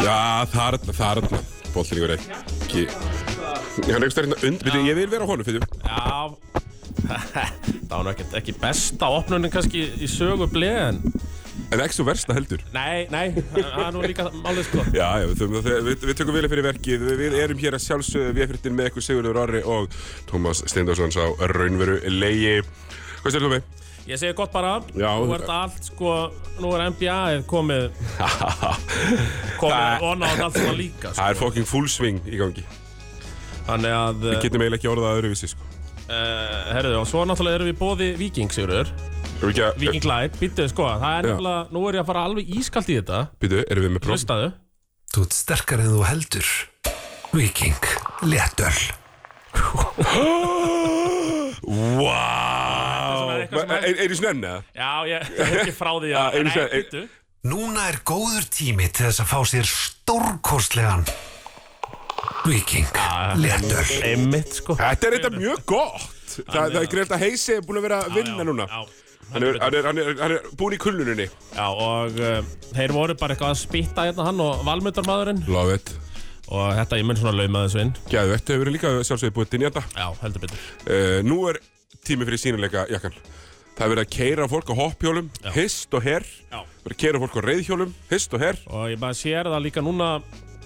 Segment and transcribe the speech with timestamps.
[0.00, 1.40] Já, þarna, þarna.
[1.72, 2.84] Bóltin ykkur ekki.
[2.90, 5.64] Hann er einhvers veginn undir, ég vil vera á honum fyrir.
[5.80, 6.36] Já,
[7.88, 11.00] það var ekkert ekki besta opnunin kannski í sögu bleið en
[11.70, 12.62] En ekki svo versta heldur.
[12.74, 16.50] Nei, nei, það er nú líka málið sko Já, já, við, við, við tökum vilja
[16.50, 17.04] fyrir verkið.
[17.06, 19.94] Við, við erum hér að sjálfsögðu við fyrirtin með ykkur Sigurður Orri og
[20.30, 21.22] Tómas Steindorsson sá
[21.54, 22.56] raunveru legi.
[23.20, 23.68] Hvað styrir þú með?
[24.10, 25.10] Ég segi gott bara, Já.
[25.20, 26.12] nú er þetta allt sko,
[26.58, 27.84] nú er NBA-ið komið,
[29.60, 31.44] komið og nátt allt svona líka Það er sko.
[31.44, 32.64] fucking full swing í gangi.
[33.68, 35.68] Þannig að, Við getum eiginlega ekki orðað öðruvísi, sko.
[36.08, 38.50] uh, herriðu, og svo náttúrulega erum við bóði Viking,
[39.40, 39.78] Sigurður, Erum við ekki að...
[39.80, 41.30] Viking Light, býttu, sko, það er Já.
[41.32, 44.12] nefnilega, nú er ég að fara alveg ískalt í þetta, Býtu, erum við með próf?
[44.18, 44.48] hlustaðu.
[45.14, 46.50] Þú ert sterkar en þú heldur.
[47.32, 47.88] Viking.
[48.26, 48.80] Léttöl.
[52.00, 53.30] Wow!
[53.30, 54.62] er eitthvað sem er- Er er í snenni, eða?
[54.74, 57.02] Já, ég er ekki frá því Ah, að, einu nei, sinni, ein- býttu.
[57.50, 61.04] Núna er góður tími til þess að fá sér stórkostlegan
[62.44, 62.86] Viking.
[63.40, 63.84] Léttöl.
[64.04, 64.74] Einmitt, sko.
[64.76, 66.04] Þetta er þetta mjög gott.
[66.30, 68.66] Þa, það er greiðt að Heisi er búin að vera að vinna núna.
[68.68, 68.80] Já,
[69.30, 71.26] Hann er, hann, er, hann, er, hann er búin í kulnuninni.
[71.54, 72.40] já og uh,
[72.74, 75.92] þeir voru bara eitthvað að spýta hérna hann og valmyndarmadurinn Love it.
[76.50, 77.92] og þetta ég mun svona lauma þessu inn.
[78.10, 79.84] Gæðu, þetta hefur verið líka sjálfsögði búið til nýjanda.
[79.94, 80.64] Já, heldur betur.
[80.88, 81.60] Uh, nú er
[82.06, 83.14] tími fyrir sínuleika jakkan.
[83.78, 85.50] Það er verið að keira fólk á hoppjólum, Já.
[85.54, 86.26] hist og herr.
[86.50, 86.58] Já.
[86.84, 88.58] Verið að keira fólk á reyðhjólum, hist og herr.
[88.68, 90.08] Og ég bara sér það líka núna,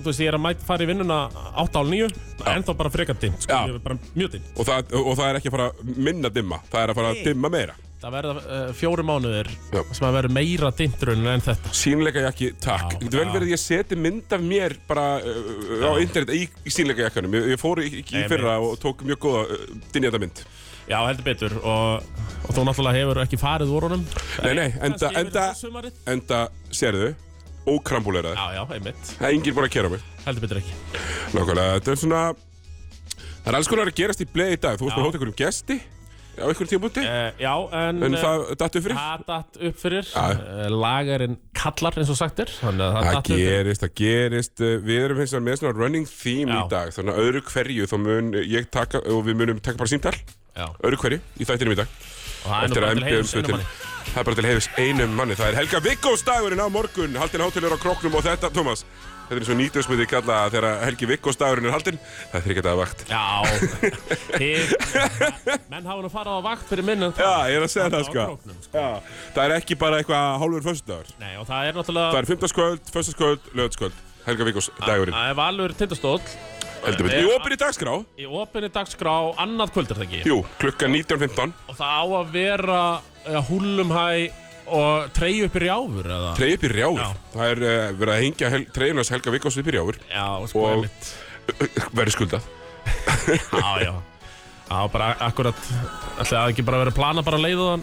[0.00, 1.18] þú veist, ég er að mæta fara í vinnuna
[1.62, 2.08] 8 á 9,
[2.56, 3.68] en þá bara frekar dimmt, sko, Já.
[3.70, 4.50] ég er bara mjög dimmt.
[4.58, 7.12] Og það, og það er ekki að fara að minna dimma, það er að fara
[7.14, 7.76] að dimma meira.
[8.04, 9.78] Það verða uh, fjóri mánuðir Já.
[9.96, 11.70] sem að verða meira dimmtrun en þetta.
[11.72, 12.98] Sýnleika jakki, takk.
[13.00, 17.06] Getur vel verið ég seti mynd af mér bara uh, á internet í, í sýnleika
[17.06, 17.32] jakkanum.
[17.38, 19.62] Ég, ég fór í, í, Nei, fyrra og tók mjög góða uh,
[19.94, 20.42] dynjata mynd.
[20.84, 22.10] Já, heldur betur og,
[22.44, 24.04] og þú náttúrulega hefur ekki farið úr honum.
[24.44, 26.42] Nei, nei, enda, enda, þetta enda,
[26.76, 27.10] sérðu,
[27.64, 28.36] ókrambuleraði.
[28.36, 29.14] Já, já, einmitt.
[29.14, 30.04] Það er enginn búin að kera mig.
[30.26, 30.76] Heldur betur ekki.
[31.32, 32.22] Nákvæmlega, þetta er svona,
[33.40, 34.76] það er alls konar að gerast í bleið í dag.
[34.76, 35.00] Þú veist Já.
[35.00, 35.80] bara hóta einhverjum gesti
[36.38, 37.04] á einhverjum tímabúti.
[37.04, 38.02] Uh, já, en...
[38.06, 38.98] En eh, það dattu fyrir?
[38.98, 43.30] Það datt upp fyrir, uh, lagarinn kallar eins og sagt þannig að það Það datt
[43.30, 46.58] upp gerist, það gerist, við erum hins vegar með svona running theme Já.
[46.58, 49.92] í dag, þannig að öðru hverju þá mun ég taka, og við munum taka bara
[49.94, 50.14] símtal,
[50.54, 51.96] Já, öðru hverju, í þættinum í dag.
[52.44, 53.66] og það er bara til heiðus einum manni.
[54.04, 57.44] það er bara til heiðis einum manni, það er Helga Viggós dagurinn á morgun, haldin
[57.46, 58.84] hátilegur á kroknum og þetta, Tómas,
[59.24, 61.98] þetta er eins og nýtjóðsmyndi kalla þegar Helgi Viggós dagurinn er haldin,
[62.30, 63.04] það er þryggja daga vakt.
[63.10, 63.24] Já,
[64.38, 64.74] þið,
[65.72, 68.08] menn hafa nú farið á vakt fyrir minn en Já, ég er að segja það
[68.08, 68.26] sko.
[68.32, 68.82] króknum, sko.
[68.82, 71.14] Já, það er ekki bara eitthvað hálfur föstudagur.
[71.22, 75.40] Nei, og það er náttúrulega, Það er fimmtagskvöld, föstaskvöld, lögatskvöld, Helga Viggós dagurinn, það er
[75.40, 76.20] valur tindastóll
[76.84, 77.18] heldur við.
[77.24, 81.54] Í opinni dagskrá, í opinni dagskrá annað kvöld er það ekki jú, klukkan 19.15.
[81.70, 82.80] og það á að vera
[83.24, 84.06] ja, húlumhæ
[84.66, 87.02] og treyju upp í rjáfur eða Treyja upp í rjáfur.
[87.02, 87.28] Já.
[87.34, 89.98] Það er uh, verið að hengja hel, treyjunars Helga Viggós upp í rjáfur.
[90.10, 91.12] Já, sko, Og- einmitt
[91.92, 92.46] Verið skuldað.
[93.60, 93.92] Já, já
[94.64, 95.58] Já, bara akkurat
[96.16, 97.82] ætlaði það ekki bara verið að plana bara leið og hann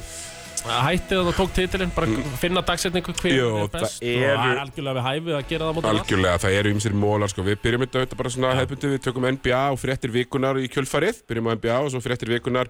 [0.61, 2.07] hætti og það tók titilinn bara
[2.41, 4.01] finna dagsetningu hver Jú, er það best?
[4.01, 6.93] og eru- það er algjörlega við hæfið að gera það mótið Algjörlega, það eru ymsir
[7.01, 7.45] mólar sko.
[7.47, 11.21] Við byrjum þetta auðvitað bara svona hefðbundu, við tökum NBA og fréttir vikunar í kjölfarið,
[11.31, 12.69] byrjum á NBA og svo fréttir vikunar,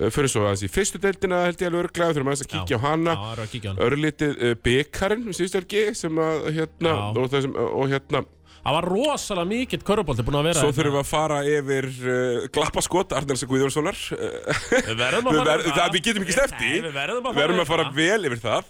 [0.00, 2.76] uh, fyrir svo aðeins í fyrstu deildina held ég alveg örglega, þurfum aðeins að kíkja
[2.76, 3.86] á hana, Já, það er að kíkja á hana.
[3.88, 7.00] Örlítið uh, byggarinn, um síðustu helgi, sem að hérna, Já.
[7.16, 8.24] og, þessum, og hérna,
[8.60, 10.76] Það var rosalega mikill körubólti búin að vera svo hérna.
[10.78, 15.62] þurfum við að fara yfir uh, glappaskot Arnarsa Guðjónssonar, uh, Við verðum að fara ver,
[15.70, 18.00] það, við getum ekki Nei, við verðum að við verðum fara að fara það.
[18.00, 18.68] vel yfir það,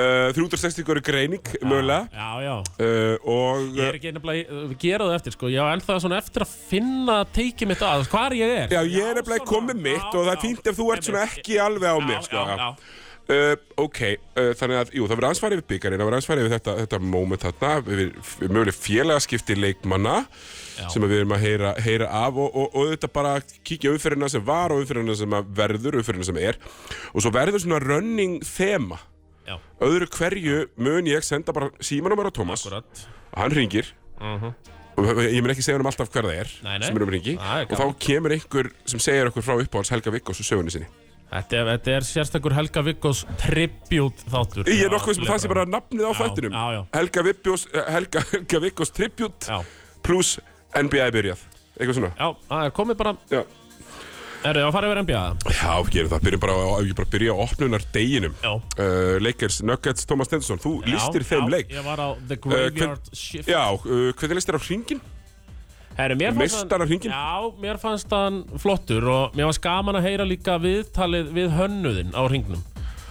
[0.00, 2.54] uh, 360 góri greining, mögulega, Já, já.
[2.82, 3.68] Uh, og...
[3.78, 5.52] Ég er ekki nefnilega, við gerum það eftir sko.
[5.54, 8.74] Ég á ennþá svona eftir að finna teikið mitt að Hvar ég er.
[8.74, 11.26] Já, ég er nefnilega komið mitt já, og það er fínt ef þú ert svona
[11.28, 12.46] ekki alveg á mér, sko.
[13.30, 13.98] Uh, ok,
[14.34, 16.54] uh, þannig að, jú, það verður aðeins farið yfir byggarinn, það verður aðeins farið yfir
[16.56, 18.00] þetta, þetta moment þarna, við,
[18.40, 20.88] við möguleg félagaskipti leikmanna Já.
[20.90, 23.36] sem við erum að heyra, heyra af og, og, og þetta bara
[23.70, 26.58] kíkja umferðina sem var og umferðina sem verður, umferðina sem er.
[27.14, 28.98] Og svo verður svona running þema.
[29.46, 29.56] Já,
[29.86, 32.66] Öðru hverju mun ég senda bara símanúmer á Tómas.
[32.66, 33.06] Akkurat.
[33.30, 33.94] Og hann ringir
[35.00, 36.88] og ég mun ekki segja um alltaf hver það er Nei, nei.
[36.88, 40.42] sem er um ringi og þá kemur einhver sem segir okkur frá uppáhalds Helga Viggós
[40.42, 40.90] og sögunni sinni
[41.30, 44.66] Þetta er, þetta er sérstakur Helga Viggós tribute þáttur.
[44.66, 46.56] Ég er Já, nokkuð sem það sé bara nafnið á Já, þættinum.
[46.58, 46.80] já, já.
[46.98, 49.60] Helga Viggós Helga, Helga Viggós Tribute Já,
[50.02, 50.32] pluss
[50.74, 51.44] NBA byrjað.
[51.78, 52.10] Eitthvað svona.
[52.18, 53.14] Já, það er komið bara.
[53.30, 53.42] Já,
[54.40, 55.22] Er það að fara yfir NBA?
[55.52, 56.52] já gerum það, byrjum bara,
[56.96, 58.52] bara byrja á opnunar deginum Já.
[58.80, 61.74] Uh, Lakers, Nuggets, Thomas Stenson Þú listir já, þeim já, leik.
[61.76, 63.50] Ég var á The Graveyard Shift.
[63.52, 65.02] Já, uh, hvernig listir á hringin?
[66.08, 67.12] Hann- Meistarahringinn?
[67.12, 72.14] Já, mér fannst hann flottur og mér var gaman að heyra líka viðtalið við hönnuðin
[72.16, 72.62] á hringnum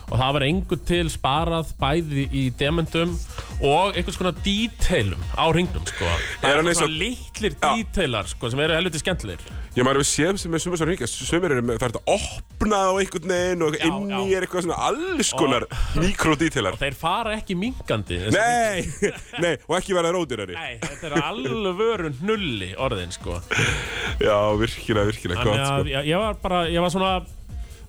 [0.09, 3.11] og það var engur til sparað bæði í demendum
[3.61, 6.05] og einhvers konar díteilum á hringnum sko.
[6.41, 9.39] það Er er og- svona litlir díteilar sko, sem eru helviti skemmtilegir.
[9.77, 12.15] Ég maður hefur séð sem er sumar svo hringa Sumir eru með, það er þetta
[12.15, 15.65] opnað á einhvern veginn og inn í er eitthvað svona alls konar
[16.01, 19.11] mikrodítilar þeir fara ekki minkandi þessi Nei,
[19.45, 23.37] nei, og ekki verða rótirari Nei, þetta er alvöru hnulli orðin sko.
[24.19, 25.93] Já, virkilega, virkilega gott að sko.
[25.93, 27.13] ég, ég var bara, ég var svona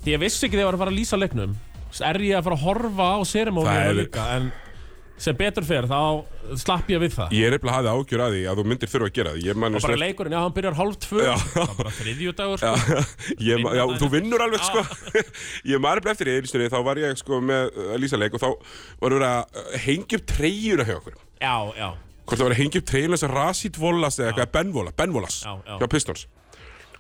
[0.05, 1.57] Því ég vissi ekki þegar ég var að fara að lýsa leiknum
[2.01, 4.53] Er ég að fara að horfa á serimónið er- líka En
[5.21, 6.25] sem betur fer, þá
[6.57, 7.33] slapp ég við það.
[7.37, 9.75] Ég er nefnilega hafði ágjör að því að þú myndir þurfa að gera það.
[9.77, 11.21] Og bara leikurinn, já, hann byrjar hálf tvö.
[11.27, 11.35] Já.
[11.37, 14.85] Það var bara þriðjudagur, Já, sko ég, ma- já, Vinna þú vinnur alveg sko.
[15.75, 18.49] Ég maður eftir í eilstunni Þá var ég sko með uh, Lísa leik Og þá
[18.49, 21.21] var verið að uh, hengja upp treyjuna hjá okkur.
[21.37, 21.89] Já, já,
[22.25, 25.53] Hvort það var að hengja upp treyjuna að Rasit Volas Eða eitthvað Benvola, Benvolas Já,
[25.69, 25.77] já.
[25.83, 26.25] Hjá Pistons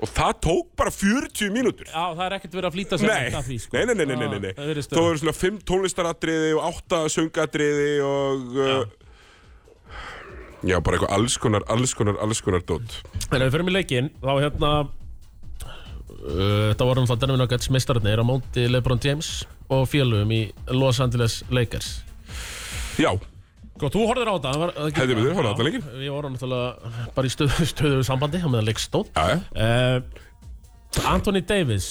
[0.00, 1.88] Og það tók bara 40 mínútur.
[1.90, 3.76] Já, það er ekkert verið að flýta sér Nei, því, sko.
[3.76, 4.52] Nei, nei, nei, nei, nei.
[4.52, 5.10] Já, það Þá vera.
[5.10, 8.78] eru svona 5 tónlistaratriði og 8 söngatriði og uh,
[10.64, 12.96] Já, bara eitthvað alls konar, alls konar, alls konar dót.
[13.26, 18.24] Þegar við fyrir mig leikinn, þá hérna uh, Þetta voru náttúrulega Denver Nuggets meistararnir á
[18.28, 19.30] móti LeBron James
[19.72, 20.40] og félugum í
[20.74, 21.92] Los Angeles Lakers.
[23.00, 23.12] Já,
[23.80, 24.50] Sko, þú horfður á þetta
[24.92, 25.84] Hefði betur, horfði á Já, þetta leikinn.
[26.04, 31.86] Ég voru náttúrulega bara í stöðu, stöðu sambandi á meðan leik já uh, Anthony Davis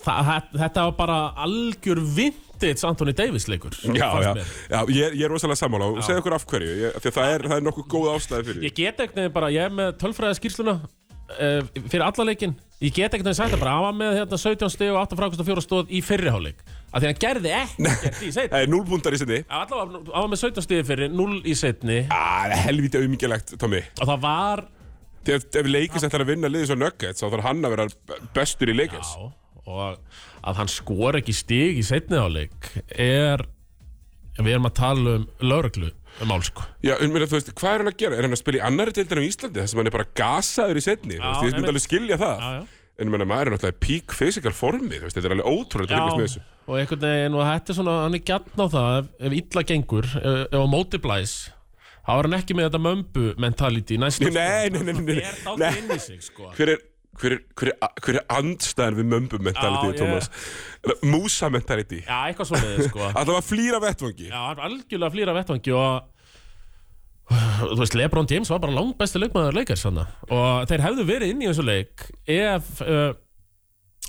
[0.00, 4.32] það- Þetta var bara algjör vintage Anthony Davis leikur Já, já,
[4.70, 7.34] já ég, ég er rosalega sammála og segja okkur af hverju, ég, því að það
[7.34, 8.64] er, það er nokkuð góð ástæði fyrir.
[8.70, 12.94] Ég get ekkert nefnir bara, ég er með tölfræða skýrsluna uh, fyrir alla leikin Ég
[12.96, 15.42] get ekkert nefnir sagt það bara, hann var með hérna, 17 stig og 8 frákvæmst
[15.44, 19.14] og 4 stóð í fyrriháleik Af því hann gerði ekkert í setni Það er núlbúndar
[19.14, 23.04] í sinni Allavega, hann var með 17 stig fyrir, 0 í setni Það er helvítið
[23.04, 23.82] auðmikilegt, Tommy.
[24.00, 24.64] Og það var
[25.30, 27.84] Ef, ef leikist ætlar að vinna liðið svo Nuggets þá þarf hann að vera
[28.34, 29.10] bestur í leikins.
[29.12, 29.26] Já,
[29.68, 33.44] og að hann skor ekki stig í setni áleik er
[34.40, 35.90] við erum að tala um lauruglu
[36.24, 36.64] um mál sko.
[36.82, 38.16] Já, um, þú veist, hvað er hann að gera?
[38.16, 40.80] Er hann að spila í annari deildin á Íslandi þess að hann er bara gasaður
[40.80, 42.40] í setni Þú veist, Ég myndi alveg skilja það.
[42.40, 42.79] Já, já.
[43.00, 45.96] En menna, maður er náttúrulega í peak physical formi þú veist, Þetta er alveg ótrúlega
[45.96, 46.42] að fylgjast með þessu.
[46.70, 49.62] og einhvern veginn og þetta er svona, hann er gætn á það ef, ef illa
[49.70, 51.34] gengur, ef, ef á móti blæs
[52.04, 55.18] þá er hann ekki með þetta mömbu mentality næst Nei, nei, nei, nei,
[55.56, 55.98] nei, nei.
[56.02, 56.50] sig sko.
[56.58, 56.84] Hver er,
[57.20, 60.30] hver er, hver er, hver er andstæðan við mömbu mentality, Thomas?
[61.04, 62.00] Músa mentality.
[62.06, 63.02] Já, eitthvað svona sko.
[63.10, 64.28] Alltaf að flýra vettvangi.
[64.30, 66.19] Já, hann algjörlega flýra vettvangi og
[67.30, 71.34] þú veist, Lebron James var bara langt besti leikmaður leikars hann og þeir hefðu verið
[71.34, 73.12] inn í þessu leik ef uh,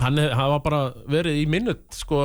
[0.02, 0.82] hann, hef, var bara
[1.12, 2.24] verið í minut sko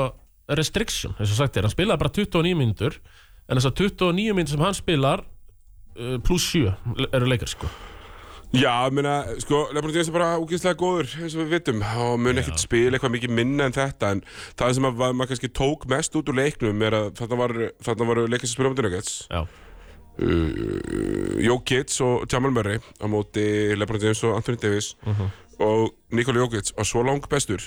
[0.56, 3.00] restriction, eins og sagt er, hann spilaði bara 29 mínútur
[3.46, 6.72] en þess að 29 mínútur sem hann spilar uh, pluss 7
[7.10, 7.70] eru leikar sko.
[8.54, 12.38] Já, meina, sko, Lebron James er bara úkýrslega góður, eins og við vitum og mun
[12.38, 14.22] ekkert spila eitthvað mikið minna en þetta en
[14.56, 17.56] það sem að, að maður kannski tók mest út úr leiknum er að þarna var,
[17.82, 19.16] var leikast að spila um Nuggets.
[19.26, 19.42] Já,
[20.18, 23.46] uh, Jokic og Jamal Murray á móti
[23.76, 25.30] Lebron James og Anthony Davis Mhm.
[25.60, 27.62] og Nikola Jokic var svo lang bestur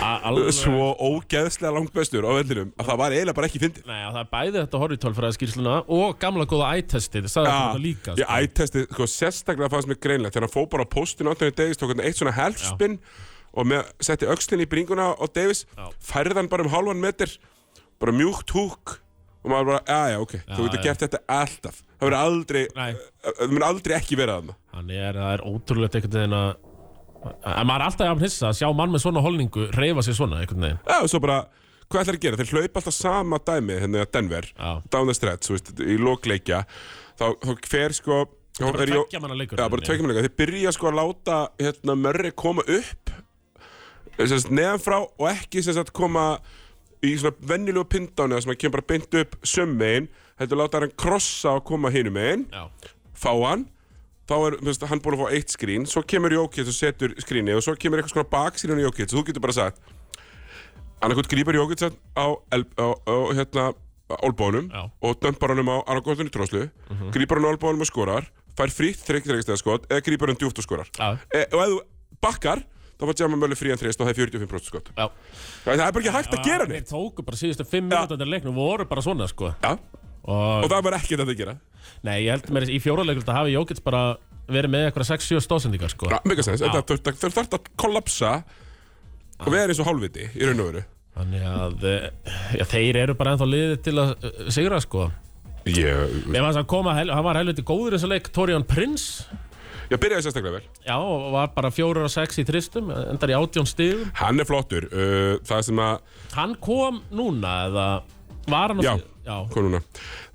[0.00, 3.98] alveg svo ógeðslega lang bestur á vellinum að það var eiginlega bara ekki fyndið Nei,
[4.02, 8.14] já, það er bæði þetta horfitölfræða skýrsluna og gamla góða eye-testið, það sagði þetta líka
[8.16, 8.36] ég sko.
[8.40, 11.92] ættesti, sko, sérstaklega fannst mér greinlegt þegar hann fóð bara á postinu Anthony Davis tók
[11.94, 12.98] hann eitt svona helfspinn
[13.56, 15.88] og með, setti öxlin í bringuna á Davis Já.
[16.12, 17.36] færði hann bara um halvan metr
[18.00, 18.98] bara mjúkt húk
[19.46, 21.76] og maður bara, já, ok, þú getur gert þetta alltaf.
[21.96, 26.16] Það verður aldrei, það verður aldrei ekki verið að Hann er, það er ótrúlegt einhvern
[26.18, 26.48] veginn að
[27.26, 30.42] að maður er alltaf að hissa að sjá mann með svona holningu reyfa sig svona
[30.42, 30.80] einhvern veginn.
[30.86, 31.38] Já, og svo bara,
[31.90, 32.38] hvað ætlar að gera?
[32.42, 34.70] Þeir hlaupa alltaf sama dæmi hérna að Denver, Já.
[34.92, 36.60] down the stretch, veist, í lókleikja
[37.18, 38.20] þá, þá fer sko
[38.60, 40.28] bara er Jó- tveggja manna leikur Já, bara tveikja manna leikur.
[40.28, 43.10] Þeir byrja sko að láta hérna Murray koma upp
[44.16, 46.38] sem sagt, neðan frá og ekki sem sagt koma
[47.04, 50.08] í svona venjulegu pindáni sem að kemur bara beint upp sömmein,
[50.40, 52.46] heldur láta hann krossa og koma hinum megin,
[53.16, 53.66] fá hann.
[54.26, 57.60] Þá er veist, hann búin að fá eitt skrín svo kemur Jókits og setur skrínið
[57.60, 59.14] og svo kemur eitthvað svona bakskrín á Jókits.
[59.14, 59.78] Og þú getur bara sagt
[61.00, 63.68] annarkot grípar Jókits á, á, á, á hérna
[64.22, 64.90] olbónum Já.
[65.02, 66.68] og dömpar honum á annarkotunni tróslu
[67.14, 68.26] grípar hann á olbónum og skorar
[68.58, 70.90] fær frítt þreikstega skot eða grípar hann djúft og skorar.
[71.30, 71.80] E, og ef þú
[72.22, 72.62] bakkar
[72.96, 74.90] þá var Jamal Murray frí en þreist og það er 45% skot.
[74.96, 75.06] Já.
[75.64, 78.30] Það er bara ekki hægt að gera Þeir neitt tóku bara síðustu fimm minútur í
[78.30, 79.52] leiknum voru bara svona sko.
[79.62, 79.74] Já,
[80.24, 81.56] og, og það var ekki þetta að gera.
[82.06, 84.02] Nei, ég held mér í fjóraleikur þetta hafi Jókits bara
[84.50, 86.10] verið með eitthvað 6-7 stóðsendingar sko.
[86.12, 86.70] Já, megasens, Já.
[86.72, 88.32] þetta þurft að kollapsa
[89.42, 90.84] og vera eins og hálfviti í raun og veru.
[91.16, 95.06] Þannig að eh, já, þeir eru bara ennþá liðið til að uh, sigra sko.
[95.66, 98.28] Ég, Mér fannst að koma, hel, hann var helviti góður í þessu leik.
[98.36, 99.24] Torian Prince
[99.90, 100.66] Já, byrjaði sérstaklega vel.
[100.86, 104.08] Já, og var bara fjórar og sex í tristum, endar í átjón stigum.
[104.18, 104.88] Hann er flottur.
[104.90, 106.00] Uh, það sem að,
[106.34, 107.86] Hann kom núna, eða
[108.50, 108.94] var hann á Já.
[108.96, 109.80] stig- Já, hvað núna?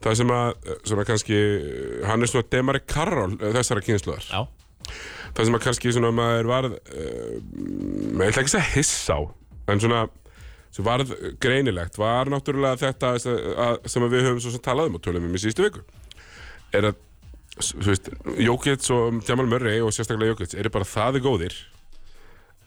[0.03, 4.25] Það sem að, uh, svona kannski, uh, hann er svona Demari Karol uh, þessara kynsluðar.
[4.31, 4.41] já,
[5.31, 7.37] Það sem að kannski svona maður varð, uh,
[8.17, 9.21] maður ætla ekki að hissa á,
[9.71, 10.01] en svona,
[10.71, 13.29] sem varð greinilegt, var náttúrulega þetta að,
[13.67, 15.85] að, sem við höfum svo talað um og tölum um í síðustu viku.
[16.75, 16.99] Er að,
[18.41, 21.57] Jókits og Jamal Murray og sérstaklega Jókits eru bara það góðir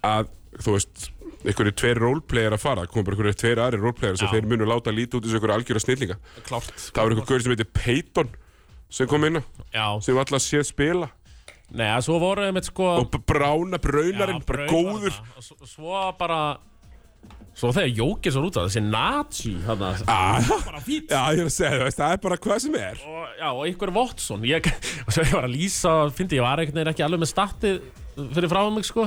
[0.04, 0.28] að,
[0.60, 1.08] þú veist,
[1.44, 4.92] einhverju tveir roleplayer að fara, koma bara einhverju tveir aðri roleplayer sem þeir munu láta
[4.92, 6.16] líti út þessu einhverju algjöra snillinga.
[6.44, 6.72] klárt.
[6.76, 8.32] Það var einhver gaur sem heitir Peyton
[8.92, 11.08] sem kom inn á, sem alltaf séð spila
[11.74, 12.90] nei, að svo voru þeim eitt sko...
[13.00, 15.16] og brána braunarinn, bara góður.
[15.40, 16.38] Og svo bara...
[17.54, 21.06] Svo þegar Jókis var út af þessi nazi, hann Ah, bara fít.
[21.12, 23.02] Já, ég er að segja, þú veist, það er bara hvað sem er.
[23.06, 24.70] Og, já, og einhver Watson ég,
[25.06, 27.82] og svo ég var að lýsa fyndi ég var einhvern veginn ekki alveg með statið
[28.34, 29.06] fyrir frá mig sko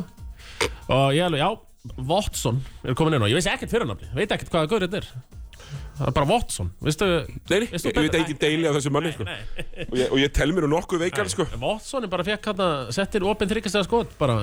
[0.87, 1.49] og ég alveg, já,
[2.07, 5.09] Watson er komin inn og ég veist ekkert fyrirnafni veit ekkert hvaða gaur þetta er
[5.97, 9.27] það er bara Watson, veistu Nei, ég, veit ekki deili á þessu manni, sko.
[9.87, 11.47] Og ég, og ég tel mér nú nokkuð veikar, sko.
[11.59, 14.35] Watson er bara fekk hann að setja inn opinn þryggjastega skot bara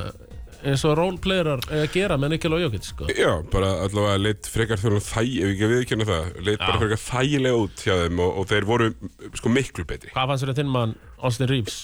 [0.64, 3.09] eins og roleplayerar eiga að gera með Nikkel og Jókit sko.
[3.12, 7.02] Já, bara allavega leitt frekar þjóðum þæg, ef ekki að viðkynna það, leitt bara frekar
[7.04, 8.88] þægilega út hjá þeim og, og þeir voru,
[9.40, 10.12] sko, miklu betri.
[10.14, 11.78] hvað fannst þér þinn mann Austin Reeves?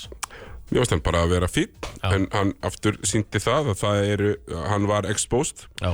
[0.71, 4.33] Mér varst hann bara að vera fín, en hann aftur síndi það að það eru,
[4.71, 5.91] hann var exposed já,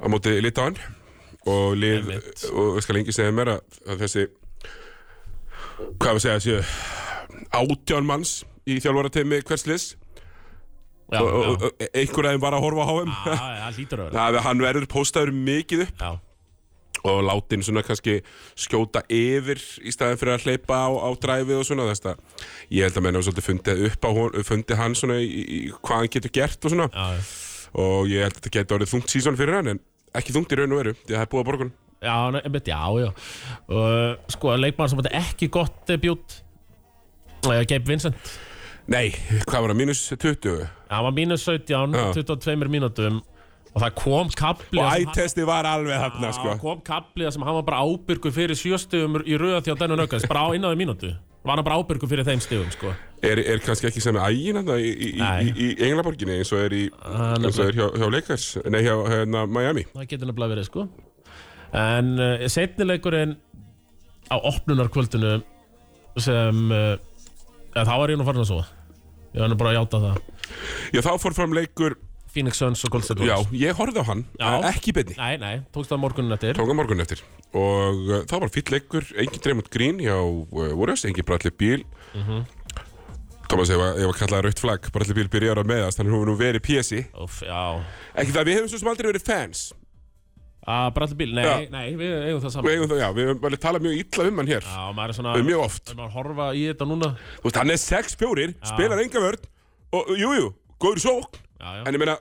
[0.00, 0.78] á móti Litáin
[1.48, 2.14] og lið,
[2.52, 4.26] og ég skal lengi segja mér að, að þessi,
[6.00, 6.62] hvað við segja, séu,
[7.60, 9.92] átján manns í þjálfarateimi hverslis
[11.12, 11.68] já, og, og, já.
[11.68, 13.14] og einhver aðeim var að horfa á HM.
[13.34, 13.78] Að
[14.16, 16.04] Það, hann verður postaður mikið upp.
[16.04, 16.10] Já,
[17.00, 18.18] og látin svona kannski
[18.60, 22.42] skjóta yfir í staðin fyrir að hleypa á, á dræfið og svona þess að
[22.76, 24.10] ég held að menna svolítið fundið upp á
[24.50, 26.90] fundið hann svona í, í hvað hann getur gert og svona.
[26.92, 27.22] Já,
[27.78, 29.80] og ég held að þetta getur orðið þungt sísón fyrir hann en
[30.18, 32.68] ekki þungt í raun og veru því að það er búið að borgun Já, einmitt,
[32.70, 33.10] já, já.
[33.68, 36.36] Og sko, leikmann sem þetta ekki gott debut
[37.44, 38.16] uh, Gabe Vincent
[38.90, 39.06] Nei,
[39.46, 42.12] hvað var það, mínus 20 hann var mínus 17, Já.
[42.14, 43.20] 22 mínútum.
[43.70, 46.48] Og það kom kapli og ættesti var alveg þarna sko.
[46.48, 49.98] það kom kapli sem hann var bara ábyrgur fyrir sjöstegum í röða því á dennu
[50.00, 51.10] nöggast bara á innáði mínútu.
[51.46, 52.90] Var hann bara ábyrgur fyrir þeim stegum sko.
[53.22, 56.74] er, er kannski ekki sem ægin þarna í, í, í, í, Englaborginni eins og er,
[56.74, 58.48] í, Hann er hjá, hjá Lakers?
[58.66, 59.86] Nei, hjá hérna, Miami.
[59.94, 60.88] Það getur nefnilega verið sko.
[61.78, 63.38] en uh, setnileikurinn
[64.34, 65.38] á opnunarkvöldinu
[66.18, 66.98] sem uh,
[67.78, 68.64] þá var ég nú farin að svo
[69.34, 70.22] ég var nú bara að játa það.
[70.94, 71.96] Já, þá fór fram leikur
[72.30, 74.50] Phoenix Suns og Gold State Já, Warriors ég horfði á hann, Já.
[74.70, 75.16] ekki beinni.
[75.18, 76.54] Nei, nei, tókst það morgunin eftir.
[76.58, 77.24] Tók á morgun eftir.
[77.50, 81.82] Og uh, það var fýll leikur, engin Dreymond Green hjá uh, Warriors, engin Bradley Beal.
[83.50, 86.28] Thomas, ef að, ef að kalla rautt flagg Bradley Beal byrjar að meðast, hún hefur
[86.30, 87.58] nú verið PSI Úf, já.
[88.14, 89.62] Ekki það, við hefum svo sem aldrei verið fans
[90.68, 91.52] að Bradley Bill, nei, Já.
[91.72, 94.26] nei, við eigum það Við saman eigum það, já, við hefum alveg talað mjög illa
[94.28, 94.66] um hann hér.
[94.68, 95.92] Já, maður er svona uh, Mjög oft.
[95.96, 97.08] maður horfa í þetta núna.
[97.40, 99.46] Þú veist, hann er 6-4, spilar enga vörn
[99.96, 101.40] Og jú, jú, góður í sókn.
[101.60, 102.14] Já, En ég meina,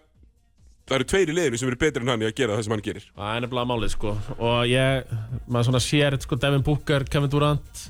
[0.89, 2.73] það eru tveir í liðinu sem eru betri en hann í að gera það sem
[2.73, 3.03] hann gerir.
[3.19, 4.13] Það er nefnilega málið, sko.
[4.39, 5.11] Og ég,
[5.45, 7.83] maður svona sér, sko, Devin Booker, Kevin Durant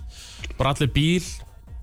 [0.59, 1.23] Bradley Bill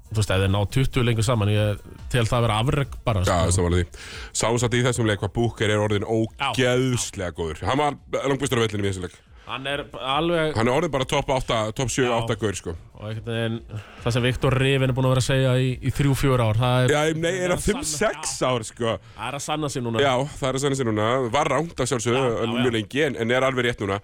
[0.07, 1.81] Þú veist, ef þeir ná 20 lengur saman Ég
[2.13, 3.55] tel það að vera afreg bara, Já, sko.
[3.59, 4.03] samanlega því.
[4.41, 7.63] Sáum satt í þessum leik hvað Booker er orðin ógeðslega góður.
[7.67, 7.97] Hann var
[8.29, 9.17] langbæstur á vellinu í þessum leik.
[9.47, 12.15] Hann er alveg Hann er orðin bara top 8, top 7, Já.
[12.19, 12.73] 8 gaur sko.
[12.99, 13.59] Og einhvern veginn,
[14.03, 16.59] það sem Viktor Rivin er búin að vera að segja í, í þrjú, fjör ár
[16.59, 18.97] Það er, Já, nei, er að það sanna- 5-6 ár sko.
[19.19, 20.03] Það er að sanna sig núna.
[20.03, 21.07] Já, það er að sanna sér núna.
[21.37, 22.75] Var ránt að sjálfsögðu Já, já, mjög já.
[22.79, 24.01] lengi en, en er alveg rétt núna.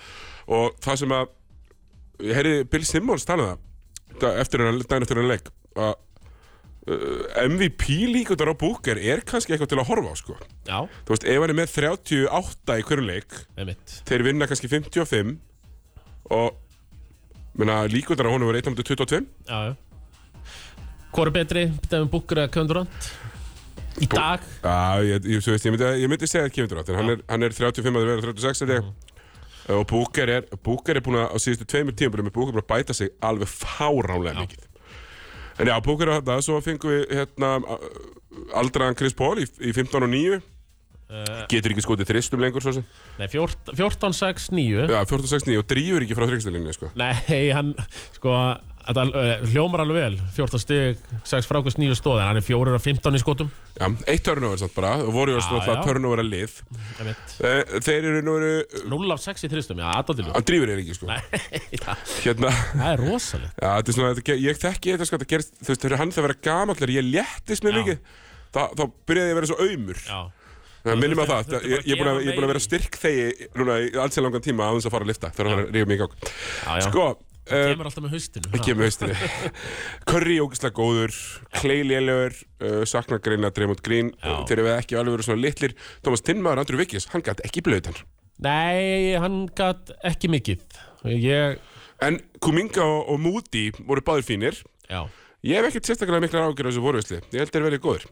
[0.47, 1.27] Og það sem að
[2.23, 3.59] Ég heyri Bill Simmons tala um
[4.13, 5.93] það da- eftir hann, daginn eftir hann leik að
[6.91, 10.37] uh, MVP líkundar á Booker er kannski eitthvað til að horfa á sko.
[10.69, 14.49] Já, Þú veist, ef hann er með 38 í hverju leik með mitt þeir vinna
[14.51, 15.37] kannski 55
[16.33, 16.59] og
[17.59, 19.75] menna, líkundar á honum var 1.22 Já, já.
[21.13, 23.09] Hvor er betri, Devin Booker eða Kevin Durant?
[24.01, 24.41] Í dag?
[24.65, 27.25] Já, ég, ég, svo veist, ég, myndi, ég myndi segja Kevin Durant en hann er,
[27.29, 28.87] hann er 35 að vera 36 held ég.
[29.77, 32.71] og Booker er Booker er búin að á síðustu tveimur tímabili með Booker búin að
[32.73, 34.65] bæta sig alveg fáránlega mikið
[35.59, 37.53] en já, Booker er þetta svo fengum við hérna
[38.57, 42.75] aldraðan Chris Paul í, í 15 og 9 uh, getur ekki skotið þristum lengur svo
[42.79, 42.87] sem.
[43.21, 46.93] Nei, 14, 14 6, 9 já, 14, 6, 9 og drífur ekki frá þrikstölinni sko.
[46.99, 47.15] Nei,
[47.57, 47.75] hann,
[48.17, 48.37] sko
[48.83, 50.17] Þetta uh, hljómar alveg vel.
[50.37, 53.53] 14 stig, 6 frákvæmst 9 stóð En hann er 4 af 15 í skotum.
[53.77, 54.97] Já, eitt turnover samt bara.
[55.05, 55.85] Og voru Já, alltaf já.
[55.87, 56.57] turnover að lið.
[56.99, 57.37] Einmitt.
[57.47, 60.83] Eh, þeir eru nú eru 0 af 6 í þristum, já, aðdóttilu hann drífur er
[60.83, 61.09] ekki sko.
[62.25, 63.57] Hérna Það er rosalegt.
[63.57, 66.29] Já, þetta er svona, ég þekki þetta sko, þetta gerist, þú veist, þegar hann það
[66.29, 67.99] vera gamallar, ég léttist mér mikið
[68.53, 70.07] þá, þá byrjaði ég að vera svo aumur.
[70.07, 70.21] Já,
[70.83, 73.75] Það mig á það, þurfti ég, er búin að, er að vera styrk þegi núna
[73.79, 76.17] í alls í langan tíma á þess að fara að lifta þegar mig í gang.
[76.27, 76.87] Já, já.
[76.89, 77.05] Sko,
[77.53, 78.51] uh, Kemur alltaf með haustinu.
[78.57, 79.17] ekki með haustinni
[80.11, 81.17] Curry ógislega góður,
[81.61, 84.11] Clay lélegur uh, Saknagreina, Dreymond Green.
[84.25, 85.77] Uh, þeir eru ekki alveg verið svona litlir.
[86.03, 88.01] Thomas Tinnmaður, Andrew Wiggins, hann gæti ekki blöðt hann.
[88.43, 90.65] Nei, hann gat ekki mikið.
[91.13, 91.61] Ég,
[92.03, 94.57] En Kuminga og, og Moody voru báðir fínir.
[94.91, 95.05] Já.
[95.43, 98.05] Ég hef ekkert sérstaklega miklar ágjör á þessu voruvisli Ég held þeir verið góður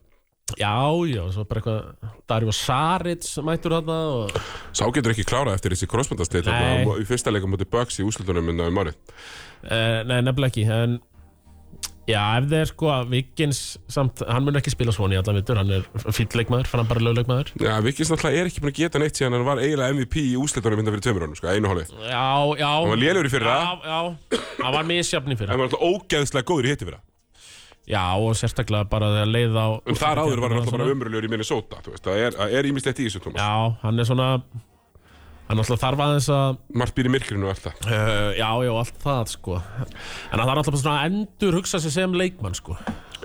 [0.59, 0.75] Já,
[1.11, 4.41] já, svo bara eitthvað Darío Sarits mættur þarna og...
[4.77, 6.83] Sá getur ekki klárað eftir þessi crossbandasteit Nei.
[6.87, 8.99] í fyrsta leikum mútið Bucks í úslutunum en um árið.
[9.61, 11.01] Uh, Nei, nefnilega ekki En
[12.11, 13.59] Já, ef þeir sko að Wiggins
[13.93, 15.85] samt, hann mun ekki spila svona í allan vittur hann er
[16.17, 17.53] fýll leikmaður, fann hann bara lögleikmaður.
[17.61, 20.35] Já, Vikins náttúrulega er ekki búin að geta neitt síðan hann var eiginlega MVP í
[20.41, 22.27] úslutunum mynda fyrir tveimur honum, sko, einu hálfið Já,
[22.59, 22.71] já.
[22.73, 23.55] Hann var lélegur í fyrra.
[23.61, 27.01] Já, já, hann var misjafn í fyrra
[27.91, 30.95] Já, og sérstaklega bara þegar leið á En þar áður var hann alltaf bara svona.
[30.95, 33.41] umröðlegur í Minnesota þú veist, Það er, það er ímislegt í þessu, Thomas.
[33.43, 34.29] Já, hann er svona
[35.51, 37.81] Hann alltaf þarf aðeins að Margt býr í myrkrinu og allt það.
[37.91, 39.57] Uh, Já, já, allt það, sko.
[39.59, 42.77] En hann þarf alltaf bara svona að endur hugsa sig sem leikmann, sko.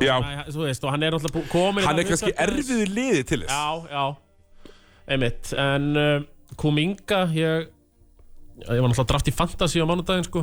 [0.02, 3.44] Já, Æ, Þú veist, og hann er alltaf komin hann er kannski erfiður liði til
[3.46, 3.54] þess.
[3.54, 4.74] Já, já.
[5.14, 6.26] Einmitt, en uh,
[6.58, 7.70] Kuminga, ég
[8.66, 10.42] Ég var náttúrulega draft í Fantasy á mánudaginn, sko.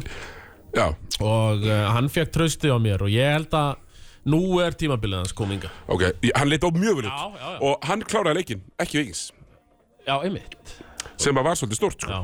[0.76, 0.86] Já,
[1.18, 3.74] Og uh, hann fekk trausti á mér Og ég held að
[4.28, 6.02] nú er tímabilið hans Kuminga ok,
[6.38, 7.36] hann leit á mjög vel Já, út.
[7.38, 9.22] Já, já Og hann kláraði leikinn, ekki Vikins
[10.06, 10.54] Já, einmitt.
[11.22, 12.10] Sem að var svolítið stórt, sko.
[12.10, 12.20] Já,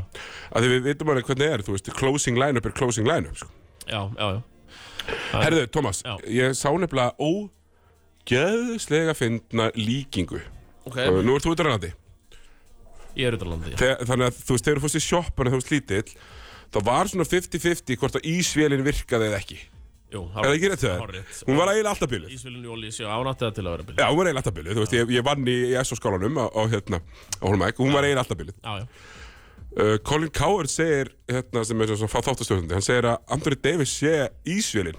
[0.50, 3.48] að Því við vitum alveg hvernig er, þú veist Closing line-up er closing line-up, sko.
[3.86, 4.40] Já, já, já.
[5.32, 6.16] Herðu, Thomas, Já.
[6.26, 7.14] ég sá nefnilega
[8.26, 10.40] ógeðslega fyndna líkingu.
[10.88, 11.92] Ok, og nú ert þú út að rannandi
[13.18, 13.94] ég er út á landi já.
[14.06, 16.12] þannig að þú veist, þegar þú fórst í sjoppan og þú varst lítill
[16.74, 19.58] það var svona 50-50 hvort að ísvélinn virkaði eða ekki
[20.08, 20.54] Jú, er það.
[20.56, 20.82] ekki rétt.
[20.84, 21.00] Þegar?
[21.02, 21.40] Hárrétt.
[21.48, 24.16] Hún var eiginlega alltaf bíluð Ísvilin Jóli séu ánættið til að vera bíl Já, hún
[24.22, 27.00] var eiginlega alltaf bíluð, þú veist, ég, ég vann í, í SO-skálanum á, á hérna,
[27.04, 28.86] á Holmæk og hún var eiginlega alltaf bíluð Já, já.
[29.78, 33.92] Uh, Colin Coward segir, hérna, sem er svona fá þáttastjórnandi, hann segir að Anthony Davis
[34.00, 34.14] sé
[34.48, 34.96] ísvélinn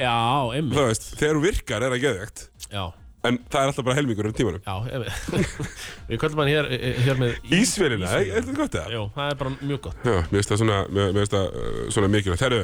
[0.00, 0.14] Já,
[0.56, 0.72] einmitt.
[0.78, 2.84] Þú veist, þegar hún virkar er það geðvegt Já,
[3.28, 4.64] en það er alltaf bara helmingur um tímanum.
[4.64, 5.62] Já, einmitt
[6.08, 6.70] Við köllum hann hér,
[7.04, 8.94] hér með í- Ísvélina, er er þetta gott eða?
[8.96, 10.00] Jú, það er bara mjög gott.
[10.08, 12.44] Já, mér finnst það svona, mér mér finnst það uh, svona mikilvægt.
[12.48, 12.62] Herru,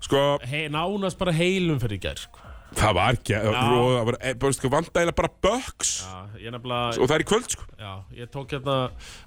[0.00, 2.46] sko, Hei, Nánast bara heilum fyrir gær sko.
[2.70, 5.88] það var ekki, og það var, e, bara, sko, vandægilega bara bugs.
[6.06, 7.64] Já, ég nefnilega Og það er í kvöld, sko.
[7.80, 8.76] Já, ég tók hérna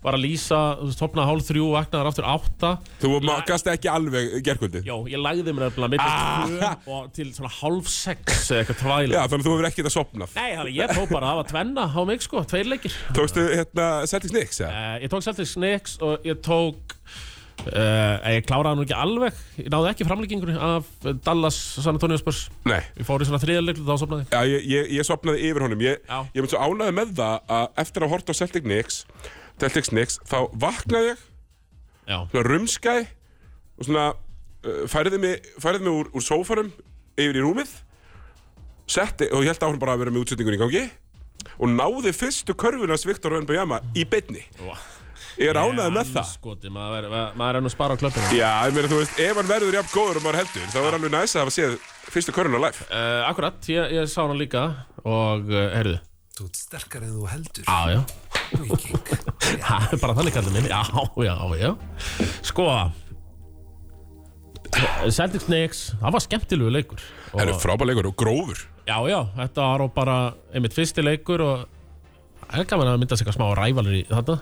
[0.05, 2.69] Var að lýsa, þú veist, topnaði hálf þrjú Vaknaði aftur átta
[3.01, 4.87] Þú makast ekki alveg gerkvöldið.
[4.87, 6.77] Jó, ég lagði mér nefnilega millir Ah.
[6.87, 9.95] og til svona hálf sex eða eitthvað tvæla Já, þannig að þú hefur ekki þetta
[9.97, 10.35] sopnað.
[10.39, 13.89] Nei, þannig ég tók bara að hafa tvenna á mig sko, tveir leikir Tókstu, hérna,
[14.07, 14.71] Celtics Knicks, eða?
[14.71, 16.95] uh, Ég tók Celtics Knicks og ég tók
[17.61, 19.37] uh, Ég kláraði nú ekki alveg.
[19.61, 20.89] Ég náði ekki framlíkingunni af
[21.25, 22.45] Dallas San Antonio Spurs.
[22.69, 22.81] Nei.
[22.99, 25.83] Ég fór í svona þriðarleiklu, þá sopnaði Já, ég, ég, ég sopnaði yfir honum.
[25.85, 26.01] Ég,
[26.33, 28.99] ég mynd svo ánæði með það að eftir að horta á Celtics Knicks,
[29.61, 31.23] Celtics Knicks, þá vaknaði ég,
[32.07, 33.05] svona rumskæði
[33.77, 36.73] og svona uh, færði mig, færði mig úr, úr sófarum
[37.19, 37.71] yfir í rúmið.
[38.89, 40.83] Setti, og ég held áfram bara að vera með útsetningun í gangi.
[41.59, 44.43] Og náði fyrstu körfunars Viktor Wembanyama í beinni.
[44.63, 44.75] Vá.
[45.41, 48.37] Ég er ánægði með það Skoti, maður, er- maður er nú að spara á klöppinu
[48.37, 50.97] Já, ég meina, þú veist, ef hann verður jafn góður og maður heldur, þá er
[50.99, 51.77] alveg næs að hafa séð
[52.13, 52.87] fyrstu körfuna live.
[52.91, 54.65] uh, Akkurat, ég, ég sá hana líka
[55.03, 55.99] Og, uh, heyrðu
[56.33, 57.65] Þú ert sterkar en þú heldur.
[57.69, 57.99] Já, já.
[59.61, 60.81] Það er bara þannig kallið minn Já,
[61.21, 61.71] já, já
[62.49, 62.65] Sko
[65.13, 68.59] Celtics Knicks Það var skemmtilegu leikur Það eru frábæleikur og grófur.
[68.85, 70.15] Já, já, þetta var á bara
[70.53, 71.63] einmitt fyrsti leikur og
[72.49, 74.35] það er gaman að mynda sig eitthvað smá rævalur í þetta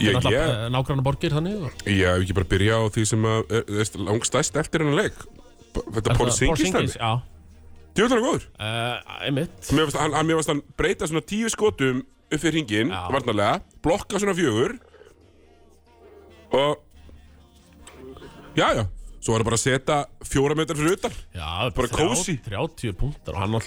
[0.00, 1.58] Er nágranna borgir þannig
[1.90, 5.18] ég hef ekki bara byrja á því sem að, er, er langstæst eftir hennar leik.
[5.74, 6.94] Þetta Porzingis dæmi.
[6.96, 7.10] Já,
[7.98, 8.46] Djóðan er góður.
[9.26, 13.02] einmitt Mér finnst hann, breyta svona tíu skotum upp fyrir hringin, Já.
[13.10, 14.76] varnarlega, blokka svona fjögur
[16.54, 16.78] og
[18.58, 18.84] já, já,
[19.22, 21.18] svo var það bara að setja fjóra metrar fyrir utan.
[21.34, 22.36] Já, Bara kósí.
[22.46, 23.58] 30 punktar og hann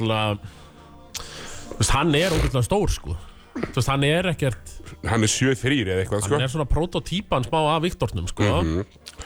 [1.78, 3.16] veist, hann er ógeðslega stór sko
[3.54, 4.72] Þú veist, hann er ekkert
[5.06, 6.34] Hann er 7-3 eða eitthvað, sko.
[6.34, 8.48] Hann er svona prototýpan smá af Viktornum sko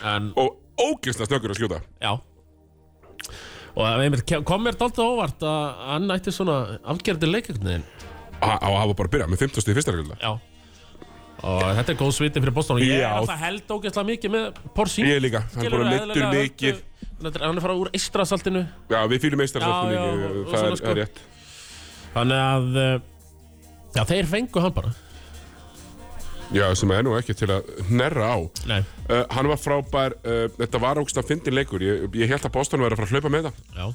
[0.04, 1.80] En, Og ógeðslega snöggur að skjóta.
[2.02, 2.18] já
[3.78, 7.84] Og einmitt, ke- kom mér dálítið óvart að hann ætti svona afgerði leikjögnin
[8.42, 10.18] Á á að hafa bara að byrja með 15 stíð fyrsta regla.
[10.22, 10.32] Já
[11.38, 13.12] Og þetta er góð sviti fyrir Boston og ég Já.
[13.12, 16.80] er alltaf held ógeðslega mikið með Porzingis Ég líka, hann er bara meittur mikið.
[17.22, 20.58] Hann er farað úr eistrasaltinu Já, við fýlum meistarsaltinu Já, já, mikið, og- og það
[20.58, 20.90] svona, er, sko.
[20.90, 21.22] er rétt.
[22.18, 23.00] Þannig að uh,
[23.96, 24.94] Já, þeir fengu hann bara
[26.56, 28.38] Já, sem er nú ekki til að hnerra á.
[28.70, 32.44] Nei, Uh, hann var frábær, uh, þetta var ógst að fyndin leikur, ég, ég held
[32.44, 33.62] að Boston væri að fara að hlaupa með það.
[33.78, 33.86] já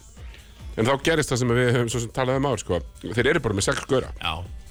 [0.81, 2.79] En þá gerist það sem við höfum svo sem talað um ár, sko.
[3.03, 4.09] Þeir eru bara með sex góra.
[4.23, 4.62] Já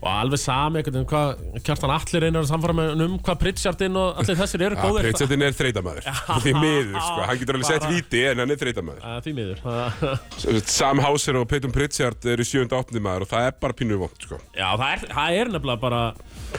[0.00, 4.64] Og alveg sami hvað Kjartan Allir að samfara með um hvað Pritchardinn og allir þessir
[4.70, 6.08] eru góðir Pritsettin er þreytamæður.
[6.44, 7.26] Því miður, sko.
[7.28, 9.18] Hann getur alveg sett víti, en hann er þreytamæður.
[9.26, 9.60] Því miður
[10.78, 14.16] Sam Hauser og Peyton Pritchard eru sjönda áttandi maður og það er bara pínu vond,
[14.24, 14.40] sko.
[14.56, 16.02] Já, það er, það er nefnilega bara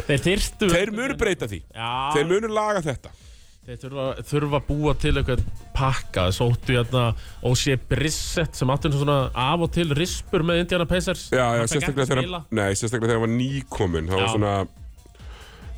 [0.05, 1.63] Þeir þyrstu Þeir munu breyta því.
[1.73, 3.15] Já, Þeir munu laga þetta.
[3.61, 5.41] Þeir þurfa, þurfa að búa til eitthvað
[5.77, 7.03] pakka Sóttu hérna
[7.45, 12.09] Ósé Brissett sem átti svona af og til rispur með Indiana Pacers Já, já, sérstaklega
[12.09, 14.33] þegar nei, sérstaklega þegar hann var nýkominn, það var Já.
[14.33, 14.55] svona,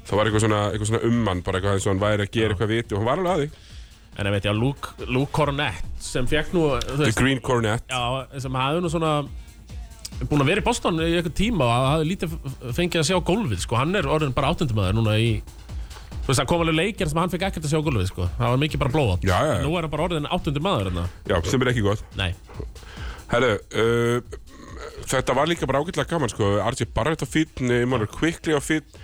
[0.07, 2.55] það var eitthvað svona, eitthvað svona ummann, bara eitthvað eins og hann væri að gera
[2.55, 3.69] eitthvað viti og hann var alveg að því.
[4.13, 7.83] En ég veit, já, Luke, Luke Cornett sem fekk nú The veist, Green Cornet.
[7.89, 9.13] Já, sem hafði nú svona
[10.29, 12.35] búin að vera í Boston í eitthvað tíma og hafði lítið
[12.77, 13.79] fengið að sjá gólfið sko.
[13.81, 15.31] hann er orðin bara áttundumæður núna í
[16.23, 18.27] þú veist, það kom alveg leikir sem hann fekk ekkert að sjá gólfið sko.
[18.38, 21.05] það var mikið bara blóðat Já, já, nú er hann bara orðin áttundumæður hérna.
[21.27, 22.03] Já, sem er ekki gott.
[22.19, 22.29] nei,
[23.33, 23.49] Herru,
[23.81, 24.38] uh,
[25.09, 26.53] þetta var líka bara ágætlega gaman, sko.
[26.63, 28.99] RJ Barrett á fýtn, Immanuel Quickly á fýtn,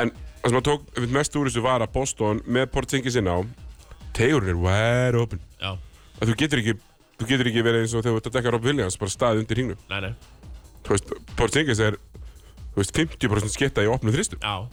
[0.00, 3.26] en það sem að tók einmitt mest úr þessu var að Boston með Porzingis inn
[3.28, 3.36] á,
[4.16, 5.40] tegurinn er wide open.
[5.60, 5.74] já,
[6.20, 6.76] Að þú getur ekki,
[7.20, 9.42] þú getur ekki verið eins og þegar þú ert að dekka Rob Williams, bara staðið
[9.44, 9.78] undir hringnum.
[9.90, 10.14] nei, nei,
[10.86, 11.96] Þú veist, Porzingis er,
[12.72, 14.38] þú veist, 50% sketta í opnu þristum.
[14.40, 14.68] já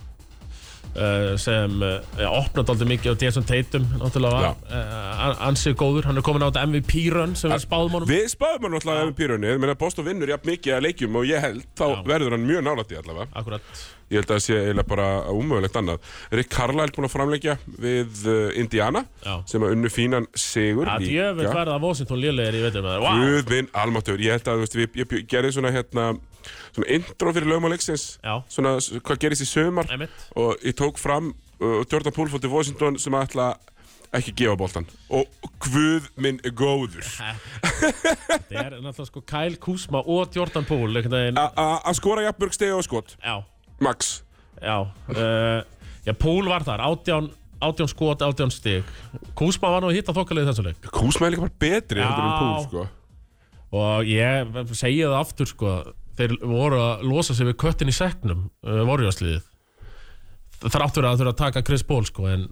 [1.41, 4.51] sem uh, ja, opnaði aldrei mikið á Jason Tatum náttúrulega.
[4.69, 8.11] Var uh, ansið góður, hann er komin á þetta MVP run sem við spáðum honum.
[8.11, 11.27] Við spáðum hann alltaf með pýrunni, menn að Boston vinnur jafn mikið að leikjum og
[11.29, 11.97] ég held, þá Já.
[12.13, 13.29] verður hann mjög nálægt í allavega.
[13.41, 16.11] akkurat, Ég held að það sé eiginlega bara umögulegt annað.
[16.37, 19.33] Rick Carlisle búinn að framleggja við uh, Indiana, já.
[19.49, 23.17] sem að unnu fínan sigur að djöfum verða Washington lélegir í veitum wow.
[23.23, 26.07] Guð minn almáttur, ég held að veist, við, ég, ég gerði svona hérna,
[26.75, 28.07] svona intro fyrir lögmáleiksins,
[28.53, 30.25] svona hvað gerist í sömar einmitt.
[30.39, 33.55] Og ég tók fram uh, Jordan Poole fótti Washington sem ætla
[34.13, 35.29] ekki gefa boltan og
[35.63, 37.07] Guð minn góður.
[38.49, 41.01] Það er náttúrulega sko Kyle Kuzma og Jordan Poole
[41.33, 43.39] Að skora jafnbjörg stegi og skot, já,
[43.85, 44.13] max.
[44.61, 45.61] já uh,
[46.03, 47.29] Já, Poole var þar, átján,
[47.63, 48.83] átján skot, átján stig
[49.39, 52.33] Kuzma var nú að hitta þokkalið þessu leik Kúsma er líka bara betri heldur en
[52.41, 52.87] Poole, sko.
[53.73, 55.75] Og ég segi það aftur sko
[56.13, 59.47] Þeir voru að losa sig við köttin í seknum uh, Vorjóðsliðið
[60.67, 62.43] Þráttur að þurfa að taka Chris Paul sko En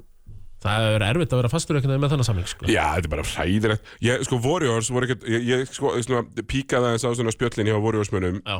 [0.61, 3.13] það er erfitt að vera fastur einhvern veginn með þennan samling sko Já, þetta er
[3.15, 3.93] bara hræðilegt.
[4.05, 8.41] Ég, sko, Warriors voru ekkert, ég, ég sko, svona, píkaði aðeins á spjöllin hjá Warriors-mönnum
[8.45, 8.59] Já,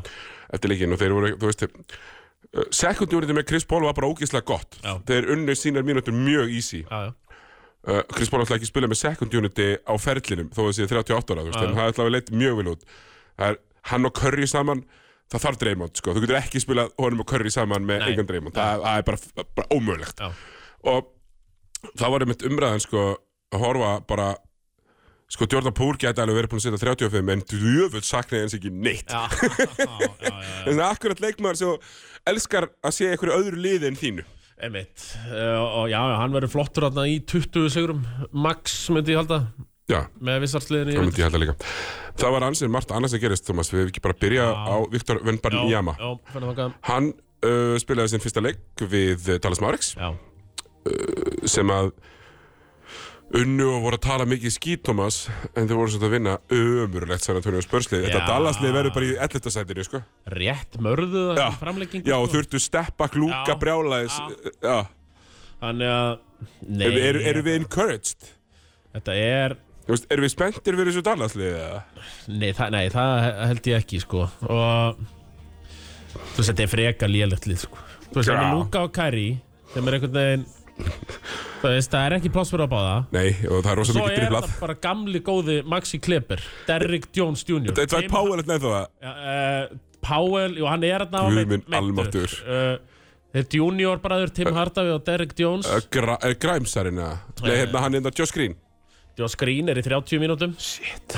[0.58, 1.68] eftir leikinn og þeir voru, þú veist,
[2.76, 4.78] sekundjúrið með Chris Paul var bara ógeðslega gott.
[4.84, 4.98] Já.
[5.08, 6.84] Þeir unnu sínar mínútur mjög easy.
[6.86, 7.14] já, já
[7.82, 10.76] Uh, Chris Paul ætlaði ekki að spila með second unity á ferlinum þó að það
[10.78, 12.84] sé 38 ára, veist, en það ætlaði að leitt mjög vel út.
[13.42, 13.56] Er
[13.90, 14.84] hann og Curry saman,
[15.34, 16.14] það þarf Draymond, sko.
[16.14, 18.54] Þú getur ekki spilað honum og Curry saman með engan Draymond.
[18.54, 20.22] Það, það er bara, bara ómögulegt.
[20.22, 20.30] Já,
[20.94, 21.10] Og
[21.98, 23.08] það var einmitt umræðan, sko,
[23.50, 24.30] að horfa bara,
[25.32, 28.74] sko, Jordan Poole geti alveg verið búin að setja 35, en djöfull saknaði hans ekki
[28.76, 29.12] neitt.
[29.16, 30.36] já, já, já.
[30.66, 31.90] En það er akkurat leikmaður sem
[32.32, 34.28] elskar að sé einhverju öðru liði en þínu.
[34.62, 39.40] Einmitt uh, Og já, hann verður flottur þarna í 20 sigurum Max myndi ég halda
[40.24, 41.56] Með vissartsliðinu það myndi ég halda líka.
[42.22, 43.72] Það var ansið margt annars að gerist, Thomas.
[43.74, 45.96] Við hefum ekki bara að byrja á Viktor Venbarniyama.
[46.00, 50.14] Já, fyrir þangað Hann uh, spilaði sinn fyrsta leik við uh, Dallas Mavericks Já,
[51.52, 51.92] sem að
[53.38, 55.22] unnu og voru að tala mikið skít, Thomas,
[55.56, 58.06] en þeir voru svolítið að vinna ömurlegt San Antonio Spurslið.
[58.08, 58.28] Þetta Já.
[58.28, 59.54] Dallas-lið verður bara í 11.
[59.56, 60.02] sætinu, sko.
[60.36, 62.16] rétt mörðu það Já.
[62.18, 62.34] og sko.
[62.36, 63.60] þurftu steppa klúka Já.
[63.62, 64.20] brjálaðis.
[64.62, 64.78] Já,
[65.62, 66.12] Þannig að
[66.66, 68.30] Nei, eru er, eru við encouraged?
[68.96, 71.82] Þetta er Þú veist, erum við spenntir fyrir þessu Dallas-lið, eða?
[72.34, 75.04] Nei, það, nei, það held ég ekki sko Og
[76.12, 78.32] Þú veist, þetta er freka lélegt lið sko Þú veist,
[80.80, 83.80] það er er veist, það er ekki pláss fyrir að báða Nei, og það er
[83.82, 84.48] rosa Svo mikið er driblað.
[84.50, 87.74] það bara gamli góði Maxi Kleber Derrick Jones Jr.
[87.78, 88.88] Þetta er Powell eitthvað það.
[89.02, 91.78] Já, uh, Powell, jú, hann er þarna á Guð meidd- minn meiddur.
[91.82, 92.34] almáttugur.
[92.48, 92.78] uh,
[93.32, 97.20] Þeir junior bræður Tim Hardaway og Derrick Jones Uh, gra, er Grimesarinn, eða?
[97.46, 98.56] Nei, hérna, hann er hérna Josh Green.
[99.20, 101.16] Josh Green er í 30 mínútum Shit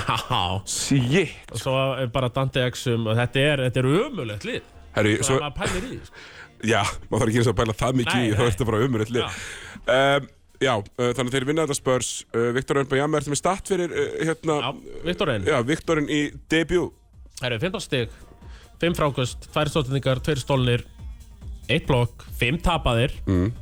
[0.66, 1.50] Shit.
[1.52, 4.62] og svo er bara Dante Exum og þetta er, þetta er umulegt lið
[4.94, 5.40] Herri, Svo svo,
[6.66, 8.82] já, maður þarf ekki eins og að pæla það mikið í, þá er þetta bara
[8.88, 9.40] umröðt lið.
[9.94, 10.28] Um,
[10.64, 12.12] já, uh, þannig að þeir vinna þetta spörs.
[12.34, 14.70] Uh, Viktor Örnbjörn, ertu með start fyrir, uh, hérna, Já,
[15.08, 16.22] Viktor Einn já, Viktorinn í
[16.52, 16.94] debut.
[17.40, 18.14] Það eru 15 stig
[18.84, 20.86] 5 frákust, 2 stóttinningar, 2 stólnir
[21.72, 23.14] 1 blokk, 5 tapaðir.
[23.28, 23.52] Mm.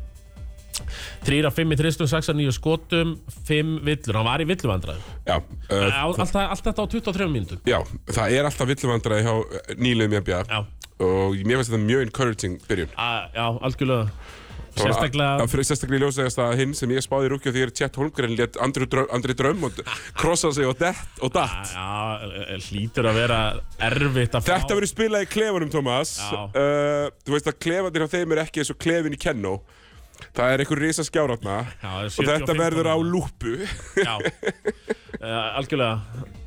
[1.26, 3.12] 3 af 5 í þristum, 6 af 9 skotum
[3.46, 5.02] 5 villur, hann var í villuvandræðum.
[5.28, 7.78] Já, uh, allt, allt þetta á 23 mínútum já,
[8.10, 10.62] það er alltaf villuvandræði hjá uh, nýliðum í NBA Já,
[11.02, 12.94] og mér finnst þetta mjög encouraging byrjun.
[12.96, 14.08] a, já, algjörlega.
[14.72, 17.96] Sérstaklega- fyrir sérstaklega í ljósegast að hinn sem ég spáði í rúkja því er Chet
[18.00, 19.76] Holmgren létt Andri Andri Dröm og
[20.16, 21.74] krossa sig og dett og datt.
[21.74, 23.40] Já, hlýtur að vera
[23.78, 26.14] erfitt að fá Þetta verður spilað í klefunum, Thomas.
[26.32, 29.58] Uh, Þú veist að klefanir á þeim er ekki eins og klefin í Kenno.
[30.32, 33.54] Það er einhver risa skjárátna Já, það er og þetta 75 verður á lúpu
[34.00, 34.14] Já,
[35.20, 36.00] uh, algjörlega.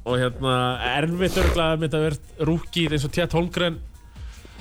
[0.05, 0.53] Og hérna,
[0.97, 3.77] erfitt örgulega að mynda að vera rúkir eins og Tjett Holmgren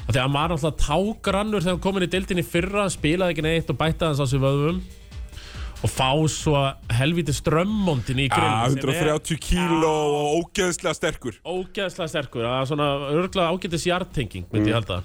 [0.04, 3.44] Þegar hann var náttúrulega tágrannur þegar hann kom inn í deildinni í fyrra spilaði ekki
[3.46, 4.82] neitt og bætti hans á sig vöðum
[5.84, 6.54] og fá svo
[6.96, 8.36] helviti strömmondin í Ja,
[8.68, 11.36] grill sem er 130 kíló og ógeðslega sterkur.
[11.44, 14.72] Ógeðslega sterkur það er svona örgulega ágætis hjartenging myndi Mm.
[14.72, 15.02] ég halda.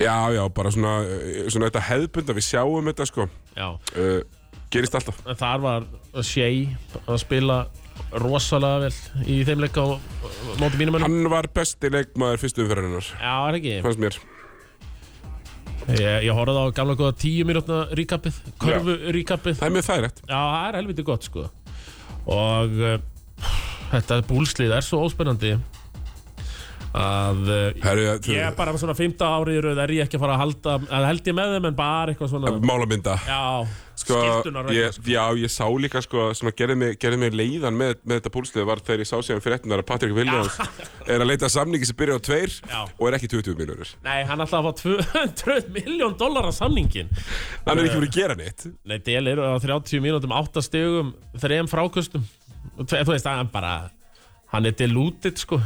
[0.00, 3.28] Já, já, bara svona, uh, svona þetta hefðbunda Við sjáum þetta sko.
[3.56, 4.22] Já, uh,
[4.70, 5.20] Gerist alltaf.
[5.28, 5.84] En þar var
[6.22, 6.66] Shea
[7.06, 7.66] að spila
[8.22, 9.88] rosalega vel í þeim leika á
[10.60, 11.08] móti mínum mönnum.
[11.08, 13.10] Hann var besti leikmaður fyrstu umferðarinnar.
[13.18, 13.74] Já, er ekki?
[13.84, 14.18] Fannst mér.
[15.84, 20.22] Ég, ég horfði á gamla góða tíu mínútna ríkapið, körfu ríkapið Það er mjög þægilegt.
[20.24, 21.46] Já, það er helviti gott sko.
[22.34, 22.94] Og uh,
[23.92, 25.56] þetta búlslið er svo óspennandi
[26.94, 30.26] að uh, Herru, ég er bara svona 15 ári í rauð er ég ekki að
[30.26, 33.40] fara að halda að held ég með þeim en bara eitthvað svona Málamynda Já,
[33.94, 34.16] Sko,
[34.74, 38.18] ég, já, ég sá líka sko, sem að gerði mig, gerði mig leiðan með, með
[38.18, 40.56] þetta púlslið var þegar ég sá síðan fréttunar að Patrik Williams
[41.06, 42.80] er að leita samningi sem byrja á tveir Já.
[42.90, 43.92] og er ekki 20 miljonur.
[44.02, 44.82] Nei, hann ætlaði að fá
[45.46, 48.66] 200 miljón dólar af samningin Hann er ekki verið að gera neitt.
[48.82, 52.26] Nei, Del er á 30 mínútum 8 stegum, þreim frákustum
[52.74, 53.76] Og Þú veist, hann bara
[54.50, 55.62] Hann er deluded, sko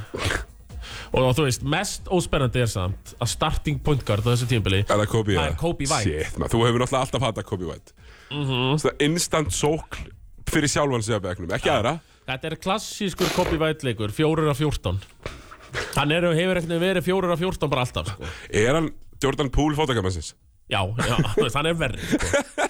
[1.12, 4.92] Og þú veist, mest óspennandi er samt Að starting point guard á þessu tímbili Er
[4.94, 5.38] það Kobe?
[5.40, 6.04] Er Kobe White.
[6.04, 7.96] Shit, maður, þú hefur náttúrulega alltaf hatað Kobe White.
[8.30, 9.02] Mm -hmm.
[9.06, 10.12] instant sókn
[10.48, 11.98] fyrir sjálfan sig að begnum, ekki aðra.
[12.28, 15.00] Þetta er klassískur Kobe White leikur 4 af 14
[15.96, 18.90] Hann er, hefur ekkert verið 4 af 14 bara alltaf, sko Er hann
[19.22, 20.34] Jordan Poole fótakamansins?
[20.68, 21.16] Já, já,
[21.56, 22.68] hann er verri, sko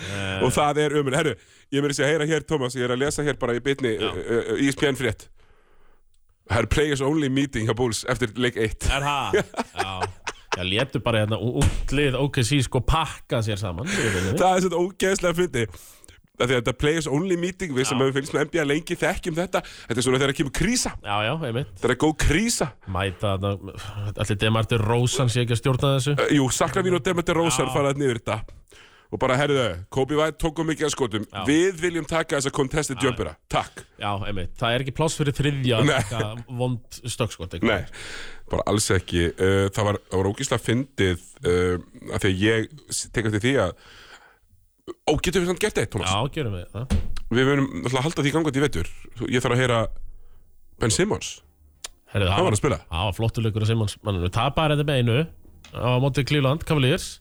[0.44, 1.16] Og það er umur.
[1.18, 1.34] Herru,
[1.72, 4.16] ég meiri að heyra hér, Thomas, ég er að lesa hér bara í bitni uh,
[4.16, 5.26] uh, ESPN frétt.
[6.50, 8.90] Það er players only meeting hjá Bulls eftir leik 1.
[8.90, 9.40] Er það?
[9.84, 9.92] Já
[10.58, 13.86] Já, létu bara hérna útlið OKC sko pakka sér saman.
[13.86, 15.66] Það er svona ógeðslega fyndi
[16.40, 18.04] þetta players only meeting við sem Já.
[18.06, 21.16] hefur fylgst með NBA lengi þekkjum þetta Þetta er svona þegar það kemur krísa Já,
[21.26, 23.74] já, einmitt Það er góð krísa Mæta þarna
[24.24, 27.74] Allir Demarti Rósan sé ekki að stjórna þessu Jú, Sakravín og Demeter Rósar Já.
[27.74, 28.38] faraði niður þetta
[29.10, 31.24] Og bara, herruðu, Kobe White tókum mikið að skotum.
[31.26, 31.40] Já.
[31.48, 33.32] Við viljum taka þessa contested jumpera.
[33.50, 33.82] Takk.
[33.98, 34.52] Já, einmitt.
[34.60, 35.80] Það er ekki pláss fyrir þriðja
[36.60, 37.66] vond stökkskot ekki?
[37.66, 37.82] Nei,
[38.52, 39.24] bara alls ekki.
[39.34, 41.82] Uh, Það var, var ógeðslega fyndið uh,
[42.14, 42.70] að Því að ég
[43.10, 43.74] tek eftir því að
[45.06, 46.10] Ó, getum við samt gert eitt, Thomas?
[46.10, 46.94] Já, gerum við það.
[47.30, 48.88] Við verðum alltaf að halda því gangandi í vetur.
[49.30, 49.80] Ég þarf að heyra
[50.82, 51.28] Ben Simmons.
[52.10, 52.78] Herrið, Hann var að spila.
[52.90, 55.18] Það var flottur leikur að Simons Manninu tapar þetta með einu
[55.78, 57.19] á móti Cleveland Cavaliers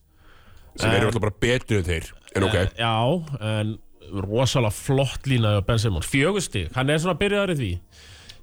[0.79, 1.35] sem eru alltaf bara
[1.79, 2.09] en þeir.
[2.35, 2.95] En ok, Eh, Já,
[3.41, 3.77] en
[4.25, 6.07] rosalega flott lína á Ben Simmons.
[6.09, 7.71] Fjögusti, hann er svona byrjaður í því.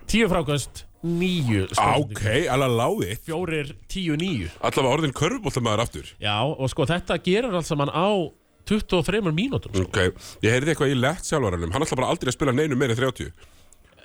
[0.07, 4.49] Tíu frákvæmst, níu Ah, ok, alveg láði Fjórir, tíu, níu.
[4.63, 6.13] Allavega orðin körfbóltamaður aftur.
[6.23, 8.31] Já, og sko þetta gerir allt saman á
[8.67, 9.83] 23 mínútum sko.
[9.87, 9.99] ok,
[10.43, 12.99] ég heyrði eitthvað í lett sjálfvaranum hann ætla bara aldrei að spila neinu meira en
[12.99, 13.31] 30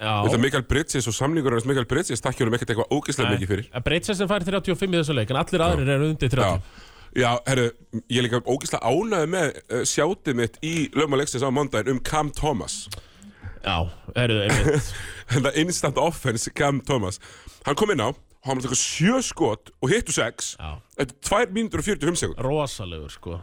[0.02, 3.50] Já, þetta Mikael Bridges og samlingur hans Mikael Bridges takkja honum ekkert eitthvað ógeðslega mikið
[3.54, 3.68] fyrir.
[3.86, 6.62] Breitses sem fær 35 í þessu leik En allir aðrir eru undir 30
[7.18, 7.70] já, herru,
[8.08, 12.32] ég er líka ógeðslega ánæði með uh, sjátið mitt í lögmáleiksins á mándaginn um Cam
[12.36, 12.86] Thomas.
[13.62, 14.92] Já, þau einmitt.
[15.32, 17.22] Þetta instant offense Cam Thomas.
[17.68, 18.10] Hann kom inn á,
[18.48, 20.56] hann var eitthvað sjö skot og hittu sex.
[20.58, 23.38] Já, eftir 2 mínútur og 45 sekund rosalegur sko.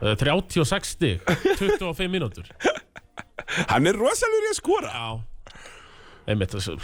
[0.00, 1.20] Eh, 36 stig
[1.58, 2.48] 25 mínútur.
[3.70, 4.90] Hann er rosalega í að skora.
[4.90, 5.60] Já.
[6.32, 6.78] Einmitt þessu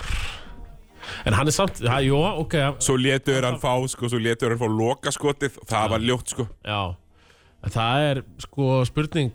[1.26, 4.60] En hann er samt, já, jú, ok Svo létur hann fá, sko, svo létur hann
[4.62, 6.48] fá loka skotið og það var ljótt, sko.
[6.66, 6.80] Já
[7.60, 9.32] En það er sko spurning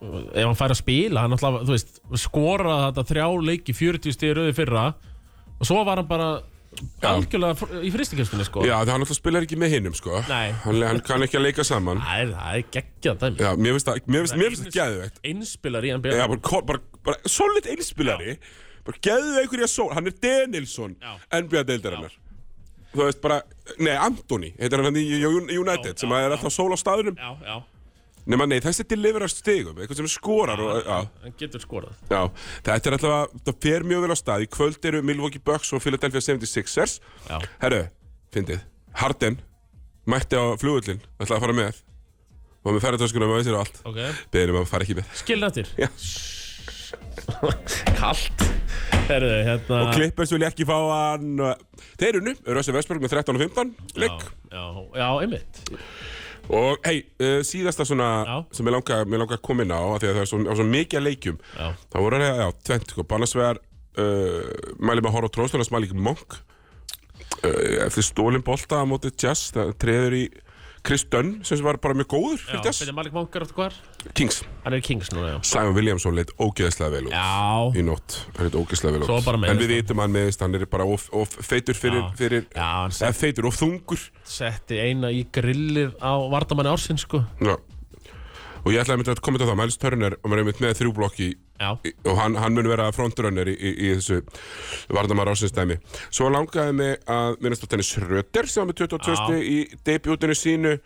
[0.00, 4.32] Ef hann fær að spila Hann alltaf, þú veist, skoraði þetta þrjá leiki 40 stig
[4.38, 4.86] rauði fyrra
[5.60, 6.30] Og svo var hann bara
[7.04, 10.20] algjörlega í fristikestunni sko Já, það hann alltaf spilar ekki með hinnum, sko.
[10.30, 10.52] Nei.
[10.62, 11.98] Hann, hann kann ekki að leika saman.
[12.06, 15.18] Það er, það er geggjað dæmi Já, mér finnst það, mér finnst, það geðveikt.
[15.32, 18.36] Einspilar í NBA Já, bara, ko- bara, bara solid einspilari.
[18.86, 19.90] Bara geðveikur í að sól.
[19.94, 21.12] Hann er Denilson, Já.
[21.40, 22.14] NBA-deildarinnar.
[22.90, 23.42] Þú veist bara,
[23.78, 27.20] nei, Antoni, heitir hann í United, Já, sem já, er alltaf sól á staðunum.
[28.30, 30.88] Nema, nei, þessi deliverar stigum, eitthvað sem skorar og,
[31.22, 31.94] hann getur skorað.
[32.10, 32.24] Já,
[32.66, 34.44] þetta er alltaf, það fer mjög vel á stað.
[34.44, 36.98] Í kvöld eru Milwaukee Bucks og Philadelphia 76ers.
[37.30, 37.84] Já, Herru,
[38.34, 38.66] fyndið.
[39.00, 39.38] Harden
[40.10, 41.80] mætti á flugullin ætlaði að fara með.
[42.60, 43.80] Og með ferðartöskunum með sér og allt.
[43.88, 44.02] Ok.
[44.34, 45.14] Beðinum að fara ekki með.
[45.22, 45.70] Skilnættir
[49.10, 51.62] Herðu, hérna og Clippers vil ekki fá hann og-
[51.98, 55.62] þeir unnu, Rössi Vestberg með 13 og 15 leik Já, já, einmitt
[56.50, 58.36] Og hei, uh, síðasta svona Já.
[58.58, 60.98] sem ég langa, langa að koma inn á því að það er svo, svo mikið
[60.98, 61.36] að leikjum.
[61.92, 64.48] Það voru það, já, tvent, sko, Bannarsvegar uh,
[64.82, 66.38] mæli með að horfa á tróðstofnars mæli ekki monk
[67.44, 70.24] uh, eftir stólin bolta á móti Jazz, það treður í
[70.86, 72.78] Chris Dunn sem var bara mjög góður fyrir Jazz.
[72.80, 73.74] byrja Malik Monk er eftir hvar?
[74.16, 75.38] Kings, Hann er Kings núna, já.
[75.44, 79.10] Simon Williamson leit ógeðslega vel út Já, í nótt, hann leit ógeðslega vel út.
[79.10, 82.00] Svo bara en meiðist við vitum hann meðist, hann er bara of, of feitur fyrir,
[82.00, 82.14] Já.
[82.22, 84.06] fyrir já, hann eða feitur, of þungur.
[84.24, 87.22] setti eina í grillir á vardamanni ársins, sko.
[87.44, 87.58] Já.
[88.64, 90.74] og ég ætlaði einmitt að koma til það Miles Turner og maður er einmitt með
[90.80, 94.22] þrjú blokk í Já, í- og hann, hann mun vera frontrunner í, í, í þessu
[94.96, 95.76] Vardamar ásinsdæmi
[96.08, 99.42] svo langaði mig að minnast á tennis Rötter sem var með 22 Já.
[99.44, 100.78] í debutinu sínu.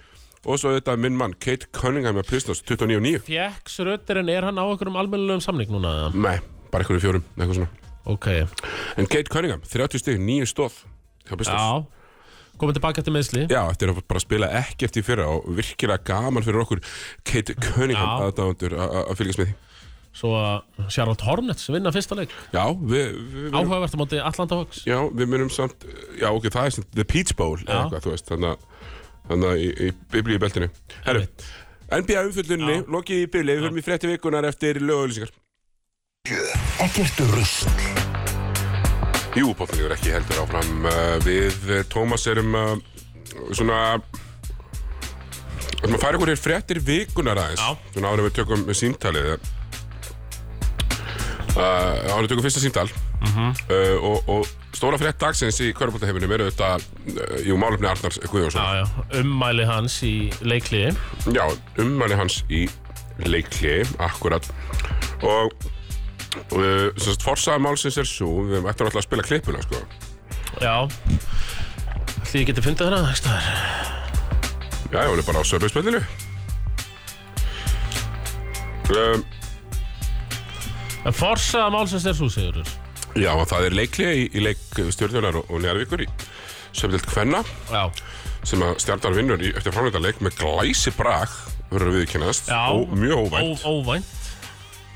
[0.45, 4.45] Og svo þetta minn mann Kate Cunningham með Pristos 29 og 9 Fjekks rötterinn, er
[4.45, 6.11] hann á einhverjum almennilegum samning núna?
[6.13, 6.35] nei,
[6.69, 7.71] bara einhverju fjórum eitthvað svona.
[8.13, 8.27] Ok,
[9.01, 10.77] en Kate Cunningham, 30 stig, 9 stóð
[11.25, 11.87] hjá Pristos já.
[12.61, 16.45] Komið tilbaka til meðsli Já, eftir að bara spila ekkert í fyrra og virkilega gaman
[16.45, 16.85] fyrir okkur.
[17.27, 18.29] Kate Cunningham Já.
[18.29, 19.57] aðdáðundur að að fylgjast með því
[20.15, 24.61] Svo að Charlotte Hornets vinna fyrsta leik Já, við, við, við Áhugavert á móti Atlanta
[24.61, 25.87] Hawks Já, við munum samt,
[26.21, 27.81] já ok, það er samt The Peach Bowl eða Já.
[27.83, 28.93] eitthvað, þú veist, þannig að
[29.25, 30.69] þannig að í, í biblíu beltinu
[31.09, 31.25] Herru,
[31.91, 32.85] NBA umfylgdunni, Já.
[32.95, 35.35] lokið í bili, við höfum í frétti vikunar eftir lögauðlýsingar
[36.85, 37.69] Ekkert rusl.
[39.35, 42.77] Jú, bóttanlegur ekki heldur áfram uh, Við uh, Tómas erum uh,
[43.51, 47.91] svona Við ætlum að færa ykkur hér fréttir vikunar aðeins Já.
[47.97, 49.35] Svona en við tökum símtalið
[51.55, 52.89] uh, en við tökum fyrsta símtal.
[53.25, 53.51] Mhm.
[53.73, 58.61] uh, og, og stóra frétt dagsins í Körbóltaheiminum eru þetta uh, Jú, málefni Arnars Guðjónsson
[58.61, 60.93] Já, já, ummæli hans í leikliði
[61.33, 61.45] Já,
[61.81, 62.67] ummæli hans í
[63.25, 64.47] leikli, akkurat.
[65.23, 69.83] Og uh, sem sagt, forsaða málsins er svo við ættum alltaf að spila klippuna, sko.
[70.63, 70.75] Já.
[72.31, 73.47] Því geti fundið hana ekki staðar.
[74.91, 76.03] Já, ég var bara á sörfisspillinu
[78.95, 79.25] um,
[81.05, 82.69] En forsaða málsins er svo sigurur
[83.15, 84.63] Já, það er leikli í, í leik
[84.95, 86.09] stjórnunar og, og Njarvíkur í
[86.75, 87.85] Söfnild Kvenna Já,
[88.45, 91.33] sem að stjarnar vinnur í eftir framleita leik með glæsi brag
[91.71, 93.65] verður viðkennast og mjög óvænt.
[93.65, 94.11] Ó, óvænt.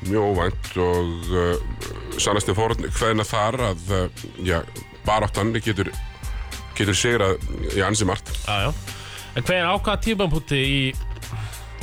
[0.06, 4.60] Mjög óvænt og uh, sannasti fórn hvernig þar að uh, já,
[5.06, 5.90] baráttan getur
[6.78, 7.40] getur sigrað
[7.74, 8.30] í ansi margt.
[8.44, 8.70] Já, já.
[9.36, 10.78] En hver ákvaða tímapunkti í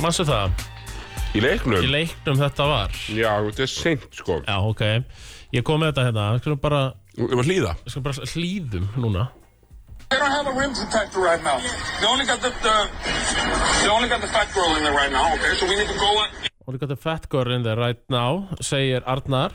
[0.02, 0.52] Manstu það?
[1.34, 2.94] Í leiknum, Í leiknum þetta var.
[3.10, 4.38] Já, þetta er seint sko.
[4.46, 4.84] Já, ok.
[5.56, 6.28] Ég kom með þetta hérna.
[6.36, 6.82] Við skulum bara,
[7.16, 7.74] það var hlýða.
[7.82, 9.26] Við skulum bara hlýðum núna.
[10.08, 11.58] They don't have a rim protector right now.
[12.00, 12.74] They only got the, the
[13.82, 15.34] they only got the fat girl in there right now.
[15.34, 16.12] Okay, so we need to go.
[16.66, 19.52] Og líka til fat girl in there right now Segir Arnar.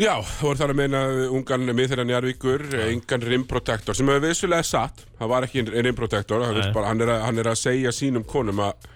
[0.00, 1.00] Já, það voru þar að meina
[1.36, 7.42] ungan miðþirra Njarvíkur, engan rimprotektor sem hefur vissulega satt, það var ekki rimprotektor, hann, hann
[7.42, 8.88] er að segja sínum konum að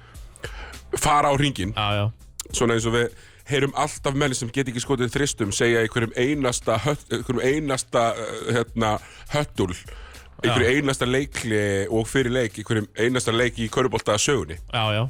[0.95, 2.07] fara á ringin Já, já.
[2.55, 3.11] Svona eins og við
[3.51, 8.51] heyrum alltaf menn sem get ekki skotið þristum segja einhverjum einasta hött, einhverjum einasta uh,
[8.55, 8.97] hérna,
[9.35, 9.73] höttul
[10.43, 14.59] einhverjum einasta leikli og fyrir leik einhverjum einasta leik í körubólta sögunni.
[14.75, 15.05] Já, já.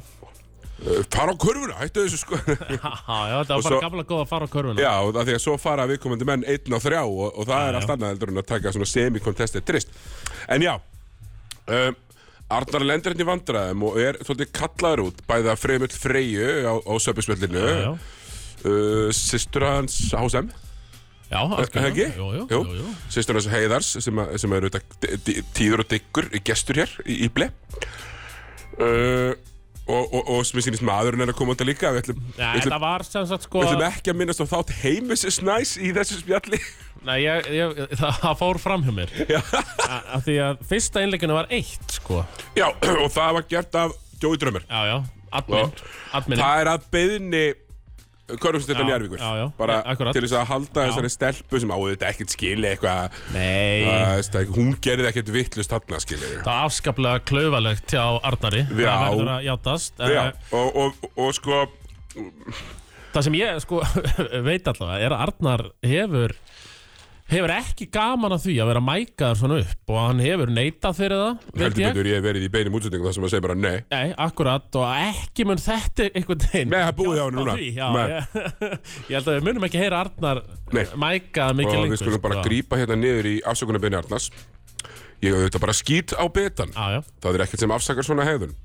[0.77, 2.37] Uh, fara á körfuna, hættu þessu sko.
[2.77, 4.81] Já, já, þetta var bara svo- gamla góða að fara á körfuna.
[4.81, 7.69] Já, og það því að svo fara viðkomandi menn einn á þrjá og, og það
[7.71, 9.89] er allt annað heldur en að taka svona semi-contested trist
[10.53, 11.97] en já um,
[12.47, 16.93] Arnar lendir henni vandræðum og er svolítið kallaður út bæða Freymull Freyju á, á
[17.83, 20.53] já uh, systur hans HSM
[21.27, 21.41] Já,
[22.47, 22.91] jú, jú.
[23.11, 27.29] Sýstur hans Heiðars sem, að, sem er auðvitað tíður og diggur gestur hér í, í
[27.35, 27.49] ble.
[28.79, 29.33] Uh,
[29.87, 32.21] og, og, og sem ég sýnist maðurinn er að koma út að líka við ætlum,
[32.37, 35.23] Já, við, ætlum, var sem sagt sko við ætlum ekki að minnast á þátt heimis
[35.29, 36.59] is nice í þessu spjalli.
[37.07, 39.13] Nei, ég, ég, það, það fór fram hjá mér.
[39.87, 42.23] A- af Því að fyrsta einleikinu var eitt sko.
[42.57, 42.67] Já,
[43.03, 44.97] og það var gert af Jói Drömmur Já, já,
[45.37, 45.71] admin,
[46.17, 47.43] admin Það er að beðni
[49.23, 49.45] Já, já.
[49.57, 50.87] bara Ja, til þess að halda Já.
[50.91, 56.33] þessari stelpu sem á þetta ekkert skili eitthvað ekki, hún gerði ekkert vittlust þarna skilur
[56.41, 58.65] það var afskaplega klaufalegt hjá Arnari.
[58.67, 61.61] Það verður að játast Já, Eh, og, og, og sko
[63.13, 63.79] Það sem ég sko
[64.49, 66.35] veit allavega er að Arnar hefur
[67.27, 71.21] hefur ekki gaman að því að vera mækaður svona upp og hann hefur neitað fyrir
[71.21, 71.89] það heldur ég.
[71.97, 74.85] betur ég verið í beinum útsendingum þar sem að segja bara nei Nei, akkurat og
[74.95, 77.55] ekki mun þetta einhvern veginn Nei, það búið á hjálpa núna.
[77.57, 78.05] því, Já, Nei.
[78.07, 78.21] ég,
[79.09, 80.43] ég held að við munum ekki heyra Arnar
[80.77, 80.85] Nei.
[81.05, 82.45] mækað mikið og lengur við skulum bara sko.
[82.47, 84.29] grípa hérna niður í afsökunarbeini Arnars
[85.17, 88.27] ég hef auðvitað bara skýt á betan Já, já, það er ekkert sem afsakar svona
[88.27, 88.55] hegðun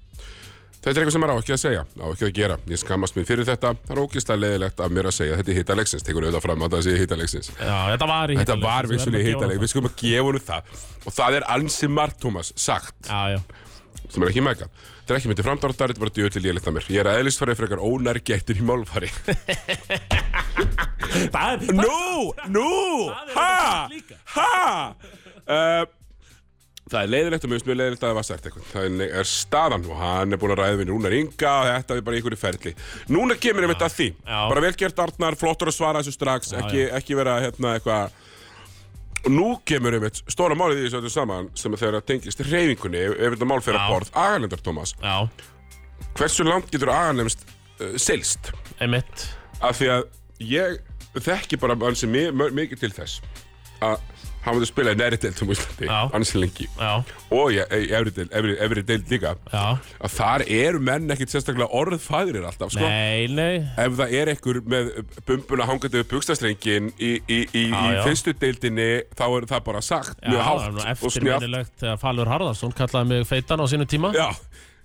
[0.83, 3.18] þetta er eitthvað sem maður á ekki að segja á ekki að gera, ég skammast
[3.18, 3.74] mér fyrir þetta.
[3.87, 6.64] Það er ógeðslega leiðilegt af mér að segja þetta er hitta leiksins tekur auðvitað fram
[6.66, 9.91] að það sé hitta leiksins já, þetta var í þetta var gefa leik, við skulum
[9.91, 10.72] að gefa honum það.
[11.03, 12.99] Og það er ansi margt, Thomas, sagt.
[13.07, 13.41] Já, já,
[14.09, 14.68] sem er ekki mega
[15.03, 16.87] þetta er ekki myndi framdráttar, þetta er bara djöð til ég lita mér.
[16.93, 19.11] Ég er eðlisfarið frekar ónærgættur í málfari.
[21.76, 22.68] Nú, nú,
[23.35, 23.89] ha,
[24.33, 24.53] ha!
[25.43, 25.83] Uh,
[26.93, 28.66] Það er leiðilegt og mjög mjög leiðilegt að það var sagt eitthvað.
[28.72, 32.05] Það er staðan og hann er búin að ræða við Rúnar Inga og þetta er
[32.09, 32.72] bara einhverju ferli.
[33.16, 34.09] Núna kemur einmitt að því.
[34.28, 34.40] Já.
[34.53, 36.53] Bara vel gert Arnar, flottur að svara þessu strax.
[36.61, 38.20] Ekki, ekki vera hérna eitthvað
[39.22, 43.03] Og nú kemur einmitt stóra málið í þessu öllu saman sem þegar það tengist reyfingunni
[43.07, 43.82] ef þetta mál fyrir Já.
[43.84, 44.09] að borð.
[44.18, 45.14] Agalendar Tómas Já,
[46.18, 47.45] Hversu langt getur Agalemst
[47.78, 48.51] uh, selst?
[48.82, 49.28] einmitt.
[49.62, 50.03] Af því að
[50.43, 50.80] ég
[51.22, 53.20] þekki bara mö- mikið til þess
[53.78, 54.03] að
[54.43, 55.99] hann myndi spila í næri deild um Íslandi, Já.
[56.18, 56.66] ansi lengi.
[56.78, 56.93] Já,
[57.32, 59.34] og í efri deild líka.
[59.53, 59.64] Já.
[60.03, 62.82] Að þar eru menn ekkit sérstaklega orðfæðrir alltaf, sko.
[62.82, 63.62] Nei, nei.
[63.78, 64.90] Ef það er einhver með
[65.28, 70.18] bumbuna hangandi upp bukstastrengin í, í, í, í fyrstu deildinni þá er það bara sagt
[70.22, 74.12] Já, mjög hátt og snjátt eftirminnilegt þegar Falur Harðarsson kallaði mig feitan á sínum tíma.
[74.16, 74.28] Já,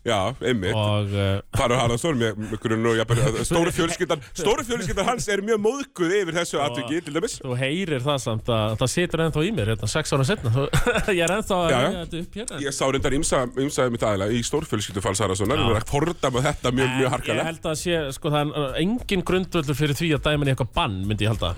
[0.06, 0.76] já, einmitt.
[0.78, 2.20] Og uh, Farur Haraldsson?
[2.20, 6.62] Með, með grunn og jafnvel, stóru fjölskyldan stóru fjölskyldan hans er mjög móðguð yfir þessu
[6.64, 7.38] atviki til dæmis.
[7.44, 10.68] þú heyrir það samt að það situr ennþá í mér hérna sex ára setna
[11.18, 12.62] ég er ennþá að reyna þetta upp hérna.
[12.68, 16.74] Ég sá reyndar ímsa mitt aðila í stórfjölskyldu Falls Haraldssonar og er að fordama þetta
[16.76, 17.50] mjög, mjög Ég harkalega.
[17.52, 21.28] held að sé, sko, það er engin grundvöldur fyrir því að í eitthvað bann, myndi
[21.28, 21.54] ég halda.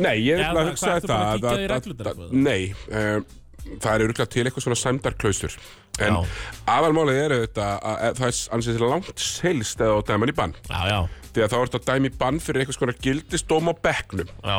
[0.00, 2.28] Nei, ég er að hugsa þetta í?
[2.32, 3.24] Nei, um,
[3.82, 5.56] það er örgulega til eitthvað svona sæmdarklausur
[6.00, 6.22] En Já.
[6.72, 10.36] aðalmálið er þetta að, að það er ansið til langt selst eða á dæman í
[10.38, 10.54] bann.
[10.70, 11.00] Já, já,
[11.32, 14.32] Því að þá ertu að dæma í bann fyrir eitthvað svona gildistóm á bekknum.
[14.40, 14.56] Já,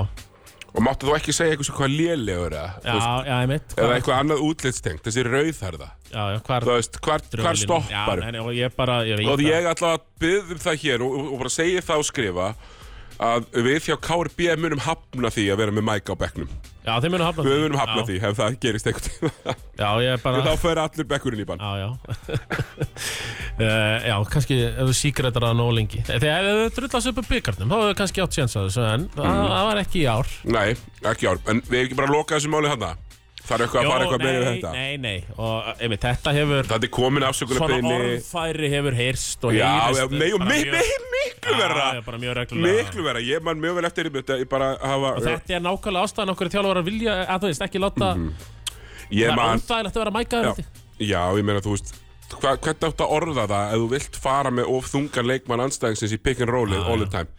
[0.74, 5.90] Og máttu þú ekki segja eitthvað svona hvað lélegur eða eitthvað annað útlitstengt, þessi rauðharða
[6.48, 10.80] hvar hvar, hvar stoppar Já, nei, nei, og ég bara, ég ég að byggðum það
[10.82, 12.48] hér og, og bara segja það og skrifa
[13.24, 16.54] að við hjá KRB munum hafna því að vera með mæk á bekknum.
[16.84, 19.30] Já, þeir munu hafna Við munum hafna já, því ef það gerist tíma.
[19.80, 21.62] Já, ég bara Þá fer allur bekkurinn í bann.
[21.64, 21.88] Já, já
[23.56, 27.30] uh, Já, kannski ef þú síkretar það nógu lengi Þegar ef þau drullast upp upp
[27.32, 29.48] byggarnum þá hefur þau kannski átt séns að þessu en Mm.
[29.54, 30.68] það var ekki í ár Nei,
[31.14, 31.40] ekki ár.
[31.48, 33.13] En við hefum ekki bara að loka þessu máli hann Það
[33.52, 34.72] er eitthvað að fara eitthvað meira við þetta.
[34.72, 37.94] nei, nei og einmitt, þetta hefur Þetta er komin svona afsökunarbeini.
[37.98, 40.84] orðfæri hefur heyrst og Já, heyrist já, nei, og mi, mi,
[41.16, 41.88] miklu verra.
[41.98, 43.24] Já, bara mjög reglulega Miklu verra.
[43.28, 44.38] Ég man mjög vel eftir þetta.
[44.40, 45.12] Ég bara hafa...
[45.20, 48.14] Og þetta er nákvæmlega ástæðan okkur þjálfur að vilja að þú veist, ekki láta
[49.12, 49.60] Ég það er man...
[49.60, 50.82] óþægilegt að vera mækaður Já, ég.
[51.12, 51.94] já, ég meina, þú veist
[52.34, 56.16] hva, hvernig áttu að orða það ef þú vilt fara með of þungan leikmann anstæðingsins
[56.16, 57.30] í pick and rollið Já, all the time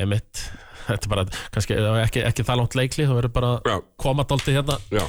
[0.00, 0.44] Einmitt,
[0.86, 3.76] þetta er bara, kannski ef ekki, ekki það langt leikli, þú verður bara Já.
[4.00, 5.04] koma dálti hérna Já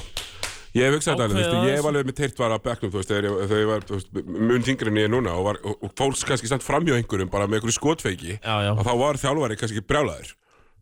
[0.72, 3.10] Ég hef hugsað þetta alveg, ég hef alveg með teirt var á bekknum, þú veist,
[3.12, 3.26] þegar
[3.60, 3.82] ég, var,
[4.24, 7.32] mun þingri en ég er núna og, var, og, og fólks kannski samt framhjá einhverjum
[7.34, 10.32] bara með einhverju skotfeiki og þá var þjálfari kannski brjálæður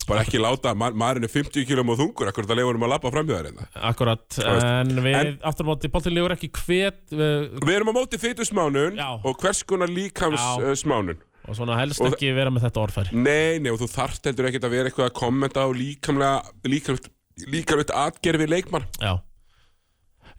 [0.10, 3.12] bara ekki láta, ma maðurinn er 50 km og þungur, akkur það leifurum að labba
[3.14, 7.02] framhjá þér einna Akkurat, veist, en við en- aftur á móti, boltin lífur ekki hvet
[7.14, 10.66] við, Við erum á móti fytusmánun og hvers konar líkams Já.
[10.66, 11.20] uh, smánun.
[11.50, 13.14] Og svona helst Og- ekki vera með þetta orðfæri.
[13.14, 17.14] Nei, nei, og þú þarft heldur ekkert að vera eitthvað að kommenta á líkamlega, líkamlega,
[17.50, 18.86] líkamlega atgerfi leikmann.
[19.02, 19.18] Já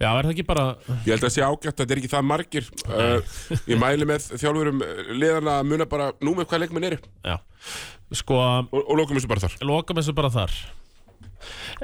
[0.00, 0.64] Já, er það ekki bara
[1.04, 2.68] Ég held að það sé ágætt að þetta er ekki það margir.
[2.88, 3.32] Uh,
[3.68, 4.78] Ég mæli með þjálfurum
[5.20, 6.98] liðana að muna bara nú með hvað leikmenn eru.
[7.26, 7.36] Já,
[8.22, 9.58] sko, og, og lókum þessu bara þar.
[9.68, 10.54] Lokum þessu bara þar.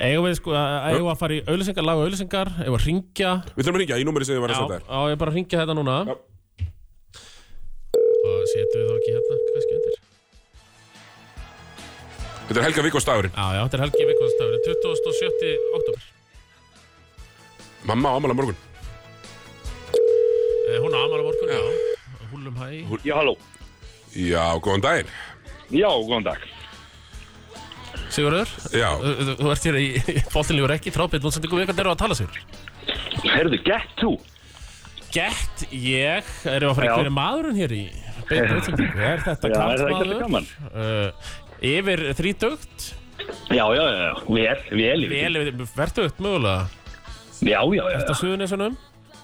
[0.01, 3.63] Eigum við sko, við að fara í auðlýsingar, laga auðlýsingar, eigum við að ringja Við
[3.63, 4.89] þurfum að ringja í númeri sem ég var að Já, setja þér.
[4.93, 5.95] Á ég bara að ringja þetta núna.
[6.09, 6.17] Já.
[8.27, 9.97] Og setjum við þá ekki hérna, kannski undir
[12.47, 15.57] Þetta er Helga Víkos dagurinn Já, já, þetta er Helgi Vikvarsstafur 27.
[15.79, 16.05] oktober
[17.87, 18.57] Mamma á ammala morgun
[20.71, 21.61] eh, Hún á Amara morgun, já
[22.33, 22.69] Húlum hæ
[23.07, 23.35] Já, halló.
[24.17, 25.11] Já, góðan daginn
[25.71, 26.41] Já, góðan dag.
[28.15, 29.87] Sigurður, Já, þú þú ert hér í
[30.33, 32.41] Bóltinlífur ekki, frábært útsendingu við hvernig eru að tala Sigur
[33.27, 34.13] Herðu, get þú?
[35.15, 36.93] Gett ég, erum við að fara Já.
[36.93, 37.83] í hverju maðurinn hér í
[38.31, 40.49] beinu útsendingu Er þetta Já, er það ekki alltaf gaman?
[40.73, 41.35] uh,
[41.75, 42.89] Yfir þrítugt
[43.51, 44.13] Já, já, já, já.
[44.29, 45.07] Vel, vel.
[45.11, 46.67] Vel verðtugt mögulega
[47.43, 47.99] Já, já, já.
[48.01, 48.77] Þetta suðunesunum,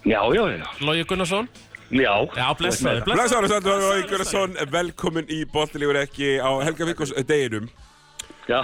[0.05, 0.67] Já, já, já.
[0.83, 1.49] Logi Gunnarsson
[1.93, 2.13] Já.
[2.35, 7.69] Já, blessaður, blessaður Blessaður og Ígurarsson Velkomin í Bóttilífur ekki á Helga Víkos deginum
[8.51, 8.61] Já.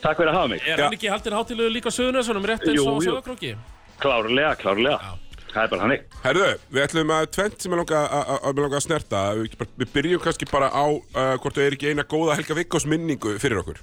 [0.00, 0.62] Takk fyrir að hafa mig.
[0.64, 3.10] Er hann ekki haldinn hátilegu líka suðunesunum rétt eins og jú.
[3.10, 3.50] sögakróki?
[4.00, 5.10] Klárlega, klárlega.
[5.52, 6.02] Það er bara hannig.
[6.24, 9.20] Herðu, við ætlum að tvent sem ég langa að- að að mig langa að snerta
[9.36, 12.56] Við, bara- við byrjum kannski bara á uh, hvort þau er ekki eina góða Helga
[12.62, 13.80] Víkos minningu fyrir okkur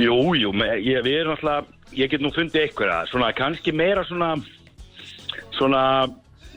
[0.00, 0.52] Jú, jú,
[0.82, 4.32] ég, við erum alltaf, ég get nú fundið einhverja, svona kannski meira svona,
[5.58, 5.84] svona,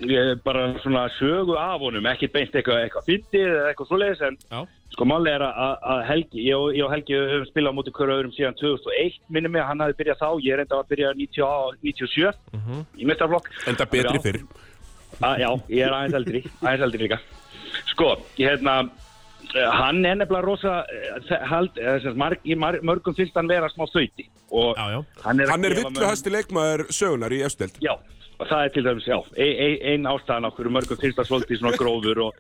[0.04, 4.42] ég, bara svona sögu af honum, ekki beint eitthvað, eitthvað fyndið eða eitthvað svoleiðis, en
[4.48, 4.66] Já,
[4.98, 7.92] Sko máli er að, að Helgi, ég og, ég og Helgi höfum spilað á móti
[7.94, 11.12] hverju öðrum síðan 2001, minni mig að hann hafi byrjað þá, ég reynda að byrja
[11.20, 13.52] 90, 97 í mestarflokk.
[13.70, 14.40] Enda betri fyrr
[15.20, 17.20] að, já, ég er aðeins eldri, aðeins eldri líka.
[17.92, 19.07] Sko, ég hérna, eh,
[19.56, 23.48] hann er nefnilega rosa, eh, hald, eh, sem sagt, marg, í mar, mörgum finnst hann
[23.48, 24.28] vera smá þauti.
[24.52, 25.06] Og Já, já.
[25.24, 27.80] hann er, Hann er villuhæsti leikmaður sögunar í efstild.
[27.82, 27.98] Já,
[28.40, 31.60] og það er til dæmis, já, ein, ein, ein ástæðan okkur mörgum finnst það svolítið
[31.60, 32.34] svona grófur og,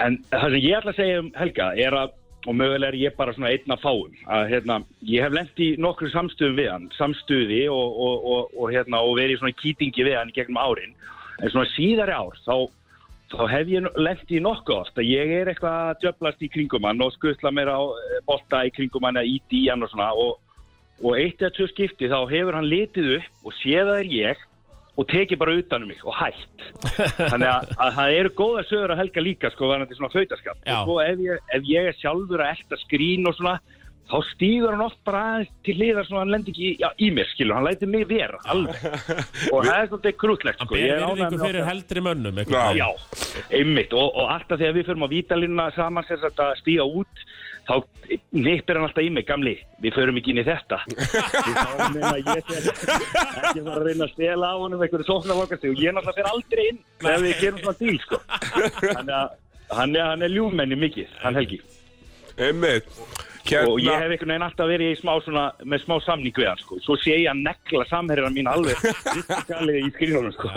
[0.00, 3.16] en það sem ég ætla að segja um Helga er að, og mögulega er ég
[3.16, 6.88] bara svona einn af fáum, að hérna, ég hef lent í nokkur samstöðum við hann,
[6.98, 10.58] samstöði og, og, og, og hérna, og verið í svona kýtingi við hann í gegnum
[10.58, 10.96] árin,
[11.38, 12.56] en svona síðari ár, þá
[13.32, 16.86] þá hef ég lent í nokkuð oft að ég er eitthvað að djöblast í kringum
[16.88, 20.12] hann og skuttla mér á eh, bolta í kringum hann eða í hann og svona
[20.12, 20.38] og,
[21.02, 24.16] og eitt eða tvö skipti þá hefur hann litið upp og séð að það er
[24.18, 24.48] ég
[24.92, 26.64] og tekið bara utan um mig og hætt
[27.32, 30.80] þannig að, að það eru góða sögur að helga líka sko varandi svona fautaskap Já.
[30.82, 33.56] og ef ég, ef ég er sjálfur að elta skrín og svona
[34.10, 37.28] þá stýgur hann oft bara aðeins til liðar svona hann lendir ekki já, í mér
[37.30, 38.82] skilur, hann lætur mig vera alveg
[39.54, 42.02] og það er svolítið krútlegt Hann sko ber Ég er ánægður virðingu fyrir okkar- heldri
[42.08, 42.64] mönnum Já.
[42.76, 42.88] Já,
[43.60, 47.24] einmitt og, og alltaf þegar við förum á vítalínuna saman sem að stíga út
[47.62, 47.74] þá
[48.34, 50.80] nippir hann alltaf í mig, gamli við förum ekki inn í þetta
[51.62, 55.68] fáum að meina að ég sé ekki að reyna að stela á honum einhverju sóknarvokast
[55.70, 58.18] og ég náttúrulega fer aldrei inn þegar við gerum svona díl sko.
[58.82, 59.36] þannig að
[59.78, 61.62] hann er, hann er ljúfmenni mikið, hann Helgi
[62.42, 62.88] Einmitt.
[63.42, 66.60] Og ég hef einhvern veginn alltaf verið í smá svona, með smá samning við hann
[66.62, 66.78] sko.
[66.84, 70.50] svo sé ég að negla samherjana mín alveg í skrínunum sko.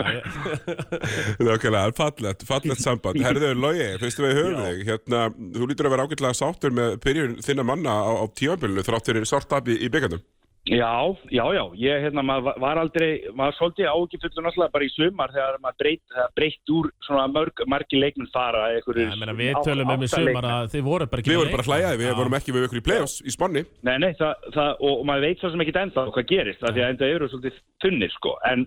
[1.46, 3.20] Nákvæmlega, fallegt, fallegt samband.
[3.24, 4.82] Herðu, Logi, fyrstu við höfum þig.
[4.90, 5.26] Hérna,
[5.56, 9.28] þú lítur að vera ágætlega sáttur með byrjun þinna manna á, á tímabilinu þrátt fyrir
[9.28, 10.22] sortab í, í byggandum.
[10.66, 15.30] Já, já, já, ég hérna, maður var aldrei, maður svolítið ágifullu náttúrulega bara í sumar
[15.30, 18.98] þegar maður breytt, það breytt úr svona mörg, margi leikmenn fara eitthvað.
[19.04, 21.42] Já, ég meina, við tölum um í sumar að þið voru bara ekki Við með
[21.44, 21.84] vorum bara að leikmann.
[21.86, 23.62] hlæjaði, við vorum ekki með ykkur í play-offs í spanni.
[23.86, 26.74] Nei, nei, það, það, og, og maður veit svo sem ekki enda hvað gerist, af
[26.74, 28.66] því að enda eru svolítið þunnir, sko, en,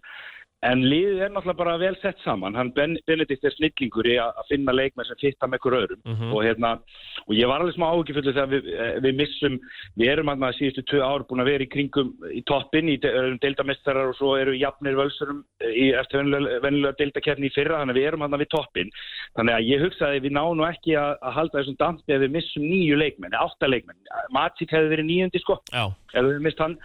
[0.67, 4.39] en liðið er náttúrulega bara vel sett saman, hann ben, Benedikt er snillingur í að
[4.41, 6.01] að finna leikmenn sem fitta með ykkur öðrum.
[6.03, 6.33] Mhm.
[6.33, 6.71] og hérna,
[7.27, 9.59] og ég var alveg smá ágifullu þegar við, eh, við missum,
[9.97, 12.97] við erum hann að síðustu tvö ár búin að vera í kringum í toppin, í
[12.99, 17.79] de, erum deildamestarar og svo eru við jafnir völsurum í eftir venjulega deildakerni í fyrra,
[17.79, 18.91] þannig að við erum hann við toppin,
[19.37, 22.35] þannig að ég hugsaði við náum nú ekki að, að halda þessum dampi ef við
[22.35, 23.97] missum nýju leikmenn, átta leikmenn,
[24.35, 26.77] Matsik hefði verið nýjundi sko, ef við mist hann.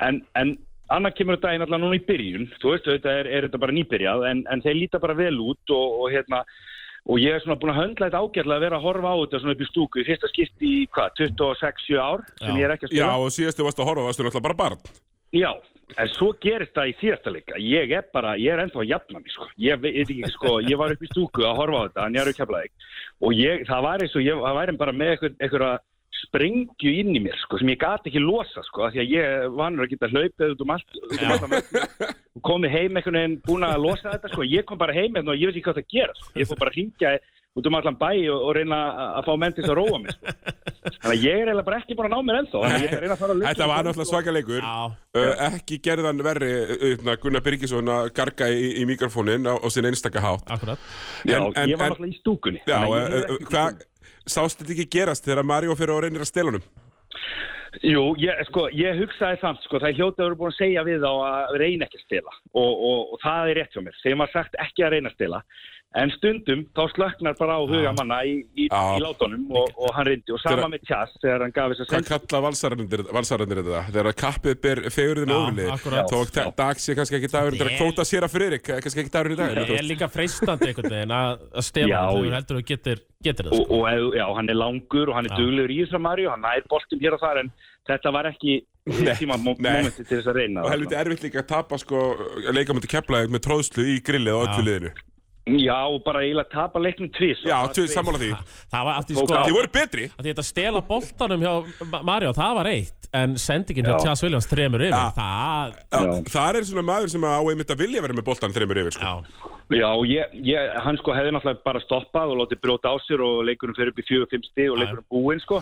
[0.00, 0.56] En, en
[0.96, 3.76] annar kemur þetta daginn allavega núna í byrjun þú veist, þetta er, er þetta bara
[3.76, 6.42] nýbyrjað en, en þeir líta bara vel út og, og hérna
[7.08, 9.42] og ég er svona búin að höndla þetta ágætlega að vera að horfa á þetta
[9.42, 12.58] svona upp í stúku í fyrsta skipti í hvað, 26-7 ár sem Já.
[12.58, 14.82] ég er ekki að Já, spila og síðastu varst að horfa, varstu náttúrulega bara barn.
[15.30, 15.50] Já,
[15.96, 19.22] en svo gerist það í síðasta leika ég er bara, ég er ennþá að jafna
[19.22, 19.48] mig sko.
[19.62, 22.24] ég veit ekki, sko, ég var upp í stúku að horfa á þetta, en ég
[22.24, 22.56] er ekki að
[23.20, 25.72] og ég, það var eins og ég það væri bara með einhverja
[26.26, 29.56] sprengju inn í mér, sko, sem ég gati ekki losa, sko, af því að ég
[29.58, 31.74] vanur að geta hlaupið út um allt, út um allt
[32.36, 35.34] og komið heim einhvern veginn búin að losa þetta, sko, ég kom bara heim hérna
[35.34, 37.18] og ég veit ekki hvað það gera, sko, ég fór bara að ringja
[37.58, 38.76] út um allan bæ og, og reyna
[39.18, 40.34] að- fá menn til þess að róa mig, sko.
[41.00, 42.60] Þannig að ég er eiginlega bara ekki búin að ná mér ennþá,
[43.42, 44.62] Þetta var náttúrulega svaka leikur.
[44.62, 49.88] Uh, ekki gerðan verri uh, Gunnar Birgisson að garga í, í mikrofónin á, á sinn
[49.90, 50.46] einstaka hátt.
[50.46, 50.78] akkurat
[51.26, 52.62] Já, En- en- ég var en- náttúrulega í stúkunni.
[52.70, 52.78] Já,
[54.30, 56.70] að sást þetta ekki gerast þegar Mario fyrir og reynir að stela honum?
[57.86, 60.82] Jú, ég, sko, ég hugsaði samt, sko, það er hljótið að vera búin að segja
[60.88, 63.98] við þá að reyna ekki að stela og, og, og það er rétt hjá mér.
[64.02, 65.40] Þegar maður sagt ekki að reyna að stela,
[65.98, 70.06] en stundum þá slöknar bara á huga manna í, í, í látunum og, og hann
[70.06, 70.30] reyndi.
[70.30, 72.40] Og sama Þegar- með Tjass þegar hann gaf þess að Hvað kalla
[73.16, 73.80] valsararnir þetta?
[73.96, 75.70] Þegar kappið ber fegurðin Já, ofurlið.
[75.74, 76.12] akkurat.
[76.14, 76.52] Þó Já.
[76.62, 79.40] dag sé kannski ekki að Ég- kvóta sér að Friðrik eh, Kannski ekki dagurinn í
[79.40, 83.50] dag Það er líka freistandi einhvern veginn að að Já, þú heldur þú getur, getur
[83.50, 83.82] það og, sko.
[83.82, 87.02] og já, hann er langur og hann er duglegur í þessar Mario, hann nær boltum
[87.02, 87.50] hér og þar en
[87.90, 88.60] þetta var ekki
[89.26, 92.00] momenti til þess að reyna Og helviti erfitt líka að tapa sko
[92.54, 94.92] Leikamöndi kepplaði með tróðslu í grillið á öllu liðinu.
[94.94, 95.06] sko.
[95.48, 98.28] Já, og bara eiginlega tapa leiknum tvís Já, tvið sammála því
[98.70, 99.38] Það var aftur sko.
[99.48, 101.52] Þið voru betri að Þetta stela boltanum hjá
[101.90, 104.02] Ma- Mario, það var eitt En sendingin hjá Já.
[104.04, 105.06] Tjás Williams tremur yfir Já.
[105.16, 106.12] Það, Já.
[106.34, 109.08] Það er svona maður sem á einmitt að vilja vera með boltan þreymur yfir sko.
[109.08, 113.22] já, Já, ég, ég, hann sko hefði náttúrulega bara stoppað og látið brjóta á sér
[113.24, 115.60] og leikurinn fyrir upp í 4-5 stig og leikurinn búinn sko.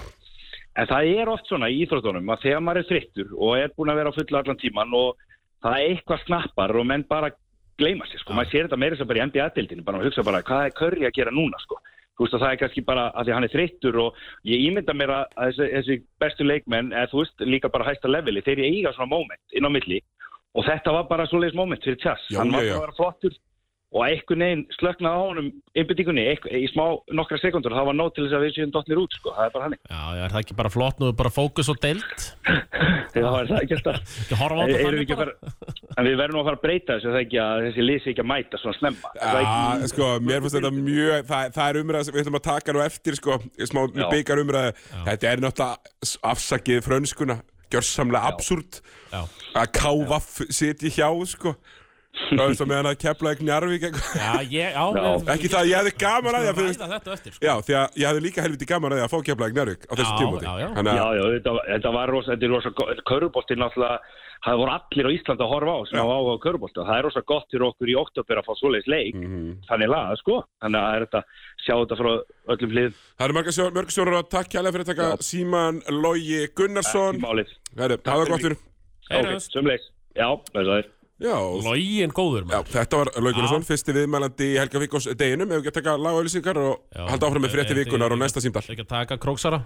[0.79, 3.93] En það er oft svona í íþróttunum að þegar maður er þreyttur og er búinn
[3.93, 5.17] að vera á fullu allan tíman og
[5.65, 7.31] það er eitthvað snappar og menn bara
[7.79, 8.33] gleyma sér sko.
[8.33, 8.39] Já.
[8.39, 11.09] Maður sér þetta meira sem bara í NBA-dildinu, bara að hugsa bara hvað er Curry
[11.09, 11.81] að gera núna sko.
[12.19, 14.95] Þú veist að það er kannski bara að því hann er þreyttur og ég ímynda
[14.99, 18.95] mér að þessi, þessi bestu leikmenn, eða þú veist líka bara hæsta leveli, þeir eiga
[18.97, 20.01] svona moment inn á milli
[20.59, 22.25] og þetta var bara svoleiðis moment fyrir Tjass.
[22.35, 23.37] Hann var bara flottur
[23.89, 25.47] og einhvern veginn slöknaði á honum
[25.81, 26.25] innbyttingunni
[26.59, 26.83] í smá
[27.17, 29.33] nokkra sekundur það var nóg til þess að við séum dottnir út sko.
[29.33, 31.79] það er bara hann Já, já, er það ekki bara flott nú, bara fókus og
[31.81, 32.27] deilt
[33.15, 35.35] það var það ekki alltaf Ekki horfa á við þannig ekki að bara
[35.99, 38.13] en við verðum nú að fara að breyta þessu það er ekki að þessi lýsi
[38.13, 41.49] ekki að mæta svona snemma Er það Já, ekki- sko, mér finnst þetta mjög, það,
[41.57, 43.39] það er umræða sem við ætlum að taka nú eftir, sko,
[43.73, 44.05] smá Já.
[44.13, 44.75] byggar umræða.
[45.09, 47.37] Þetta er náttúrulega afsakið frönskuna,
[47.73, 48.79] gjörsamlega absúrt
[49.13, 49.25] Já.
[49.59, 51.57] að KVF sitji hjá, sko.
[52.29, 54.17] Það er svo meðan að kepla ekki njarvík eitthvað.
[54.19, 55.11] Já, ég, já, já.
[55.35, 57.45] Ekki það, að ég hefði gaman að því sko.
[57.49, 59.83] Já, því að ég hefði líka helviti gaman að því að fá kepla ekki njarvík
[59.89, 60.45] á þessu Já, tímúti.
[60.45, 60.69] já, já.
[61.39, 63.99] Þetta, var- þetta var rosa, þetta er rosa gott, körubolti náttúrulega,
[64.45, 67.05] það voru allir á Íslandi að horfa á sem á á körubolti og það er
[67.09, 69.49] rosa gott fyrir okkur í oktober að fá svoleiðis leik, Mhm.
[69.71, 71.21] þannig laga, sko, þannig að það er þetta,
[71.65, 72.11] sjá þetta frá
[72.53, 75.83] öllum hlið, Það eru marga sjó, mörg sjónur að takk kjærlega fyrir að taka Síman
[75.89, 77.19] Logi í Gunnarsson.
[77.19, 78.59] það gott fyrir.
[80.19, 80.87] Já, það er
[81.19, 85.65] Já, Login góður, Já, þetta var Gunnarsson, fyrsti viðmælandi í Helga Víkos deginum, ef við
[85.65, 87.01] ekki að taka lagauðlýsingar og Já.
[87.11, 88.63] halda áfram með frétti vikunar og næsta símdal.
[88.63, 89.59] Ekki að taka króksara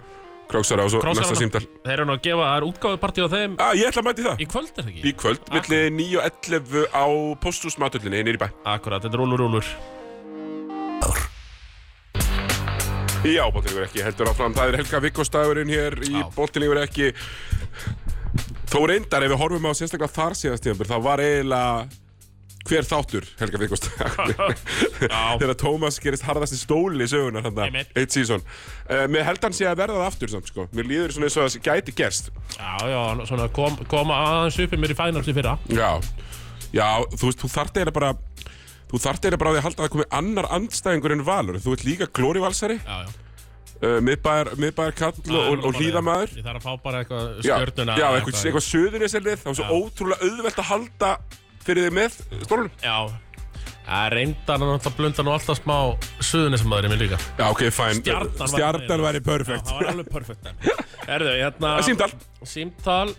[0.49, 1.61] Króksara og svo næsta símdal.
[1.85, 4.25] Þeir eru nú að gefa, það er útgáfupartí á þeim Ah, ég ætla að mæti
[4.25, 4.41] það.
[4.41, 5.03] Í kvöld er það ekki?
[5.05, 7.05] Í kvöld, milli 9 og 11 á
[7.45, 8.47] posthúsmatullinni nýri bæ.
[8.73, 9.69] Akkurat, þetta er rúlur rúlur
[13.23, 14.51] Já, bóttilegur ekki, heldur áfram.
[14.57, 16.25] Það er Helga Víkos dagurinn hér í Já.
[16.35, 17.13] bóttilegur ekki.
[18.71, 22.01] Þó reyndar, ef við horfum á sérstaklega þar síðast tíðanbyrð, þá var eiginlega
[22.63, 23.81] hver þáttur Helga dagur.
[25.41, 27.91] Þegar Tómas gerist harðasti stóli í sögunar hann Einmitt.
[27.99, 28.43] eitt sísón.
[28.87, 30.67] Uh, mér held hann sé að verða það aftur samt, sko.
[30.75, 32.31] Mér líður svona eins og að það gæti gerst.
[32.55, 35.89] Já, já, svona kom, koma aðeins upp í mér í fænars í fyrra Já,
[36.71, 38.13] já, þú veist, þú þarft eiginlega bara
[38.93, 41.59] Þú þarft eiginlega bara á því að halda að það komi annar andstæðingur en Valur
[41.63, 43.19] Þú ert líka glórivalsari, Já, já
[43.83, 46.33] uh, miðbæðar, miðbæðar kall og, og, og hlýðamaður.
[46.39, 48.65] Ég þarf að fá bara eitthvað Já, stjörnuna já eitthvað, eitthvað.
[48.69, 51.11] söðunisellið Það var svo ótrúlega auðvelt að halda
[51.63, 52.17] fyrir þig með
[52.47, 52.73] stólunum.
[52.83, 52.97] Já.
[53.83, 54.05] Það
[54.63, 55.77] hann alltaf blunda nú alltaf smá
[56.23, 57.17] suðunisamaður í mig líka.
[57.35, 60.47] Já, ok, fæn Stjarnan var- Stjarnan væri Já, perfect það var alveg perfekt
[61.17, 62.07] Erðu, hérna Símtal.
[62.47, 63.11] Símtal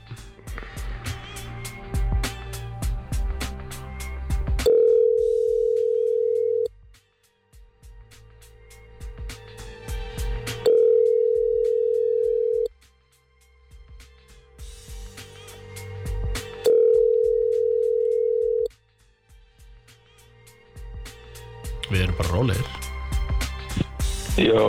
[24.54, 24.66] Jó.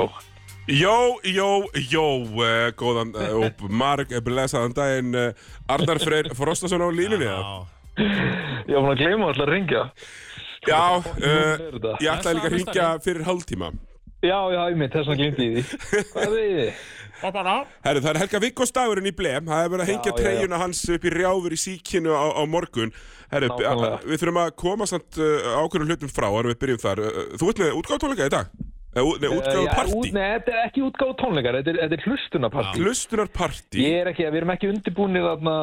[0.66, 0.96] Jó,
[1.30, 1.50] jó,
[1.92, 5.28] jó, uh, góðan uh, og marg blessaðan daginn uh,
[5.70, 7.28] Arnar Freyr Frostason á línunni?
[7.30, 7.68] Já,
[8.66, 9.84] Ég var búin að gleyma alltaf að ringja.
[10.66, 13.70] Já, uh, ég ætlaði líka að Blessaður, ringja fyrir hálftíma
[14.26, 15.86] Já, já, ég mitt, þess vegna glemdi ég því.
[16.16, 16.84] Hvað er þið?
[17.26, 17.54] og bara
[17.86, 20.18] Herru, það er Helga Vikkos dagurinn í blem Það er verið að hengja Já, já,
[20.18, 20.22] já.
[20.26, 22.92] treyjuna hans upp í rjáfur í síkinu á, á morgun
[23.32, 24.00] Herru, Nákvæmlega.
[24.10, 27.52] við þurfum að koma samt uh, ákveðnum hlutum frá Erum við byrjum þar Uh, Þú
[27.54, 28.50] ert með útgáðtónleika í dag?
[28.96, 32.04] Eh, Nei, útgáðu Já, partí Nei, þetta er ekki útgáðu tónleikar, þetta er, þetta er
[32.08, 32.80] hlustunapartí.
[32.80, 35.56] Hlustunarpartí Ég er ekki, við erum ekki undirbúinir þarna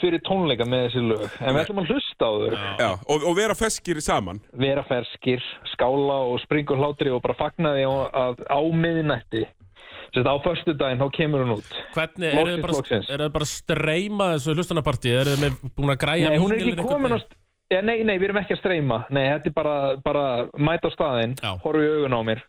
[0.00, 2.56] fyrir tónleika með þessi lög, en við ætlum að hlusta á þau.
[2.80, 7.36] Já, og, og vera feskir saman Vera ferskir, skála og springa úr hlátri og bara
[7.36, 9.44] fagna því á- að á miðnætti.
[10.16, 11.72] Sett á förstu daginn, þá kemur hún út.
[11.92, 15.12] Hvernig, þið Loksins, bara, er bara að streyma þessu hlustanarpartí?
[15.12, 17.20] Eru þið með búin að græja Nei, hún er ekki komin
[17.68, 19.02] Ja, nei, nei, við erum ekki að streyma.
[19.12, 20.22] Nei, þetta er bara, bara
[20.56, 22.40] mæta á staðinn, í augun á mér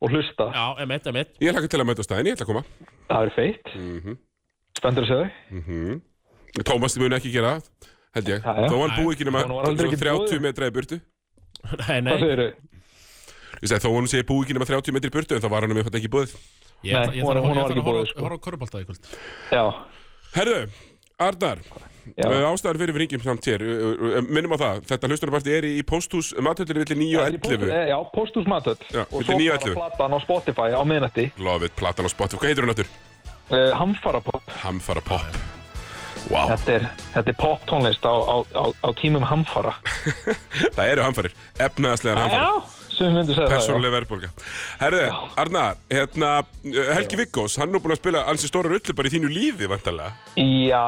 [0.00, 0.46] og hlusta.
[0.52, 2.64] Já, emitt, emitt Ég hlakka til að mæta á staðin, ég ætla að koma
[3.08, 3.74] Það er feitt.
[3.76, 4.16] Mhm.
[4.76, 6.00] Spenntur að segja þau?
[6.66, 8.68] Tómas mun ekki gera það, held ég já.
[8.70, 10.40] Þó hann búi ekki nema Hann var aldrei ekki 30 búið.
[10.46, 11.00] metra í burtu
[11.88, 12.52] Nei, nei, Hvað segir þau?
[13.56, 15.60] Ég segi þó hann sé búi ekki nema 30 metri í burtu En þá var
[15.66, 16.34] hann um eitthvað ekki búið
[16.84, 18.20] ég, ætla- Nei, ég hún var- hún að var ekki boðið, sko.
[18.26, 19.04] horfa á körubólta í kvöld
[19.52, 19.64] Já,
[20.36, 20.60] Herðu,
[21.18, 21.58] Arnar
[22.14, 22.28] Já.
[22.30, 25.66] uh, Ástæður fyrir við ringjum samt hér uh, uh, Minnum á það, þetta hlustunarparti er
[25.66, 29.50] í, posthús Mathöllinni villi 9 og 11 Eh, Já, Pósthús Matöll Já, Og svo 9
[29.50, 29.74] og bara 11.
[29.80, 31.26] platan á Spotify á miðnætti.
[31.42, 32.94] Lofið, platan á Spotify, hvað heitir hún áttur?
[33.50, 35.42] uh, Hamfara pop Hamfara Pop
[36.30, 36.84] Wow, Þetta er,
[37.14, 39.76] þetta er pop tónlist á, á, á, á tímum hamfara.
[40.74, 41.34] Það eru hamfarir.
[41.62, 43.56] Efnaðaslegar hamfarir Sem myndum segja það já.
[43.58, 44.28] Persónuleg verðbólga.
[44.80, 45.02] Herðu,
[45.42, 46.30] Arnar, hérna
[46.96, 50.14] Helgi Viggós, hann er búin að spila ansi stóra rullu bara í þínu lífi, vantarlega
[50.40, 50.86] Já,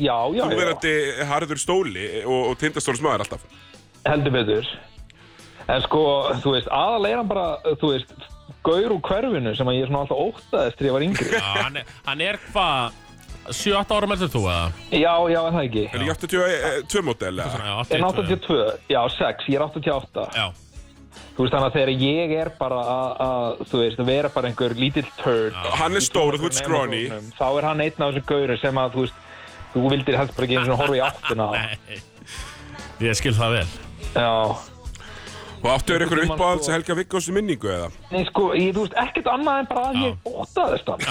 [0.00, 0.60] já, já, Þú já.
[0.62, 0.94] verandi
[1.28, 3.44] harður stóli og, og tindastóls maður alltaf.
[4.08, 4.72] Heldur betur.
[5.68, 6.02] En sko,
[6.44, 8.10] þú veist, aðal er hann bara Þú veist,
[8.64, 11.30] gaur úr hverfinu sem að ég svona alltaf óttaðist þegar ég var yngri.
[11.36, 13.00] Já, hann er, hann er hvað
[13.52, 14.68] 7-8 ára með þú eða?
[14.88, 15.82] Já, já, er það ekki?
[15.90, 17.58] Er ekki 82 model eða?
[17.60, 20.46] Já, En 82 82, já, 6, ég er 88 Já,
[21.34, 22.80] Þú veist, þannig að þegar ég er bara
[23.24, 26.58] að, þú veist, að vera bara einhver lítill turd Hann er stór og þú ert
[26.60, 27.00] scrawny.
[27.38, 29.24] Þá er hann einn af þessum gaurum sem að, þú veist,
[29.74, 31.98] þú vildir helst bara ekki einu svona horfa í áttina nei.
[33.02, 33.66] Ég skil það vel.
[34.14, 34.30] Já,
[35.64, 37.86] Og áttu þér eitthvað uppáhalds sko- Helga Viggós minningu eða?
[38.12, 41.04] Nei, sko, ég, þú veist, ekkert annað en bara að ég óttaðist hann.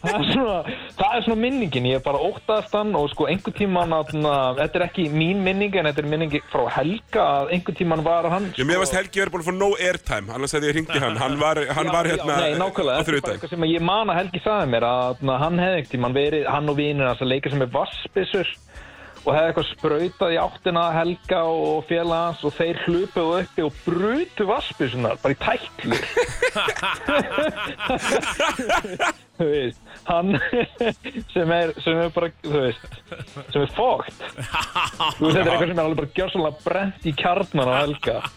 [0.00, 0.54] Það, er svona,
[0.96, 4.84] það er svona minningin, ég bara óttaðist hann og sko einhvern tíman, atna, þetta er
[4.86, 8.64] ekki mín minning en þetta er minningi frá Helga að einhvern tíman var hann Já,
[8.68, 11.20] mér varst Helgi verið búin að fá no airtime, annars hefði ég hringt í hann.
[11.20, 14.12] Hann var, hann var hérna Nei, nákvæmlega, á þetta er bara eitthvað sem ég man
[14.14, 17.32] að Helgi sagði mér að hann hefði einhvern tímann verið, hann og vinur hans að
[17.34, 18.54] leika sem er vassbissur
[19.24, 23.72] og hefði eitthvað sprautað í áttina Helga og félag hans og þeir hlupuðu uppi og
[23.84, 25.98] brutu vassbissunar bara í tæklu
[29.40, 30.34] þú veist hann
[31.34, 32.96] sem er, sem er bara, þú veist
[33.52, 34.20] sem er fókt.
[34.20, 38.18] Þú veist, þetta er eitthvað sem er alveg bara gjörsanlega brent í kjarnan á Helga.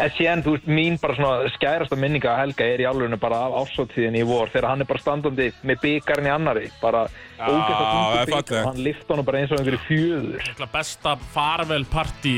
[0.00, 3.42] En síðan, þú veist, mín bara svona skærasta minninga að Helga er í alveg bara
[3.46, 7.06] af ásóttíðin í vor þegar hann er bara standandi með byggarinn í annari bara
[7.40, 8.52] er fallegt.
[8.52, 10.68] og hann lift honum bara eins og einhverju fjöður.
[10.72, 12.34] Besta farvel partí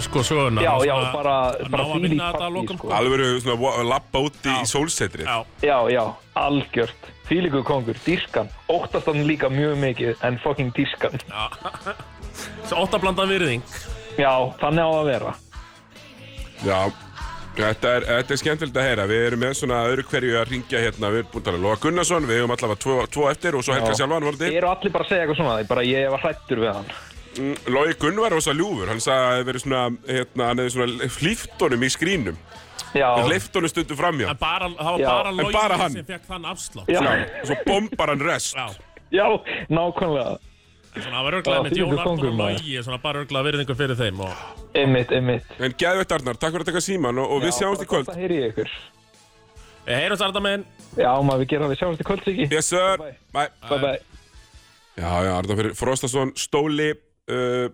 [0.00, 2.88] sko söguna Já, já, bara- að bara að að partí, lokum sko.
[2.88, 2.96] sko.
[2.96, 5.26] Alveg verið svona lappa út í sólsetrið.
[5.62, 6.04] Já, Já,
[6.36, 7.10] algjört.
[7.30, 11.14] Fílíku kongur, dískan Óttast hann líka mjög mikið en fucking dískan
[12.66, 13.62] svo óttablandað virðing.
[14.18, 15.34] Já, þannig á að vera.
[16.66, 16.90] Já,
[17.56, 19.06] þetta er, þetta er skemmtilegt að heyra.
[19.10, 21.10] Við erum með svona öðru hverju að ringja hérna.
[21.12, 23.64] Við erum búin að tala um Lóa Gunnarsson, við hefum allavega tvo, tvo eftir og
[23.66, 23.98] svo Helga Já.
[24.00, 24.50] sjálfan vorandi.
[24.60, 26.92] Eru allir bara að segja eitthvað svona Ég bara, ég var hrættur við hann
[27.38, 30.58] Mm, Lói Gunn var rosa ljúfur, hann sagði að það hefði verið svona, hérna, hann
[30.58, 32.38] hefði svona hlýft honum í skrínum.
[32.90, 34.30] Já, Hleyft honum stundum framjá.
[34.32, 35.92] En bara, það var Já, bara hann.
[35.94, 38.56] sem fekk þann afslátt já, Og svo bombar hann rest.
[38.58, 38.66] Já,
[39.14, 39.26] já,
[39.70, 40.38] nákvæmlega
[40.94, 42.38] það var Já, með þvílíkur Jón Arnur og.
[42.40, 46.66] Logi Svona bara örglega virðingu fyrir þeim og Einmitt, einmitt En geðveitt Arnar, takk fyrir
[46.66, 48.10] að taka síman og, og við sjáumst í kvöld.
[48.10, 48.72] Það heyri ég ykkur
[49.90, 50.64] heyrum þetta minn
[50.98, 53.50] Já, maður við gerum það, við sjáumst í kvöld, Siggi Yes sir, Bye.
[53.70, 53.98] bye.
[55.00, 56.90] Já, já, Arnar fyrir Frostason, Stóli,
[57.30, 57.68] uh,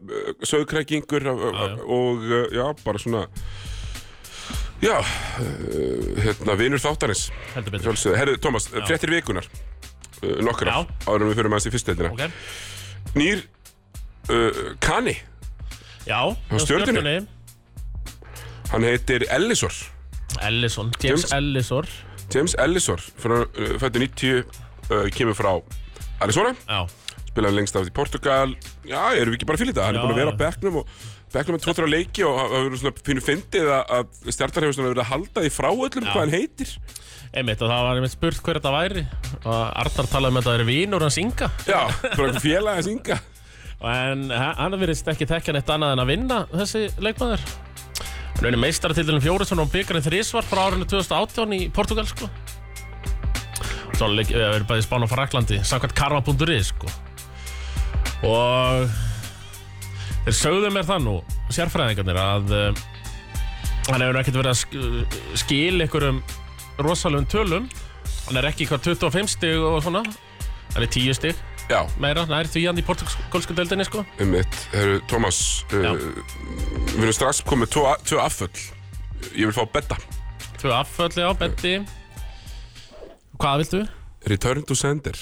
[0.46, 1.64] Söðkrækingur uh, já.
[1.82, 3.24] og uh, já, bara svona,
[4.84, 7.30] já, uh, hérna, vinur þáttarins.
[7.56, 8.20] Heldur betur Sjálfsögðu.
[8.20, 9.48] Herðu, Tómas, fréttir vikunar,
[10.20, 10.98] uh, nokkrar, Já.
[11.08, 12.30] áður en við fyrir maður í fyrstetina.
[13.14, 13.42] Nýr
[14.30, 15.16] uh, Kani,
[16.06, 16.20] Já,
[16.58, 16.92] Stjörnunni?
[16.92, 17.26] Stjörnunni.
[18.72, 19.72] hann heitir Ellisor,
[20.42, 21.86] Ellison, James, James- Ellisor
[22.34, 24.44] James Ellisor, uh, fættu 90,
[24.90, 25.52] uh, kemur frá
[26.20, 26.54] Arizona.
[26.68, 26.82] Já,
[27.30, 28.54] spilaði lengst af í Portugal
[28.88, 30.40] já, erum við ekki bara fyrir þetta, hann Já, er búin að vera á já.
[30.42, 30.88] bekknum og
[31.34, 32.38] bekknum með 2-3 leiki og
[32.80, 36.72] það pínu fyndið að, stjartar hefur verið að halda því frá öllum hvað hann heitir
[37.36, 39.04] einmitt og það var einmitt spurt hver þetta væri.
[39.44, 41.48] Og Arnar talaði um að þetta er vinur hans Inga.
[41.68, 43.18] Já, bara einhver félag að synga
[43.86, 47.42] en ha- hann virðist ekki tekja neitt annað en að vinna þessi leikmaður.
[48.36, 52.28] Hann er meistaratitlunum fjóri svona á byggarinn þrísvar frá árinu 2018 í Portugal sko.
[53.96, 56.88] Svo leik, við erum bæði spán á Fraklandi samkvæmt karma.is sko.
[58.26, 58.88] Og
[60.26, 61.14] þeir sögðu mér það nú
[61.54, 62.82] sérfræðingarnir að uh,
[63.92, 66.22] hann hefur ekkert verið að sk skil einhverjum
[66.82, 67.68] rosalegum tölum.
[68.26, 70.02] Hann er ekki hvað 25 stig og svona?
[70.74, 71.36] Hann er 10 stig.
[71.66, 74.04] Já, meira, nær því hann í portugalsku deildinni sko.
[74.22, 75.40] Um mitt, herru, Tómas
[75.74, 75.92] uh, Já.
[76.92, 78.54] við erum strax komið tvo, tvo afföll.
[79.32, 79.96] Ég vil fá betta
[80.60, 81.72] Tvö affölli á betti
[83.40, 83.80] Hvað viltu?
[84.30, 85.16] Return to Sender.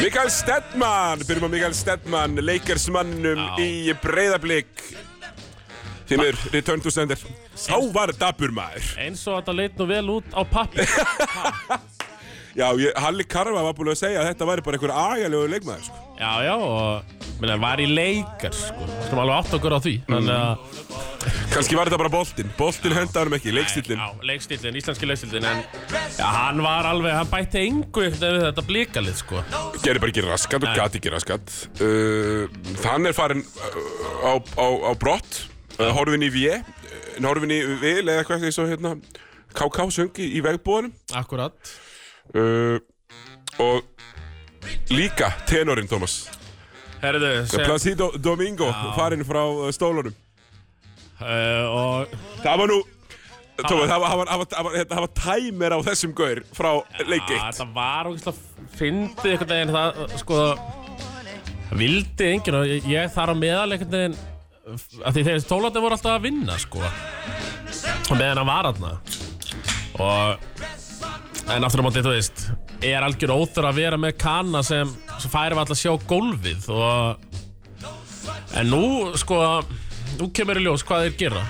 [0.00, 3.60] Mikael Stedman byrjum á Mikael Stedman leikersmannum Já.
[3.62, 4.82] í breyðablík
[6.10, 7.20] Þínur, Return to Sender.
[7.54, 8.92] Sá var dabur maður.
[8.98, 10.86] Eins og þetta leit nú vel út á pappi
[12.58, 15.84] Já, ég, Halli Karfa var búin að segja að þetta væri bara einhver agalegu leikmaður
[15.86, 16.00] sko.
[16.18, 18.88] Já, já, og minna, var í leikar sko.
[19.06, 20.98] Þú alveg átt okkur á því Þannig að
[21.50, 22.50] Kanski var þetta bara boltinn.
[22.58, 25.62] Boltinn henda hann ekki, leikstillin Já, leikstílinn, íslenski leikstílinn En
[26.16, 27.84] já, hann var alveg, hann bætti veginn
[28.18, 29.44] við þetta blíkalið sko.
[29.84, 31.54] Gerði bara ekki raskat og gati ekki raskat.
[31.82, 32.46] Uh,
[32.82, 35.42] Þann er farin uh, á, á, á brott.
[35.44, 35.59] uh,
[35.96, 36.60] Horfin í V
[37.24, 38.94] Horfin í vil eða eitthvað eins og hérna
[39.56, 41.74] KK söngi í vegbúðanum Akkurat.
[42.30, 42.78] Uh,
[43.60, 43.82] Og
[44.94, 46.28] líka tenorinn, Thomas.
[47.00, 48.92] Herðu, sem, Placido Domingo, Já.
[48.96, 50.14] farin frá stólunum.
[51.20, 52.78] Uh, og Það var nú
[53.60, 56.70] Thomas, það var, var, var, hérna, var tæmir á þessum gaur frá
[57.04, 60.38] leik að, 1 Það var ógeðslega fyndið einhvern veginn það, sko
[61.80, 64.16] vildi enginn og ég, ég þar á meðal einhvern veginn
[64.68, 66.82] að því þeir tólandi voru alltaf að vinna sko.
[66.82, 68.94] Og meðan hann var aðna
[70.00, 72.44] og en aftur á móti, þú veist
[72.86, 74.88] er algjör óþur að vera með kanna sem,
[75.20, 77.26] sem færi við alltaf að sjá gólfið og
[78.60, 78.84] en nú
[79.20, 79.40] sko
[80.20, 81.42] nú kemur í ljós hvað þeir gera.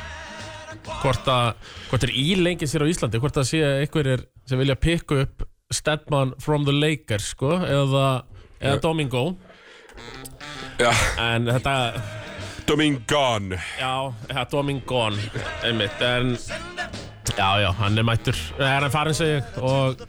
[1.00, 1.52] Hvort að
[1.90, 6.34] hvort er ílengi sér á Íslandi hvort að sé einhverjir sem vilja pikka upp Stedman
[6.42, 8.24] from the Lakers sko eða,
[8.58, 9.24] eða Domingo.
[10.80, 10.90] Já,
[11.20, 11.74] en þetta
[12.66, 13.54] Domingon.
[13.80, 13.94] Já,
[14.30, 15.18] ja, Domingon
[15.64, 16.36] einmitt, en
[17.36, 18.36] já, já, hann er mættur.
[18.58, 20.00] Er hann farin sig og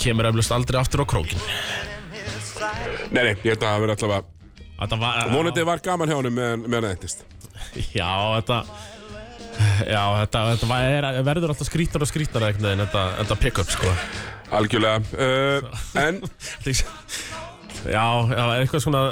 [0.00, 1.40] kemur eflust aldrei aftur á krókin
[3.12, 6.92] Nei, nei, ég held að það verði allavega Vonandi var gaman hjá honum meðan það
[6.92, 7.24] endist
[7.94, 8.60] Já, þetta
[9.86, 13.92] Já, þetta, þetta er, verður alltaf skrítar og skrítar einhvern veginn, þetta, þetta pick-up, sko.
[14.56, 16.20] Algjörlega uh, En
[17.86, 19.02] Já, það var eitthvað svona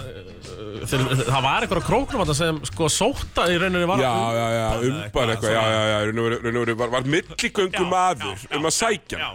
[0.54, 4.66] Það var eitthvað á króknum þarna sem sko sóta í rauninni var Já, já, já,
[4.90, 8.44] umbar eitthvað Já, já, já, raun og veru- raun og veru var, var milligöngu maður
[8.58, 9.30] um að sækja Já,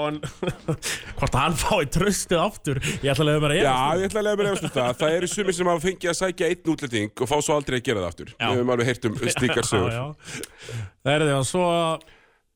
[0.00, 0.20] og
[1.20, 4.40] Hvort hann fái tröstið aftur Ég ætla að leiða bara Já, ég ætla að lega
[4.42, 4.92] mér eftir um það.
[5.00, 7.84] Það eru sumir sem hafa fengið að sækja einn útlending og fá svo aldrei að
[7.90, 8.32] gera það aftur.
[8.40, 9.98] Við höfum alveg heyrt um slíkar sögur.
[11.04, 11.66] Það er því að svo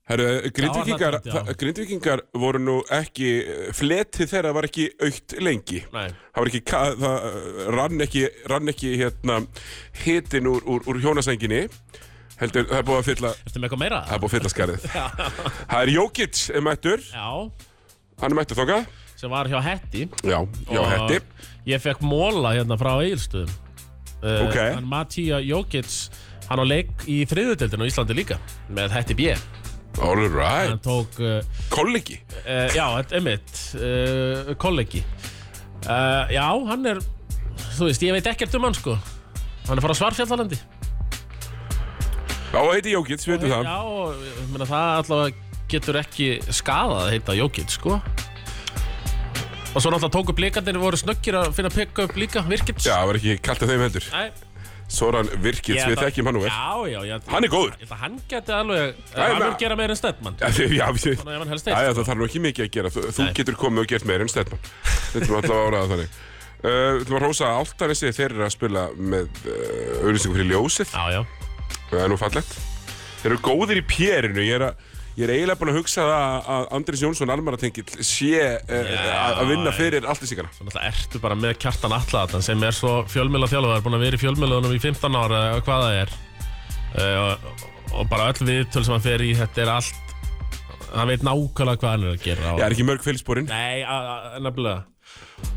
[0.05, 1.15] Herru, grindvikingar,
[1.57, 3.29] grindvikingar voru nú ekki,
[3.73, 5.79] fletið þeirra var ekki aukt lengi.
[5.95, 6.11] Nei.
[6.35, 9.39] Það var ekki, það uh, rann ekki, rann ekki hérna
[10.03, 11.63] hitin úr, úr, úr hjónasænginni.
[12.37, 14.03] Heldur, það er búið að fylla, Ertu með eitthvað meira?
[14.11, 14.87] það er búið að fylla skarið.
[15.73, 17.29] það er Jókic mættur, Já
[18.21, 18.87] hann er mættur þókað.
[19.19, 21.21] Sem var hjá Hetti Já, já, Og hetti.
[21.71, 23.53] Ég fekk móla hérna frá Egilstöðum
[24.21, 24.57] uh, Ok.
[24.59, 26.11] Hann Mattia Jókic
[26.51, 28.41] Hann á leik í þriðudeldinu á Íslandi líka
[28.75, 29.31] Með Hetti B
[30.03, 30.69] All right.
[30.73, 31.39] Hann tók uh,
[31.71, 32.19] Kollegi.
[32.43, 35.05] uh, Já, þetta er mitt uh, Kollegi
[35.87, 36.99] uh, Já, hann er
[37.77, 38.97] Þú veist, ég veit ekkert um hann sko
[39.69, 40.59] Hann er frá Svarfjallalandi
[42.55, 43.65] Já, heiti Jókic, við veitum það.
[43.67, 43.79] Já,
[44.29, 47.97] ég meina, það allavega getur ekki skadað að heita Jókic, sko
[49.75, 53.09] Og svo náttúrulega tóku blikandir voru snöggir að finna pick up líka, Virkits Já, það
[53.11, 54.07] var ekki kallt að þeim heldur.
[54.15, 54.29] Nei,
[54.89, 56.51] Soran Virkits, við þekkjum hann nú vel.
[56.53, 57.73] Já, já, já Hann er góður.
[57.81, 60.85] Ég held að hann geti alveg Hann vil gera meira en Stedman Já, já, Já,
[60.85, 61.25] já, sko.
[61.65, 62.93] það þarf nú ekki mikið að gera.
[62.95, 64.63] Þú, getur komið og gert meira en Stedman.
[65.15, 66.21] Þetta var alltaf áraða þannig.
[66.65, 70.95] Uh, Þú var hósa Áltanessi þeir eru að spila með uh, auðlýsingu fyrir ljósið.
[70.95, 71.25] Já, já
[71.91, 72.55] Það er nú fallegt.
[73.23, 74.45] Þeir eru góðir í périnu.
[74.45, 78.33] Ég er, að, ég er eiginlega búin að hugsa það að Andris Jónsson almaratengill sé
[78.43, 78.95] uh,
[79.41, 80.51] að vinna fyrir alltísíkana.
[80.57, 84.19] Svo náttúrulega ertu bara með kjartan Alladatan sem er svo fjölmjöla þjálfur búin að vera
[84.19, 87.69] í fjölmjölaunum í 15 ára eða hvað það er uh, og,
[88.01, 90.03] og bara öll viðtöl sem hann fer í þetta er allt
[90.95, 93.49] hann veit nákvæmlega hvað hann er að gera Ég er ekki mörg feilsporin.
[93.51, 93.83] Nei,
[94.43, 94.83] nefnilega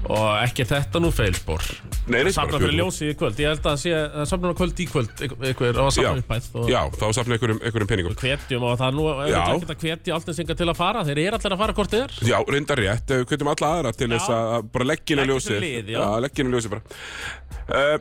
[0.07, 1.63] og ekki þetta nú feilspor
[2.07, 2.77] Nei, nei, Safna bara fyrir fjögur.
[2.79, 5.91] ljósi í kvöld Ég held að sé að safna kvöld í kvöld ykkur á Já,
[5.97, 8.15] safna uppæð og já, þá safna einhverjum, einhverjum peningum.
[8.21, 9.41] hvetjum og það er nú Já.
[9.57, 12.15] ekki að hvetja alltinsingar til að fara þeir eru allir að fara hvort þið er
[12.31, 15.57] Já, reyndar rétt, við kveitum alla aðra til þess að bara leggja á Leggja ljósið.
[15.57, 15.99] fyrir lið, já.
[15.99, 16.81] á ljósið bara.
[17.67, 17.97] Uh,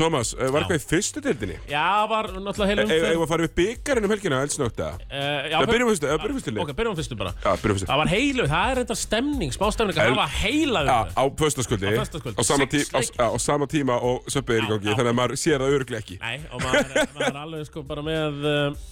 [0.00, 1.56] Tómas, uh, var eitthvað í fyrstu deildinni?
[1.68, 4.94] Já, var náttúrulega heilum Eða eigum við byggarinn um helgina eldsnögt eða?
[5.10, 7.88] Já, Það byrjum fyrstu, byrjum fyrstu Ok, byrjum fyrstu bara Já, byrjum fyrstu.
[7.90, 11.22] Það var heilu, það er reyndar stemning, smá stemning að El- hafa heila Já, á
[11.42, 11.90] föstaskvöldi.
[11.90, 13.18] Á föstudagskvöldi.
[13.20, 16.16] Á sama, tíma og söpbið er í gangi, þannig að maður sér það öruglega ekki.
[16.22, 18.88] Nei, og maður, er- maður alveg sko bara með uh,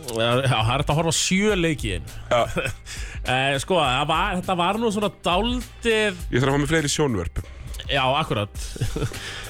[0.00, 2.18] Já, það er þetta að horfa á sjö leiki í einu.
[2.32, 2.40] Já,
[3.20, 6.88] Eh, Sko, það var, þetta var nú svona daldið ég þarf að hafa með fleiri
[6.94, 7.40] sjónvörp.
[7.90, 9.12] Já, akkurat Eh,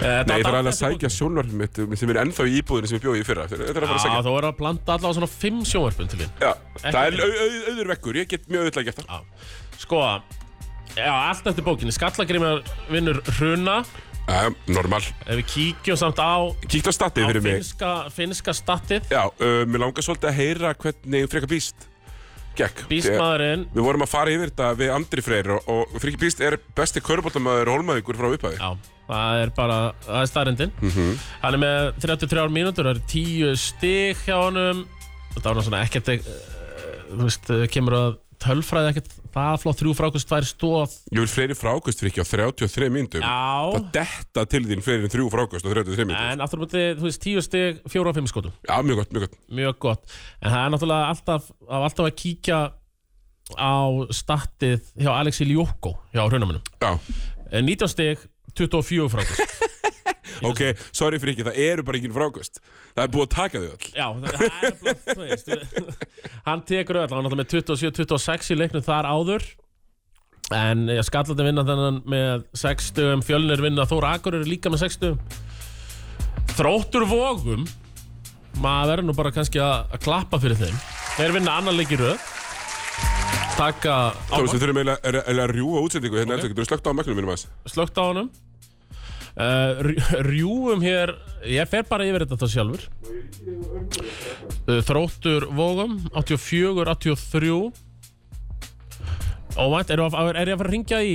[0.00, 3.02] Nei, ég þarf alveg að sækja sjónvörp mitt sem er ennþá í íbúðinu sem ég
[3.04, 3.46] bjóði í fyrra.
[3.50, 4.20] Þetta er að fara að Já, sækja.
[4.26, 6.52] þú verður að planta allavega svona fimm sjónvarpun til þín Já,
[6.84, 7.18] það er
[7.72, 9.10] auður vekkur, ég get mjög auðvitað gert það.
[9.10, 10.02] Já, sko
[10.96, 13.80] Já, allt eftir bókinni Skallagrimur vinnur hruna
[14.30, 15.00] Já, normal.
[15.26, 16.38] Ef við kíkjum samt á,
[16.70, 17.54] Kíkt á statið á fyrir mig.
[17.64, 21.88] finska, finska statið Já, uh, mér langar svolítið að heyra hvernig Freka Bíst
[22.58, 22.84] gekk.
[22.90, 26.58] Bísmaðurinn Við vorum að fara yfir þetta við Andri Freyr og, og Freki Bíst er
[26.78, 28.58] besti körbóltamæður Hólmavíkur frá upphæði.
[28.60, 28.70] Já,
[29.10, 30.72] það er bara, það er starrendin
[31.42, 34.84] Hann er með 33 mínútur, það er 10 stig hjá honum.
[35.34, 36.34] Þetta var svona ekkert uh,
[37.10, 39.78] Þú veist, uh, kemur að tölfræði ekkert Það flott.
[39.78, 43.22] Þrjú frákust tvær stóð Ég vil fleiri frákust fyrir ekki á 33 myndum.
[43.22, 46.32] Já, Það detta til þín fleiri en þrjú frákust á 33 myndum.
[46.32, 48.56] en aftur á móti, þú veist, 10 stig, 4 og 5 skotum.
[48.66, 49.38] Já, mjög gott, mjög gott.
[49.60, 50.16] Mjög gott.
[50.42, 52.60] En það er náttúrulega alltaf, alltaf að kíkja
[53.58, 53.74] á
[54.14, 56.98] statið hjá Alexi Ljóko hjá hrunamunum Já,
[57.50, 58.20] 19 stig,
[58.58, 59.56] 24 frákust.
[60.46, 60.60] Ok,
[60.96, 62.62] sorry fyrir ekki, það eru bara engin frákust.
[62.94, 63.88] Það er búið að taka þau öll.
[63.92, 65.50] Já, það er bara, þú veist
[66.46, 69.44] Hann tekur öll, hann er náttúrulega með 27-26 í leiknum þar áður.
[70.56, 74.86] En ég skallandi vinna þennan með 6 stugum Fjölnir vinna Þóra Akur eru líka með
[74.86, 75.20] 6 stugum
[76.56, 77.68] Þróttur vógum
[78.58, 80.80] Maður verður nú bara kannski að, að klappa fyrir þeim.
[81.14, 82.24] Þeir vinna annan leik í röð
[83.60, 86.92] Taka Tómas, áfram við þurfum eiginlega að rjúa útsendingu hérna eftir, getur þú slögt á
[86.96, 87.48] maknum mínum aðeins?
[87.68, 88.30] slögt á honum.
[89.40, 89.78] Uh,
[90.26, 91.12] Rjúum hér
[91.46, 92.82] Ég fer bara yfir þetta sjálfur.
[94.66, 97.70] Uh, Þróttur Vógum 84, 83
[99.60, 101.14] Óvænt, er, er, er ég að fara að ringja í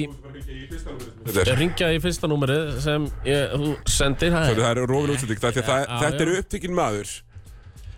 [1.26, 5.40] Þetta er, ringja í fyrsta númerið sem ég, þú sendir það það er rófin útsending
[5.44, 6.26] það, það, Já, Þetta já.
[6.26, 7.14] er upptekinn maður.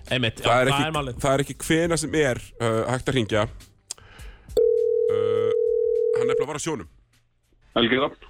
[0.07, 1.17] Einmitt, já, það er ekki, málið.
[1.23, 3.47] það er ekki hvena sem er uh, hægt að ringja
[6.17, 6.89] Hann er að vara á sjónum.
[7.77, 8.25] Helgi Rapp.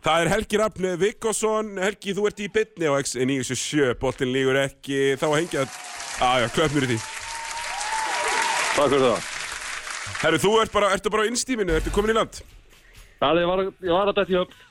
[0.00, 5.00] Það er Helgi Rafn Vikkosson Helgi, þú ert í bytni á X977 Boltin lígur ekki.
[5.20, 5.66] Þá að hengja
[6.24, 6.96] Aja, klöfnur í því.
[8.76, 9.28] Takk fyrir það.
[10.20, 12.40] Herru, þú ert bara, ertu bara á innstíminu, ertu komin í land?
[13.20, 14.66] Það var, ég var að dætt í höfn.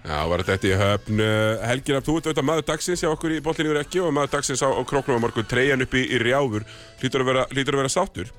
[0.00, 1.24] Já, var þetta í höfn.
[1.70, 4.34] Helgi Rafn, þú ert auðvitað maður dagsins hjá okkur í Boltin lígur ekki og maður
[4.36, 5.50] dagsins á, á króknum á morgun.
[5.50, 6.66] Treyjan upp í, í rjáfur.
[7.02, 8.30] Lítur að vera, lítur að vera sáttur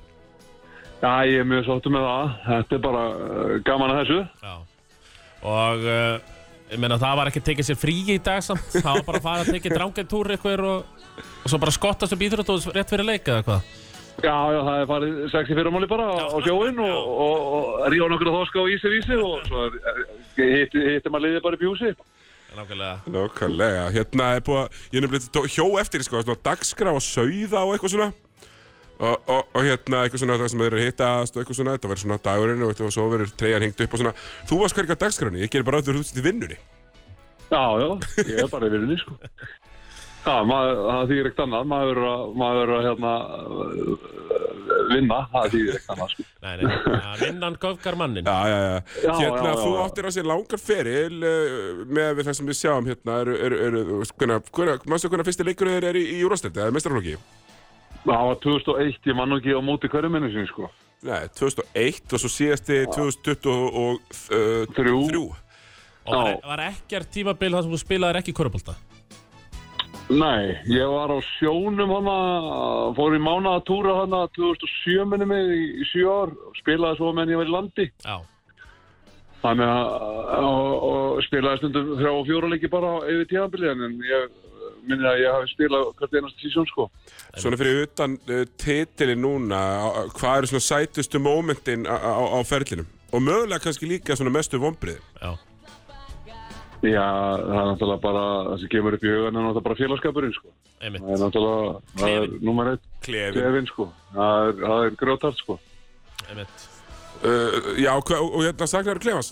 [1.02, 2.34] Já, ég er mjög sáttur með það.
[2.46, 4.20] Þetta er bara uh, gaman að þessu.
[4.42, 4.54] Já.
[5.42, 6.32] Og uh,
[6.72, 9.20] ég meina það var ekki að tekið sér frí í dag samt Það var bara
[9.20, 11.00] að fara að tekið drangetúr eitthvað og,
[11.42, 13.72] og svo bara skottast upp íþrótt og rétt fyrir leika eða hvað
[14.20, 18.08] Já, já, það er farið sexi fyrirmáli bara á á sjóinn og, og, og ríða
[18.12, 19.62] nokkur að þoska á ísi vísi og svo
[20.36, 21.92] hittir hitti maður liðið bara upp í húsi.
[22.52, 27.02] Nákvæmlega Nákvæmlega, hérna er búið að, ég er nefnilega hjó eftir, sko, svona dagskrá og
[27.02, 28.10] sauða og eitthvað svona
[29.02, 31.74] og, og, og hérna eitthvað svona það sem þeir eru að hittast og eitthvað svona,
[31.76, 34.14] þetta verður svona dagurinn og, og svo verður treyjan hengt upp og svona.
[34.50, 36.60] Þú varst hverjum á dagskráni, ég gerir bara auðvitað út í vinnunni.
[37.52, 37.88] Já, já,
[38.22, 39.18] ég er bara í vinnunni, sko.
[40.22, 45.18] Já, maður, það þýðir ekkert annað, maður verður að, maður verður að, hérna, uh, vinna,
[45.32, 46.26] það þýðir ekkert annað, sko.
[46.44, 49.80] Nei, nei, ja, vinnan göfgar mannin Já, já, já, hérna já, já, þú já.
[49.82, 53.18] áttir á sér langar feril uh, með við það sem við sjáum hérna.
[53.24, 57.18] Eru, eru, eru, þú veist, hvernig, fyrsti leikurinn þeir eru í, í Júrasteldi, eða mestrarflokki?
[58.02, 60.70] Það var 2001, ég man nú ekki á móti hverju minni sinni, sko.
[61.06, 64.98] Nei, 2001 og svo síðasti 2023 Þrjú.
[65.10, 65.24] þrjú.
[66.02, 66.40] Og var, Já.
[66.46, 68.74] var ekkert tímabil þar sem þú spilaðir ekki körubólta
[70.10, 72.16] Nei, ég var á sjónum hana,
[72.96, 77.38] fór í mánaðatúra hana 2007 minni mig í, í sjö ár, spilaði svo menn ég
[77.38, 77.86] var í landi.
[78.02, 78.18] Já,
[79.42, 79.86] Þannig að,
[80.46, 84.36] og, og spilaði stundum þrjá og fjóra leiki bara yfir tíðanbili, en ég
[84.88, 86.88] minni að ég hafi spilað hvert einasta sísón, sko.
[87.38, 92.86] Svona fyrir utan uh, titili núna, á- hvað eru svona sætustu mómentin á, ferlinum?
[93.12, 95.00] Og mögulega kannski líka svona mestu vonbriði.
[95.22, 95.32] já,
[96.82, 96.98] Já,
[97.46, 100.48] það er náttúrulega bara, það sem kemur upp í hugan er náttúrulega bara félagskapurinn, sko.
[100.82, 103.36] einmitt Það er náttúrulega, það er nummer eitt, Klefin.
[103.38, 103.86] klefin, sko.
[104.16, 105.58] Það er, það er grjótart, sko.
[106.28, 106.68] Einmitt
[107.22, 109.28] Uh, já, hva, og, og hérna saknar klefans.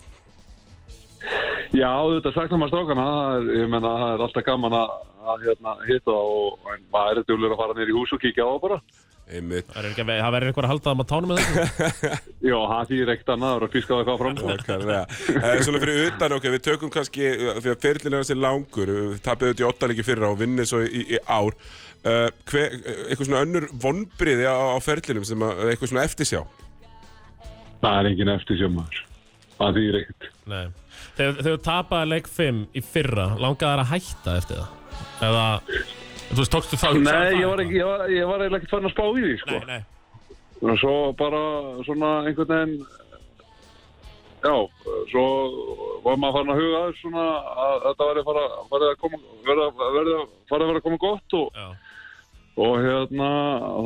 [1.74, 4.92] Já, þetta saknar maður strákana, það er, ég menna, það er alltaf gaman að,
[5.28, 8.46] að hérna, hitta og en maður er djúlur að fara nýr í hús og kíkja
[8.46, 8.78] á það bara.
[9.30, 9.68] Einmitt.
[9.70, 12.16] Það verður að það verður eitthvað að halda það maður tánum með þetta
[12.50, 14.40] Já, það þýðir ekkert annað, það er að fiska það eitthvað fram.
[14.48, 15.02] Nákvæmlega.
[15.36, 18.92] Eh, Svona fyrir utan, ok, við tökum kannski, uh, því að ferlinn er þessi langur,
[18.96, 21.58] við tapum auðvitað í åttalegi fyrra og vinnið svo í, í ár.
[22.00, 26.42] Uh, hver, eitthvað svona önnur vonbriði á, á ferlinum sem að, eitthvað svona eftirsjá.
[27.84, 29.02] Það er engin eftir sjömaður.
[29.60, 30.30] Það þýðir ekkert.
[30.50, 30.64] Nei
[31.20, 34.79] Þegar þú tapaði leik 5 í fyrra Langaði þær að hætta eftir það
[35.26, 35.46] Eða
[36.30, 38.86] Þú veist, tókstu þá Nei, ég var, ekki, ég var, ég var eiginlega ekkert fann
[38.86, 39.60] að spá í því, sko.
[39.66, 41.40] Nei, nei Og svo bara
[41.86, 42.74] svona einhvern veginn,
[44.44, 44.54] já,
[45.10, 45.24] svo
[46.04, 47.24] var maður farin að huga þess svona
[47.64, 48.42] að þetta væri fara,
[48.72, 50.18] fara að koma, verða, verða,
[50.52, 51.66] fara að vera að koma gott og, Já,
[52.60, 53.30] og hérna,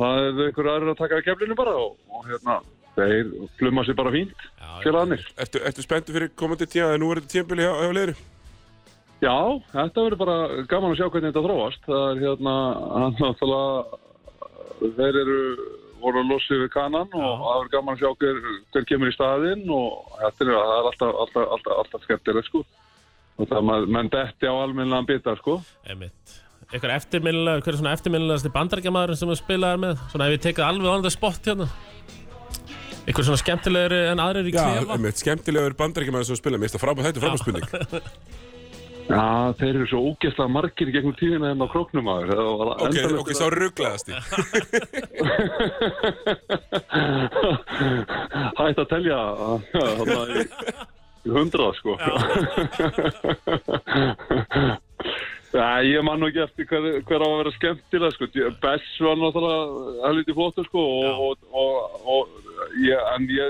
[0.03, 2.59] það er einhver aðrir að taka að keflinu bara og, og hérna,
[2.99, 5.27] þeir flumma sér bara fínt, já félagarnir.
[5.45, 8.15] Ertu, ertu spenntu fyrir komandi tíma, eða nú er þetta tímabili hjá, hjá leiru?
[9.23, 9.37] Já,
[9.71, 10.37] þetta verður bara
[10.69, 11.83] gaman að sjá hvernig þetta þróast.
[11.87, 12.55] Það er hérna,
[12.91, 13.99] hann náttúrulega,
[14.99, 15.39] þeir eru
[16.05, 18.41] voru að losa við kanan og það verður gaman að sjá hver,
[18.75, 22.63] hver kemur í staðinn og þetta er, það er alltaf, alltaf, alltaf, alltaf skemmtilegt sko.
[23.35, 25.59] Og það er menn detti á almennilegan bita sko.
[25.89, 29.99] Einmitt Eitthvað eftirminnilega, hver er svona eftirminnilegasti bandarækjamaðurinn sem þú spilaðir með?
[30.09, 31.67] Svona ef ég tekið alveg on the spot hérna
[33.05, 36.79] Eitthvað svona skemmtilegri en aðrir í Já, klefa einmitt, skemmtilegur bandaríkjamaður sem spila, mér finnst
[36.79, 38.09] það frábæð, þetta er frábæð.
[39.05, 42.39] Já, þeir eru svo ógeðslega margir gegnum tíðina en á króknum aður.
[42.73, 44.13] Ok, ok, sá rugglaðasti.
[48.59, 49.19] Hætt að telja
[51.25, 51.93] hundrað sko.
[55.55, 58.25] Nei, ég man nú ekki eftir hver, hver á að vera skemmtilega sko.
[58.63, 59.63] Bess var náttúrulega
[60.07, 62.21] helviti flottur sko og, og, og, og
[62.83, 63.49] ég, en ég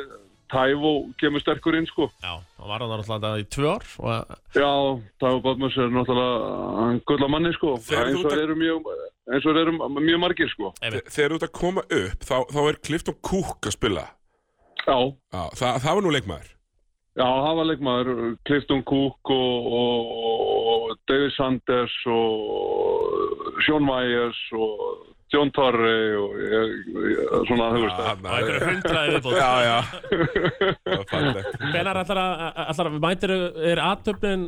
[0.52, 2.10] Tævo kemur sterkur inn sko.
[2.22, 4.72] Já, hann var hann náttúrulega í tvö ár og Já,
[5.22, 7.76] Tævo Botmus er náttúrulega gull manni sko.
[7.82, 8.92] Eins og eru mjög,
[9.34, 10.74] eins og eru mjög margir sko.
[10.82, 14.06] Þegar þú ert að koma upp, þá, þá er Clifton Cook að spila.
[14.86, 14.98] Já,
[15.34, 16.52] Já, það, það var nú leikmaður.
[17.16, 20.16] Já, það var leikmaður, Clifton Cook og, og,
[20.72, 27.98] og David Sanders og Sean Myers og John Torrey og ég, ég, svona, þú veist,
[28.06, 29.78] Og einhverju hundraði viðbúð Já, já
[30.86, 31.60] Það var fallegt.
[31.74, 33.34] Hvenær ætlar að, mætir
[33.74, 34.48] er aðtöfnin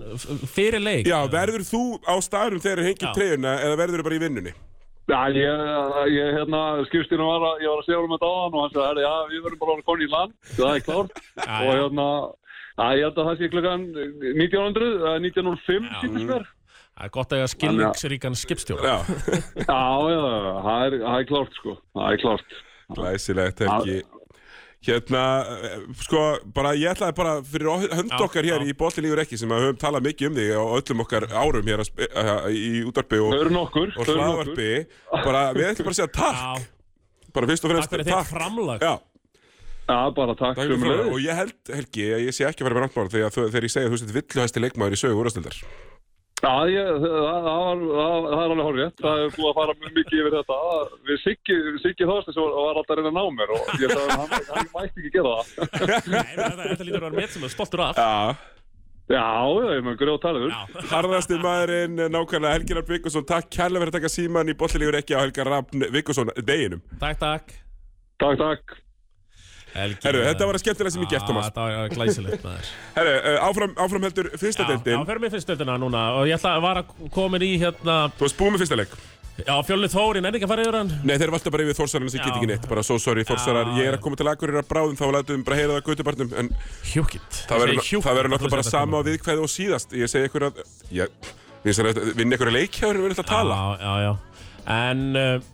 [0.53, 1.09] fyrir leik?
[1.09, 2.89] Já, verður þú á staðurum þegar Já.
[2.91, 4.53] hengið treyjuna eða verður þú bara í vinnunni?
[5.07, 5.61] Já, ég,
[6.11, 8.73] ég hérna, skipstinu var að, ég var að segja um þetta á hann og hann
[8.73, 11.21] sagði, já, við verðum bara að konni í land, það er klárt.
[11.47, 12.07] Og hérna,
[12.75, 16.43] já, ég held að það sé klukkan 1900, eða 1905, sýndist mér.
[16.97, 18.81] Það er gott að eiga skilningsríkan skipstjóra.
[18.83, 18.97] Já,
[19.67, 20.21] Já, já,
[20.65, 22.55] það er, það er klárt, sko, það er klárt.
[22.97, 23.97] glæsilegt Helgi.
[24.87, 25.21] Hérna,
[25.67, 25.75] eh,
[26.05, 26.19] sko,
[26.53, 28.69] bara ég ætlaði bara fyrir hönd okkar hér já.
[28.71, 31.69] í Bótti lífur ekki sem að höfum talað mikið um þig á öllum okkar árum
[31.69, 34.69] hér sp- eh, í útvarpi og, nokkur, og hlaðvarpi.
[35.25, 36.41] Bara, við ætlum bara að segja takk.
[36.41, 38.85] Já, bara fyrst og fremst takk fyrir þitt framlag.
[38.87, 38.93] Já,
[39.87, 40.95] Já, bara takk, takk fyrir sömuleiðis.
[40.97, 41.13] framlag.
[41.13, 43.87] Og ég held, Helgi, að ég sé ekki að fara með randmál þegar, ég segja
[43.87, 45.59] að þú sett villuhæsti leikmaður í sögu úrastildar
[46.37, 48.91] Já, ég, það, það, var, það, það er alveg horrið.
[49.01, 50.57] Það er búið að fara mjög mikið yfir þetta.
[51.07, 54.03] Við Siggi, Siggi Þorstins var var alltaf að reyna að ná mér og ég sagði
[54.03, 55.49] að hann, hann mætti ekki gera það.
[56.13, 57.97] Nei, menn þetta, þetta lítur að vera með sem er stoltur af.
[57.97, 58.53] Já,
[59.07, 60.55] Já, já, ég með grjóð talaður.
[60.91, 64.97] Harðasti maðurinn nákvæmlega Helgi Rapp Viggusson takk kærlega fyrir að taka síman í Bótti lífur
[64.99, 67.55] ekki á Helga Rapp Viggusson deginum Takk, takk.
[68.19, 68.75] Takk, takk.
[69.77, 71.49] Herru, þetta var að skemmtilega sem ég gert, Já, Thomas.
[71.49, 72.71] Þetta var glæsilegt, maður.
[72.97, 76.07] Herru, uh, áfram, áfram heldur fyrsta Já, já, deildin fyrir mig fyrst stöðuna núna.
[76.17, 78.97] Og ég ætla að vara komin í hérna, Þú varst búið með fyrsta leik.
[79.37, 80.91] Já, Fjölni Þór, ég nenni ekki að fara yfir hann.
[81.05, 82.63] Nei, þeir valda bara yfir Þórsarinn sem get ekki neitt.
[82.71, 85.75] Bara so sorry Þórsarar, ég er að koma til Akureyrar bráðum Þá lætum bara heyra
[85.75, 86.31] það götubarnum.
[86.41, 86.49] En
[86.89, 87.43] Hjúkitt.
[87.45, 89.93] það verður náttúrulega bara sama á viðkvæði og síðast.
[89.93, 90.63] Ég segi ykkur að
[90.97, 91.13] ég,
[91.67, 93.59] Við erum að vinna ykkur að leikjáður Við erum að tala.
[93.61, 94.11] Já, já, já.
[94.77, 95.45] En uh,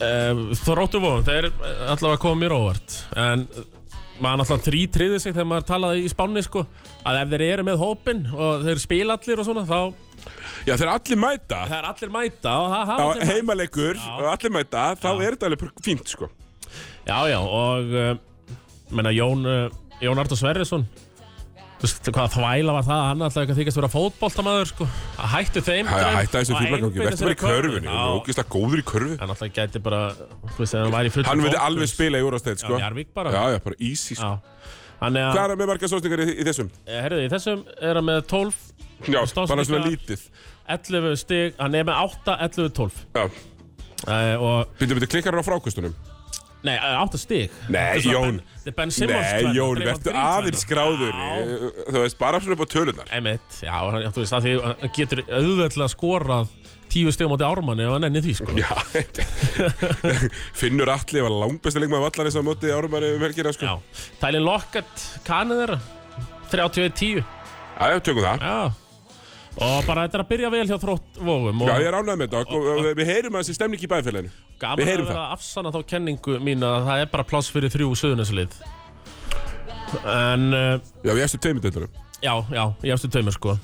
[0.00, 2.94] Þróttu vóðum, þeir uh, allavega koma mér óvart.
[3.20, 3.64] En uh,
[4.20, 6.64] maður náttúrulega þrý triði sig þegar maður talaði í spánni, sko.
[7.08, 10.08] Að ef þeir eru með hópin og þeir spila allir og svona, þá
[10.68, 14.52] Já, þeir allir mæta það er allir mæta og það hafa allir heimaleikur og allir
[14.52, 15.12] mæta Þá Já.
[15.24, 16.28] er þetta alveg fínt, sko
[17.08, 18.10] Já, já, og uh,
[18.92, 20.84] menna, Jón, uh, Jón Artur Sverrisson
[21.80, 23.02] Þú veist, hvað þvæla var það?
[23.08, 24.86] Hann alltaf ekki að þykast vera fótboltamaður sko.
[25.16, 27.88] að hættu þeim Hæ, grein Hætta þessu og einbeita verður bara í körfunni.
[27.88, 29.14] Hann er ógeðslega góður í körfu.
[29.22, 31.56] Hann alltaf gæti bara þú veist, hann væri í fullum Hann fókus.
[31.70, 32.74] alveg spila í úrasteit, sko.
[32.76, 33.32] Já, Njarðvík bara.
[33.32, 34.34] Já, já, bara easy, sko.
[35.00, 36.68] Hvað að, er hann með marga stóðsningar í, í þessum?
[36.84, 38.60] eh, herriði, í þessum er hann með 12
[39.08, 40.26] Já, bara svona lítið.
[40.68, 43.24] 11 stig, hann er með 8, 11, 12 Já,
[44.36, 45.96] og, byrju, byrju, klikkar hann á frákustunum
[46.66, 48.40] nei, uh, 8 stig Nei, er Jón.
[48.60, 50.64] Þetta er Ben Simmons Nei, tvenna, Jón, verður aðeins tvenna.
[50.64, 53.76] skráður eh, Þú veist, bara svona upp á tölunar Einmitt, já,
[54.12, 56.52] þú veist, að hann getur auðveldlega skorað
[56.90, 58.54] tíu stegum átti ármanni ef hann enni því, sko.
[58.58, 58.70] Já,
[60.60, 63.74] Finnur Atli var langbæsti leikmaður vallarins á móti árumari um helgina, sko Já,
[64.20, 65.78] Tælin Lockett, þeirra,
[66.50, 68.56] 31-10, Já, já, tökum það já.
[69.60, 72.20] Og bara þetta er að byrja vel hjá þrótt vógum og Já, ég er ánægð
[72.22, 72.94] með þetta.
[73.00, 74.30] Við heyrum að þessi stemning í bæðfélaginu
[74.60, 77.90] gaman að vera að afsanna þá kenningu mín að það er bara pláss fyrir þrjú
[78.00, 78.56] söðuneslið.
[80.06, 83.54] En, uh, Já, við eftir tveimur dættunum já, já, ég eftir tveimur, sko.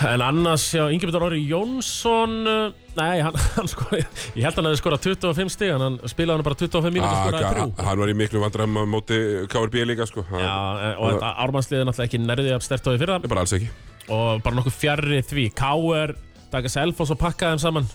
[0.00, 4.74] En annars, já, Ingeborg Orri Jónsson, uh, nei, hann, hann sko, ég held hann að
[4.74, 7.66] það skora 25 stig, hann spilaði hann bara 25 mínútur og skoraði þrjú.
[7.76, 9.20] Ah, Hann var í miklu vandræðum á móti
[9.52, 10.24] KRB líka, sko.
[10.30, 10.56] Hann- Já,
[10.90, 13.18] eh, og þetta ármannsliðið er náttúrulega ekki nærðið af stert á því fyrra.
[13.20, 13.70] Það er bara alls ekki
[14.10, 15.48] og bara nokkuð fjarrri því.
[15.56, 16.14] K.R.
[16.50, 17.90] taka Selfoss og pakka þeim saman.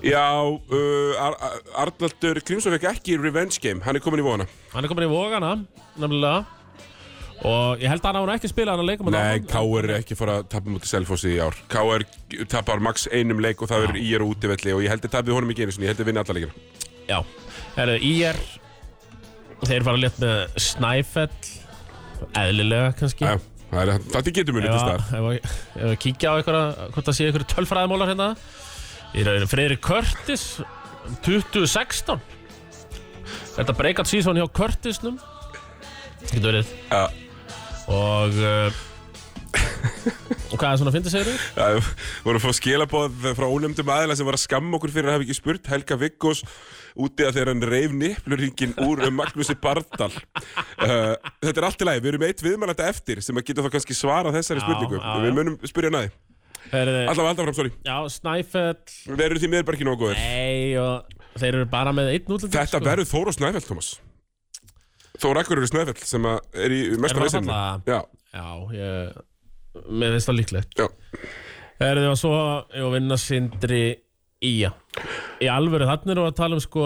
[0.00, 3.84] Já, uh, Ar Ar Arnaldur Grímsson fekk ekki revenge game.
[3.84, 5.58] Hann er komin í vona hann er komin í vógana
[6.00, 6.46] nefnilega.
[7.40, 9.86] Og ég held að hann nú ekki spilað hann að leikum Nei, K.R.
[9.88, 11.56] er ekki fara að tapa mútið Selfossi í ár.
[11.72, 12.04] K.R.
[12.52, 15.36] tapar max einum leik og það verður í er útivelli og ég held að tapið
[15.38, 16.66] honum ekki einu sinni, ég held að vinna alla leikina.
[17.08, 17.18] Já,
[17.78, 18.42] herru, IR
[19.64, 21.30] þeir fara létt með Snæfell.
[22.36, 23.24] Eðlilega kannski.
[23.24, 23.40] Já,
[23.70, 25.00] það er, þetta getur Ef staðar.
[25.00, 28.28] að- ef að- að kíkja á einhverja hvort það sé einhverju tölfræðimólar hérna.
[29.14, 30.44] Í rauninu Freyri Curtis
[31.24, 32.20] 2016
[33.56, 35.18] Þetta breakout season hjá Curtisnum
[36.30, 36.70] Getur verið.
[36.90, 37.08] Já,
[37.90, 38.70] Og uh,
[40.50, 41.42] Og hvað er svona að finna segir þig?
[41.56, 41.88] Já, við
[42.26, 45.24] vorum að fá skilabóð frá ónefndum aðila sem var að skamma okkur fyrir að hafa
[45.26, 45.66] ekki spurt.
[45.70, 46.42] Helga Viggós
[46.96, 51.88] úti að þegar hann reif nipplurringin úr um Magnúsi Bardal uh, Þetta er allt í
[51.88, 54.98] lagi, við erum eitt viðmælanda eftir sem að geta þá kannski svarað þessari Já, spurningu.
[55.00, 56.12] já, Við munum spyrja næði
[56.70, 57.70] Allavega alltaf fram, sorry.
[57.82, 58.76] Já, Snæfell.
[59.08, 60.18] Við erum því miður bara ekki nógu góðir.
[60.20, 62.84] Nei, og þeir eru bara með einn útlending Þetta sko.
[62.86, 63.88] verður Þór og Snæfell, Thomas.
[65.20, 67.58] Þór Akkur eru Snæfell sem að er í mesta það falla?
[67.90, 67.98] Já,
[68.36, 68.46] Já,
[68.76, 69.18] ég
[69.90, 70.78] Mér finnst það líklegt.
[70.78, 70.86] Já.
[71.80, 72.36] Herri, og svo
[72.76, 73.82] Ég vinna sindri
[74.44, 74.70] Ía
[75.40, 76.84] Í alvöru, þannig erum við að tala um sko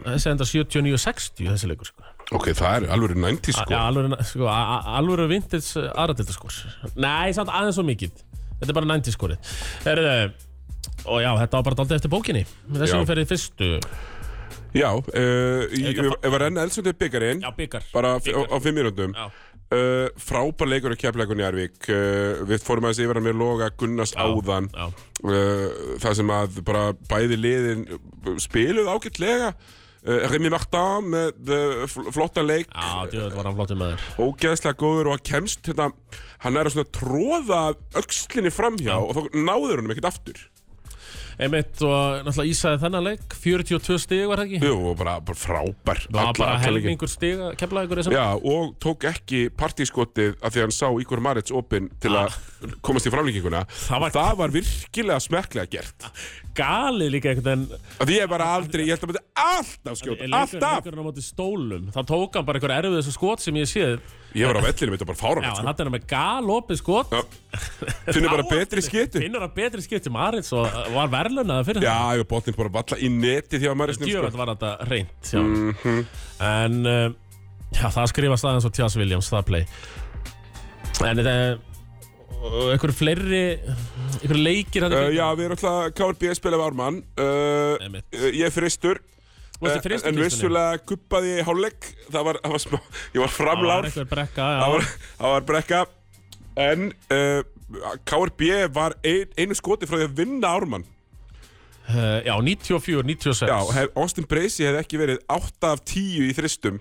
[0.00, 2.06] Þessi enda 79-60 þessi leikur sko.
[2.32, 6.56] Ok, það er alveg 90 sko Já, alvöru, sko, alvöru vintage aðradildaskor
[6.96, 8.14] Nei, samt aðeins svo mikið.
[8.60, 9.50] Þetta er bara 90 skorið
[9.84, 10.30] Herriðu
[11.10, 12.42] og já, þetta var bara daldið eftir bókinni.
[12.68, 13.68] Við ferið fyrstu.
[14.76, 15.64] Já, uh,
[16.06, 19.14] að fa- ef að renna eldsöndið byggarinn Já, byggar bara f- á, á fimm mínúndum
[19.16, 19.24] Já.
[19.74, 24.14] Uh, frábær leikur á kefleikunni Arvík uh, við fórum aðeins yfir að mér loga Gunnars
[24.18, 24.70] áðan.
[24.74, 24.86] Já,
[25.24, 25.66] uh,
[26.02, 27.84] það sem að bara bæði liðin
[28.42, 29.52] spiluð ágætlega.
[30.00, 31.50] Uh, Remy Martin með
[31.92, 32.70] fl- flottan leik.
[32.72, 35.90] Já hann með ógeðslega góður og að kemst hérna,
[36.46, 37.58] hann er að tróða
[38.00, 40.40] öxlinni framhjá og þá náður hann ekkert aftur
[41.38, 44.60] Einmitt og náttúrulega Ísaði þennan leik 42 stig var það ekki?
[44.66, 49.06] Jú, og bara, bara frábær Það var bara helmingur stiga keflaðingur þessum Já, og tók
[49.10, 52.34] ekki partískotið af því að hann sá Ígor Marits opinn til að
[52.84, 53.66] komast í framlýkinguna Ah.
[53.70, 56.06] Það var- það var virkilega smekklega gert.
[56.56, 58.16] Galið líka einhvern veginn.
[58.20, 60.84] Ég bara aldrei, ég held að myndi alltaf skjóta, alltaf.
[61.94, 64.00] þá tók hann bara einhver erfið þessu skot sem ég séð
[64.36, 65.66] ég var á vellinu, þetta var bara Já, fáran en sko.
[65.66, 67.14] hann er með galopið skot.
[67.14, 67.22] Já.
[68.14, 71.96] finnur bara betri skitu Finnur hann betri skit til Marits og var verðlunaða fyrir Já,
[72.14, 74.38] ég var bóttinn bara valla í neti því að Maris Djöfell sko.
[74.42, 76.04] var þetta reynt hjá mm Mhm.
[76.50, 77.10] En uh,
[77.74, 79.66] já, það skrifast aðeins á Tjás Williams, það play.
[81.06, 81.34] En þetta
[82.40, 87.00] og einhverju fleiri einhverju leikir hann uh, Já, við erum alltaf KRB spila við Ármann.
[87.20, 88.00] Uh,
[88.32, 89.02] Ég er fyrstur
[89.60, 90.24] Fyrstur En listunni?
[90.24, 91.88] vissulega guppaði ég í hálfleik.
[92.10, 94.86] Það var, það var smá, ég var Það var framlár brekka, það var,
[95.20, 95.80] það var brekka.
[96.60, 97.42] En uh,
[98.08, 100.86] KRB var ein, einu skoti frá því að vinna Ármann.
[101.90, 106.34] Uh, Já, 94, 96 Já, hef, Austin Bracey hefði ekki verið 8 af 10 í
[106.36, 106.76] þristum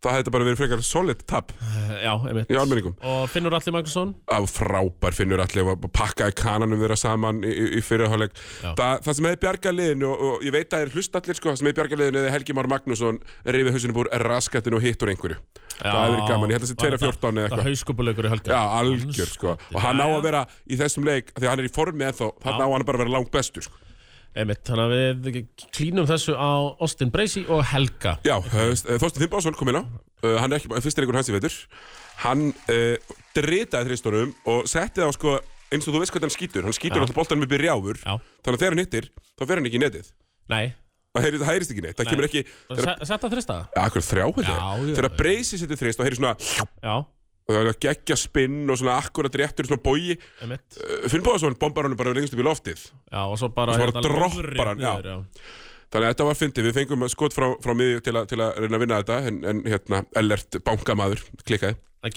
[0.00, 2.48] Það hefði bara verið frekar solid tap Uh, Já, einmitt.
[2.48, 2.94] í almenningum.
[3.04, 4.14] Og Finnur Alli Magnússon?
[4.30, 8.32] Það var frábær finnur allir að pakkaði kananum þeirra saman í, í, í fyrirháleik
[8.62, 8.70] Já.
[8.78, 11.36] Þa, Það sem hefði bjargað liðinu og, og ég veit að það er hlust allir
[11.40, 14.86] sko Það sem hefði bjargað liðinu hefði Helgi Már Magnússon rifið hausinu búr raskatinu og
[14.88, 15.38] hittur einhverju.
[15.80, 17.68] Það hefði verið gaman, ég held að það sé 2 af 14 eða Það eitthvað.
[17.70, 19.54] hauskupuleikur í Já, algjör sko.
[19.74, 22.28] Og hann á að vera í þessum leik Því að hann er í formi ennþá
[22.44, 23.76] Þannig á hann bara að vera langt bestur sko.
[24.38, 25.38] Einmitt, þannig að við
[25.74, 28.16] klínum þessu á Austin Bracey og Helga.
[28.26, 29.84] Já, uh, Þorstein Þimbásson kom inn á.
[30.22, 31.54] Uh, Hann er ekki fyrst leikur hans í veitur
[32.20, 35.38] Hann uh, dritaði þristunum Og setti þá sko
[35.70, 36.66] eins og þú veist hvað hann skýtur.
[36.66, 37.98] Hann skýtur alltaf boltanum upp í rjáfur.
[38.02, 38.14] Já.
[38.44, 40.08] Þannig að þegar hann hittir, þá fer hann ekki í netið.
[40.50, 40.64] Nei,
[41.10, 42.10] Það heyrist, það ekki neitt, það Nei.
[42.12, 43.54] kemur ekki þegar, Se- setta þrista?
[43.74, 44.26] Ja, akkur þrjá
[44.94, 45.08] Þegar.
[45.18, 46.34] Breysi setur þrist, þá heyrist svona
[46.86, 46.92] Já,
[47.48, 49.96] og það er að gegja spinn og svona akkurat réttur svona
[50.42, 50.78] einmitt.
[50.78, 52.86] Uh, Finn Bóðarsson bombar hann bara lengst upp í loftið.
[53.10, 54.94] Já, og svo bara bara hérna droppar hann, já.
[55.04, 55.44] já.
[55.90, 58.76] Þannig að þetta var fyndið, við fengum skot frá, frá miðju til, til að reyna
[58.78, 62.14] að vinna þetta en, en hérna, Ellert bankamaður klikkaði, Það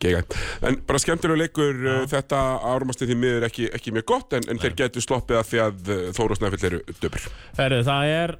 [0.00, 0.36] geigaði.
[0.64, 2.38] En bara skemmtilega leikur uh, þetta
[2.70, 5.90] árumastið því miður ekki, ekki mjög gott en, en þeir getur sloppið að því að
[5.90, 7.26] uh, Þóra og Snæfell eru döpur
[7.58, 8.32] það er,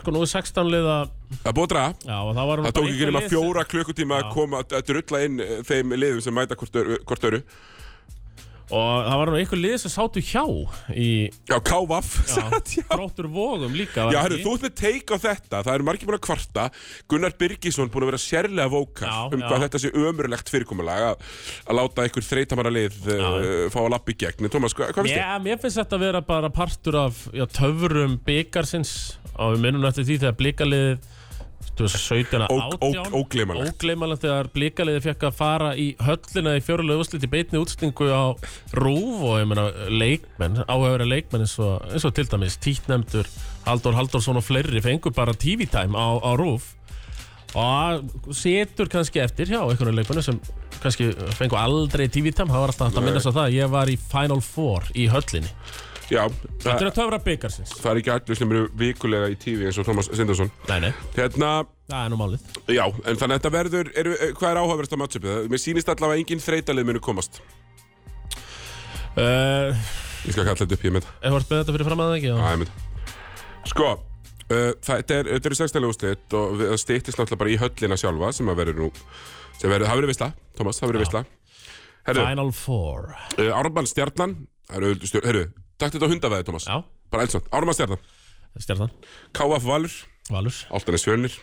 [0.00, 0.96] sko nú er 16 liða
[1.44, 5.22] Það búið að draga það Það tók ekki nema fjóra klukkutíma að koma að drulla
[5.26, 7.42] inn eh, þeim liðum sem mæta hvort öru.
[8.72, 10.42] Og það var nú einhver lið sem sátu hjá
[10.96, 11.08] í
[11.50, 12.12] Já, K.V.A.F.
[12.32, 12.84] satt, já.
[12.94, 14.46] Gróttur vógum líka var Já, herru, ekki?
[14.46, 16.64] þú ert með teik á þetta, það eru margir búin að kvarta
[17.12, 19.46] Gunnar Birgisson búin að vera sérlega vókal Já, um já.
[19.50, 21.26] hvað þetta sé ömurlegt fyrirkomulag að,
[21.76, 23.28] láta einhver þreytamara lið uh,
[23.74, 25.26] fá að lappa í gegn En Tómas, hvað, hvað finnst þér?
[25.26, 28.94] Já, mér finnst þetta að vera bara partur af já, töfurum byggarsins
[29.34, 31.12] og við minnum eftir því þegar blikkaliðið
[31.78, 33.74] 2017 Óg- óg- ógleymanlegt.
[33.74, 38.24] ógleymanlegt þegar blikkaliðið fekk að fara í höllina í fjórulega úrslit í beitni útstingu á
[38.76, 43.26] rúf og ég meina leikmenn, áhefra leikmenn eins og, eins og til dæmis títnemdur
[43.66, 46.74] Halldór Halldórsson og fleiri fengur bara TV-time á, á rúf
[47.54, 50.40] og setur kannski eftir hjá einhvern leikmennu sem
[50.82, 54.40] kannski fengur aldrei TV-time, það var alltaf að minnast á það ég var í Final
[54.42, 55.52] Four í höllinni
[56.12, 56.22] Já,
[56.60, 59.78] Þetta er að töfra byggarsins það er ekki allir sem eru vikulega í tífi eins
[59.80, 61.52] og Tómas Sindarsson Nei, nei, Hérna,
[61.88, 62.48] það er nú málið.
[62.76, 65.46] Já, en þannig að þetta verður, er, hvað er áhugaverst á matchupið?
[65.52, 67.40] Mér sýnist allavega engin þreytalið munu komast.
[69.14, 69.70] Uh,
[70.24, 72.08] Ég skal kalla þetta upp, ég með Ef þú ert með þetta fyrir fram að
[72.10, 72.48] það ekki Já, já.
[72.50, 77.42] ég mynd Sko, uh, þetta er, þetta eru sextælega úrslit og við- það stýttist náttúrulega
[77.44, 78.88] bara í höllina sjálfa sem að verður nú
[79.54, 80.28] sem verður, það verður visla,
[80.58, 81.24] Tómas, það verður visla
[82.04, 83.14] Herru, Final Four.
[83.38, 84.34] Uh, Ármann Stjarnan
[84.68, 85.44] það eru stjórn, herru,
[85.80, 86.76] takk þetta á hundaveði, Tómas Já,
[87.12, 88.02] bara eins og, Ármann Stjarnan.
[88.62, 88.92] Stjarnan
[89.34, 89.96] KF Valur,
[90.30, 91.38] Valur, Altanes Fjölnir.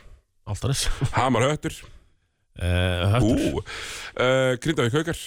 [0.48, 0.86] Altanis
[1.18, 1.76] Hamar Höttur,
[2.58, 3.42] uh, Höttur.
[3.60, 5.20] Ú, uh, Grindavík Haukar.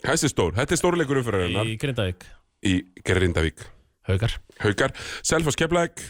[0.00, 2.24] Er stór, þetta er stórleikur umfyrir Í Grindavík.
[2.64, 3.66] Í Grindavík.
[4.08, 4.38] Haukar.
[4.62, 6.00] Haukar, Selfoss Keflæk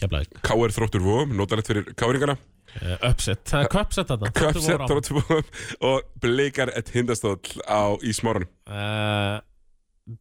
[0.00, 0.36] Keflavík.
[0.44, 4.30] KR Þróttur Vóum, notalegt fyrir Káringana uh, Upset Það er Cupset þarna.
[4.36, 5.48] Köpsett Þróttur Vóum
[5.88, 9.40] og Blikar ett hindastóll á í smárunum uh,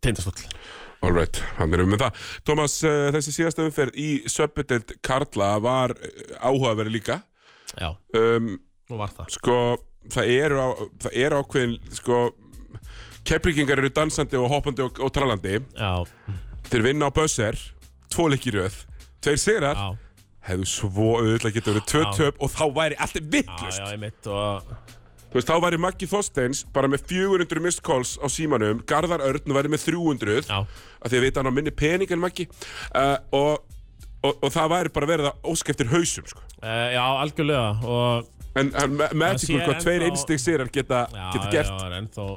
[0.04, 0.46] Tindastóll.
[1.04, 2.20] Alright, hann er um með það.
[2.48, 7.20] Tómas, uh, þessi síðasta umferð í Söppudeld Karla var uh, áhugaverð líka.
[7.76, 8.54] Já, um,
[8.92, 9.34] nú var það.
[9.36, 9.58] Sko,
[10.14, 10.68] það eru, á,
[11.04, 12.22] það eru ákveðin Sko,
[13.28, 15.60] keppríkingar eru dansandi og hoppandi og, og trallandi.
[15.76, 15.92] Já,
[16.72, 17.60] þeir vinna á buzzer
[18.14, 18.80] tvo leikir röð,
[19.26, 19.80] tveir sigrar.
[19.80, 20.00] Já,
[20.48, 22.10] hefðu svo auðvitað getur verið tvö Já.
[22.20, 24.74] töp og þá væri allt já, vittlust já, ég mitt og
[25.34, 29.56] Þú veist, þá væri Maggi Þorsteins bara með 400 missed calls á símanum Garðar Örn
[29.58, 33.18] væri með 300 Já, af því að vita hann á minni pening en Maggi uh,
[33.34, 33.64] og,
[34.22, 36.44] og, og það væri bara verið að óska eftir hausum sko.
[36.62, 38.30] uh, já, algjörlega og
[38.62, 42.28] en hann Magic sé hvað tveir einstig sérar geta, Já, geta gert já, ennþá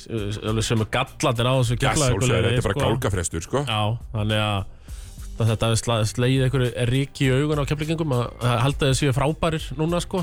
[0.00, 2.86] s- alveg sem er gallatir á þessu Já, keflavíkurliði, þetta er bara sko.
[2.88, 3.66] gálgafrestur sko.
[3.68, 3.82] Já,
[4.16, 4.76] þannig að
[5.40, 9.12] að þetta er slegið einhverju rík í augun á keflingum að að halda þau séu
[9.16, 10.20] frábærir núna sko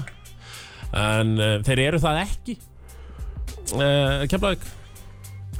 [0.96, 2.58] en uh, þeir eru það ekki
[3.76, 4.68] uh, Keflavík.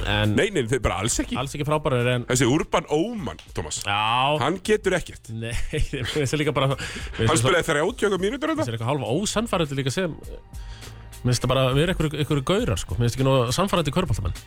[0.06, 1.34] En Nei, nei, þeir bara alls ekki.
[1.40, 5.26] alls ekki frábærir en Þessi Urban Óman, Thomas Já, Hann getur ekkert.
[5.34, 5.50] Nei,
[6.14, 10.14] það er líka bara Hann spilaði 30 mínútur þetta er eitthvað hálfa ósannfærandi líka sem
[11.18, 12.94] Mér finnst það bara að vera einhverju, einhverju gaurar sko.
[12.94, 14.38] Mér finnst ekki nú sannfærandi körbáltamenn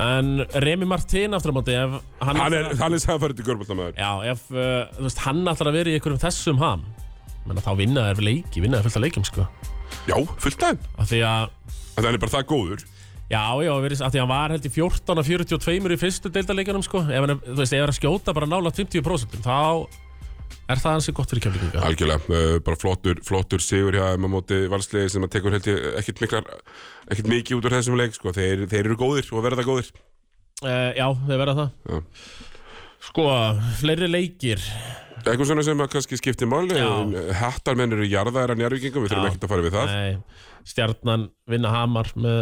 [0.00, 0.32] En
[0.64, 4.10] Remi Martin aftur á móti ef hann, Hann er, hann er samfærið til görbáltamæður Já,
[4.32, 6.88] ef uh, þú veist, hann ætlar að vera í einhverjum þessum ham
[7.44, 9.44] menna, þá vinna þær leiki, vinna þær fullt af leikjum sko.
[10.06, 10.78] Já, fullt þeim.
[10.96, 11.50] Af því að
[11.96, 12.82] En hann er bara það góður.
[13.26, 16.30] Já, já, verið, af því að hann var held í 14 og 42 í fyrstu
[16.30, 17.00] deildarleikunum sko.
[17.10, 19.56] ef hann þú veist, ef hann er að skjóta bara nála 50% þá
[20.70, 24.30] er það hansi gott fyrir kemlingunga Algjörlega, uh, bara flottur, flottur sigur hjá þeim á
[24.30, 26.52] móti valsliði sem að tekur held ég ekkert miklar
[27.10, 28.34] ekkert mikið út úr þessum leik sko.
[28.36, 29.90] þeir, þeir eru góðir og verða góðir.
[30.62, 31.74] Uh, Já, þeir verða það.
[31.90, 31.98] Já.
[33.06, 33.26] Sko,
[33.80, 34.62] fleiri leikir
[35.24, 36.90] Eitthvað svona sem að kannski skiptir máli Já.
[37.40, 39.30] Hattarmenn eru jarðaðar að njárvíkingum Við þurfum Já.
[39.32, 40.18] ekkert að fara við það Nei,
[40.72, 42.38] Stjarnan vinna Hamar með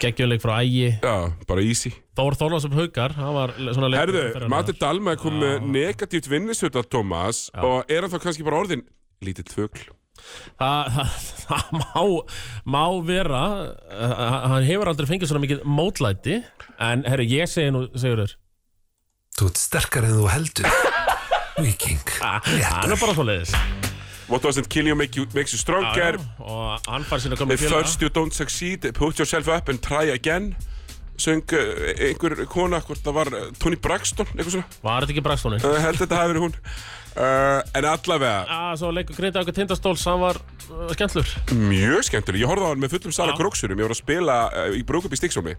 [0.00, 1.14] geggjuleik frá Ægi Já,
[1.50, 4.50] bara easy Þór Þórlásum Haukar, hann var le- svona leikur Herðu.
[4.52, 7.62] Matti Dalma er komið með negatíft vinnisöta Thomas Já.
[7.64, 8.84] og er hann þá kannski bara orðin
[9.24, 9.86] lítill fugl
[10.60, 11.12] Það, það,
[11.48, 12.02] það má,
[12.74, 13.42] má vera
[13.88, 14.14] uh,
[14.52, 16.40] Hann hefur aldrei fengið svona mikið mótlæti
[16.76, 18.36] En herru, ég segi nú, Sigurður
[19.38, 20.68] Þú ert sterkar en þú heldur
[21.64, 23.54] Viking Hann er bara svo leiðis
[24.30, 26.14] What doesn't kill you make you, makes you stronger.
[26.38, 29.82] Og hann fær sína If komið félaga first you don't succeed, put yourself up and
[29.82, 30.52] try again.
[31.18, 34.78] Söng uh, einhver kona, hvort það var uh, Tony Braxton, eitthvað svona.
[34.86, 35.58] Var þetta ekki Braxtóni?
[35.66, 36.54] uh, Held þetta hafi verið hún
[37.16, 41.32] uh, En allavega, Já, svo leikur Grinda okkur tindastóls Hann var uh, skemmtlur.
[41.56, 43.38] Mjög skemmtileg Ég horfði á hann með fullum sala Já.
[43.40, 43.80] króksurum.
[43.80, 45.56] Ég var að spila uh, í brúkup í Stíksómi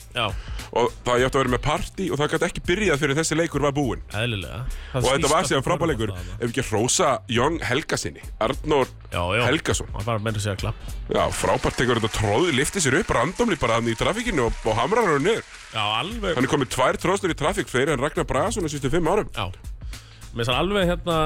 [0.72, 3.40] Og það ég átti að vera með party Og það gæti ekki byrjað fyrir þessi
[3.40, 4.04] leikur var búinn.
[4.16, 4.64] Eðlilega.
[5.00, 9.90] Og þetta var síðan frábæleikur Ef ekki Rósa Jón Helgasinni Arnór Helgason.
[9.96, 13.58] Hann var meira að segja klapp Já, frábært tekur þetta tróði, lifti sér upp randomli
[13.60, 15.28] bara hann í trafíkinu og, og hamrar hann
[15.76, 16.36] alveg.
[16.36, 19.30] Hann er komið tvær tróðstur í trafík fyrir en Ragnar Bragason á sístu fimm árum.
[19.36, 19.50] Já
[20.36, 21.18] Mér sann alveg hérna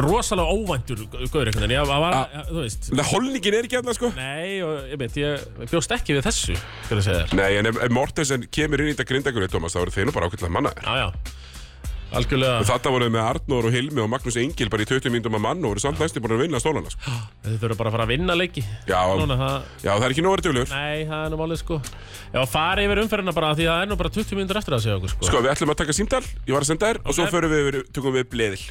[0.00, 4.08] rosalega óvæntur gauður einhvern veginn, ég var, ja, þú veist holningin er ekki hérna, sko.
[4.16, 6.56] Nei, og ég veit, ég bjóst ekki við þessu
[7.36, 10.54] Nei, en ef, Mortensen kemur inn í þetta grindagur þá eru þeir nú bara ákveðlega
[10.56, 10.88] mannaðir.
[10.88, 11.36] Já, já,
[12.18, 12.62] algjörlega.
[12.68, 15.62] Þetta voruð með Arnór og Hilmi og Magnús Engil bara í 20 mínútum að mann
[15.64, 17.14] og voru samt næstu búin að vinna stólana, sko.
[17.46, 18.64] Þið þurfum bara að fara að vinna leiki.
[18.90, 20.74] Já, Núna, það, já, það er ekki nóg verið duglegur.
[20.76, 21.80] Nei, það er nú málið sko.
[22.32, 24.98] Já, fara yfir umferðina bara því það er nú bara 20 mínútur eftir að segja
[25.00, 27.28] okkur sko, Sko, við ætlum að taka símdal, ég var að senda þér og svo
[27.32, 28.62] við, yfir- tökum við bleðil.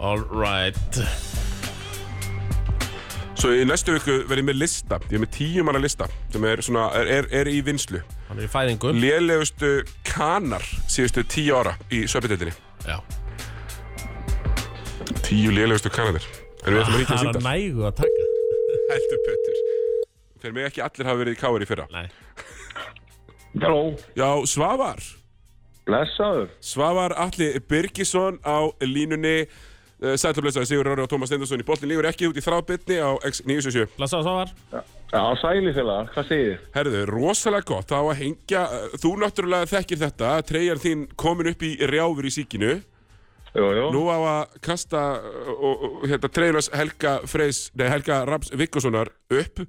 [0.00, 1.49] All right
[3.40, 6.44] Svo í næstu viku verð ég með lista, ég er með tíu manna lista sem
[6.44, 8.02] er, svona, er, er, er í vinslu.
[8.28, 8.90] Hann er í fæðingu.
[8.92, 9.70] Lélegustu
[10.04, 12.52] kanar síðustu tíu ára í söpindildinni
[12.84, 12.98] Já.
[15.24, 15.88] Tíu lélegustu
[16.84, 18.26] að ríkja Það er sínda að nægu að taka.
[18.90, 19.64] Heldur betur.
[20.42, 21.88] Þeir með ekki allir hafa verið í káir í fyrra.
[21.96, 22.06] Nei.
[23.64, 23.82] Halló,
[24.20, 25.00] já, Svavar.
[25.88, 26.52] Blessaður.
[26.60, 29.48] Svavar Alli Birgisson á línunni
[30.00, 33.98] Sætlublesaði Sigur Rári og Tómas Steindorsson í boltin lífur ekki út í þrábytni á X977
[33.98, 34.52] Blessaðu Svavar
[35.10, 36.68] Já, sæli félag, hvað segir þið?
[36.76, 41.66] Herðu, rosalega gott þá að hengja uh, þú náttúrulega þekkir þetta treyjar þín komin upp
[41.66, 42.72] í rjáfur í síkinu
[43.50, 43.86] Jú, jú.
[43.90, 49.10] Nú á að kasta uh, og, og, hérna, treyjunars Helga Freys, nei, Helga Raps Vikkosonar
[49.34, 49.64] upp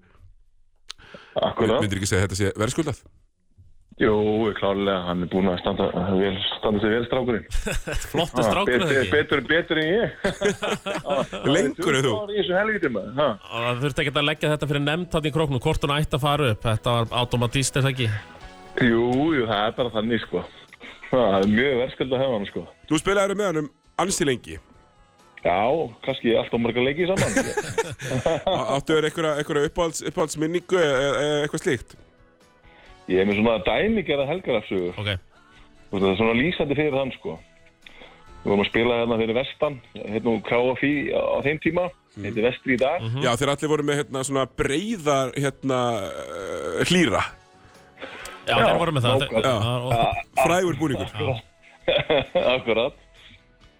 [1.41, 1.79] Akkurat.
[1.79, 3.01] Myndir ekki segja þetta sé verðskuldað?
[4.01, 4.13] Jú,
[4.57, 5.85] klárlega, hann er búinn að standa,
[6.17, 7.43] vel, standa sig vel strákurinn.
[8.11, 10.15] Flottu strákur betur, eða ekki betur, betur en ég.
[11.55, 12.13] Lengur en þú?
[12.15, 13.13] Það er í þessu helviti maður.
[13.19, 13.27] ha.
[13.51, 16.17] Og það þurfti ekki að leggja þetta fyrir nefnd hann í króknum Hvort hún ætti
[16.17, 18.09] að fara upp Þetta var automatist eða ekki
[18.87, 19.05] Jú,
[19.37, 20.43] jú, það er bara þannig, sko.
[21.11, 22.65] Það er mjög verðskuld að hefa hann, sko.
[22.89, 23.71] Þú spilaður með hann um
[24.01, 24.57] ansi lengi
[25.41, 25.57] Já,
[26.05, 27.37] kannski alltaf marga leikið saman.
[28.45, 31.95] Á- Áttu þér uppáhalds, uppáhaldsminningu eða eða eitthvað slíkt?
[33.09, 34.93] Ég er með svona dæmigerða helgarafsögur.
[34.97, 35.11] Ok
[35.91, 37.39] Þú veist, Það er svona lýsandi fyrir hann, sko.
[38.41, 42.23] Við vorum að spila hérna fyrir vestan, hérna úr KFI á á þeim tíma, Mhm.
[42.25, 43.01] heitir Vestri í dag.
[43.23, 45.79] Já, þeir allir voru með hérna, svona breiðar hérna,
[46.09, 47.21] uh, hlýra
[48.47, 49.19] Já, þeir voru með það.
[49.29, 49.45] Þeir-
[49.85, 50.15] og-
[50.45, 51.41] Frægur búningur
[52.55, 52.93] Akkurat.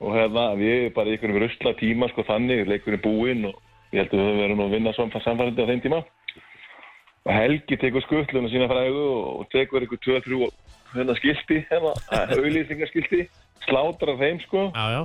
[0.02, 3.56] Og hérna, við erum bara í einhvern rusla tíma, sko, þannig, leikurinn búinn og
[3.94, 6.04] ég held að við verðum að vinna samfærandi á þeim tíma.
[7.26, 9.02] Og Helgi tekur skuttluna sína frægu
[9.40, 10.50] og tekur einhver 2-3
[10.96, 11.92] hérna skilti, hérna,
[12.36, 13.26] auðlýsingarskilti,
[13.68, 14.66] slátrar þeim, sko.
[14.76, 15.02] Já, já.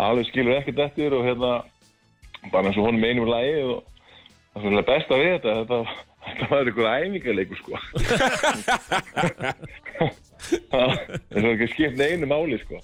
[0.00, 1.52] Alveg skilur ekkert eftir og hérna
[2.52, 3.82] bara eins og honum einum lagi og
[4.52, 5.78] það er svona besta við þetta þetta,
[6.26, 7.72] þetta var einhver æfingarleikur sko.
[10.70, 10.90] Það
[11.36, 12.78] er ekki skipt einu máli sko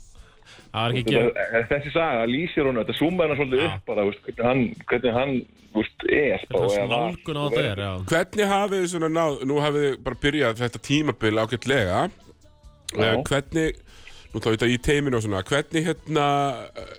[0.75, 5.35] þessi saga lýsir hún þetta zoomar hann svolítið upp bara veist, hvernig hann, hvernig hann
[5.77, 10.85] veist, er er- er, Hvernig hafið þið svona náð, nú hafið þið bara byrjað þetta
[10.91, 12.05] tímabil ágætlega.
[12.97, 13.81] Uh, Hvernig,
[14.33, 16.27] nú þá þetta í teiminu og svona Hvernig hérna
[16.71, 16.95] uh,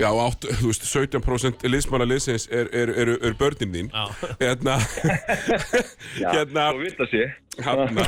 [0.00, 3.90] Já, átt, þú veist, 17% liðsmanna liðsins er, er, er, er börnin þín.
[3.92, 4.06] Já.
[4.40, 4.78] Hérna
[6.22, 7.26] Já, Hérna svo vilt að sé.
[7.60, 8.06] Hérna,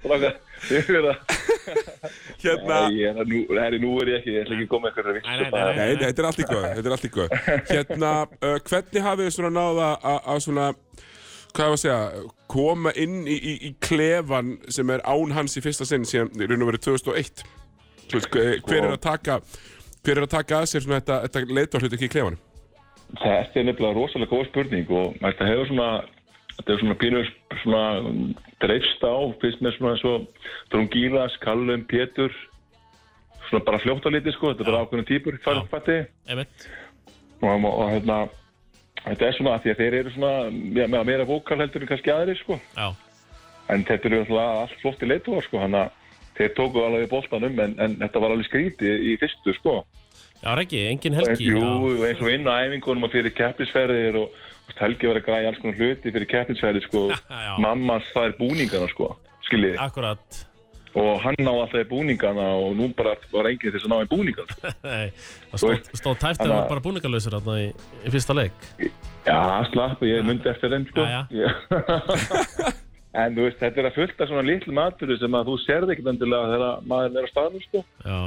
[0.00, 0.24] er að
[2.44, 4.90] hérna Nei, er að nú, herri, nú er ég ekki, ég ætla ekki að koma
[4.90, 7.12] eitthvað Nei, nei, nei, Nei, nei, þetta er allt í góð, þetta er allt í
[7.14, 7.34] góð
[7.70, 9.88] Hérna, uh, hvernig hafið þið svona náða
[10.20, 10.68] að svona
[11.50, 15.64] hvað var að segja, koma inn í, í, í klefan sem er án hans í
[15.64, 17.44] fyrsta sinn síðan í raun og verið 2001
[18.10, 19.40] Þú veist, hver er að taka
[20.04, 22.40] hver er að taka að sér svona þetta, þetta leitarhlut ekki í klefanum?
[23.10, 25.88] Þetta er nefnilega rosalega góð spurning og þetta hefur svona
[26.60, 27.28] þetta er svona pínur
[27.62, 27.84] svona
[28.60, 30.14] dreifst á, fyrst með svona svo
[30.72, 32.34] Drungilas, Callum, Pétur
[33.48, 35.62] svona bara fljótt á liti sko, þetta er bara ákveðin típur, Já.
[35.72, 35.96] fætti
[37.40, 38.18] og, og, hérna
[39.06, 40.34] þetta er svona að því að þeir eru svona
[40.76, 42.60] ja, með meira vókal heldur en kannski aðri sko.
[43.70, 45.96] En þetta eru alltaf allt flott í leitóa sko, hann að
[46.36, 49.80] þeir tóku alveg í boltanum en, en þetta var alveg skrítið í fyrstu sko
[50.42, 51.64] já, Regi, engin helgi Jú,
[52.06, 54.38] eins og inn á æfingunum og fyrir keppnisferðir og
[54.80, 57.00] Helgi var að græja alls konar hluti fyrir keppnisferðir sko.
[57.60, 59.10] Mammas það er búningana sko,
[59.48, 59.74] skiljið.
[59.82, 60.38] Akkurat
[60.98, 64.08] Og hann ná alltaf í búningana og nú bara var enginn þess að ná í
[64.10, 64.72] búningana.
[64.88, 65.12] Nei,
[65.52, 65.60] það
[65.94, 67.68] stóð, tæft að það að- var bara búningalösir þarna í,
[68.06, 68.66] í fyrsta leik
[69.26, 69.38] Já,
[69.70, 71.06] slapp, ég myndi eftir þeim sko.
[71.06, 71.50] Já, Já.
[73.12, 76.10] en þú veist, þetta er að fullta svona litlu matur sem að þú sérði ekkert
[76.12, 77.82] endilega þegar maður er á staðnum sko.
[78.06, 78.18] Já,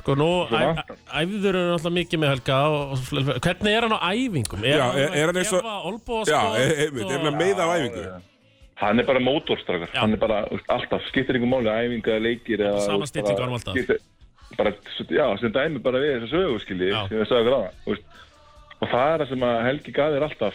[0.00, 4.64] sko nú æfður hann alltaf mikið með Helga og, og hvernig er hann á æfingum?
[4.66, 7.30] Er Já, hann er- er hann eins og- gefa olnbóð Já, e- einmitt, er hann
[7.34, 8.04] að meiða á æfingu?
[8.82, 10.40] Hann er bara mótorstrakar, hann er bara
[10.74, 13.74] alltaf, skiptir einhver máli, æfinga, leikir eða, Sama þú veist, stilling bara á hann alltaf.
[13.76, 14.08] skiptir-
[14.58, 14.70] Bara,
[15.08, 17.08] já, sem dæmi bara við þessa sögu, skilji, Já.
[17.08, 18.02] sem við sagðum gráða, þú veist.
[18.82, 20.54] Og það er það sem að Helgi gaf þér alltaf,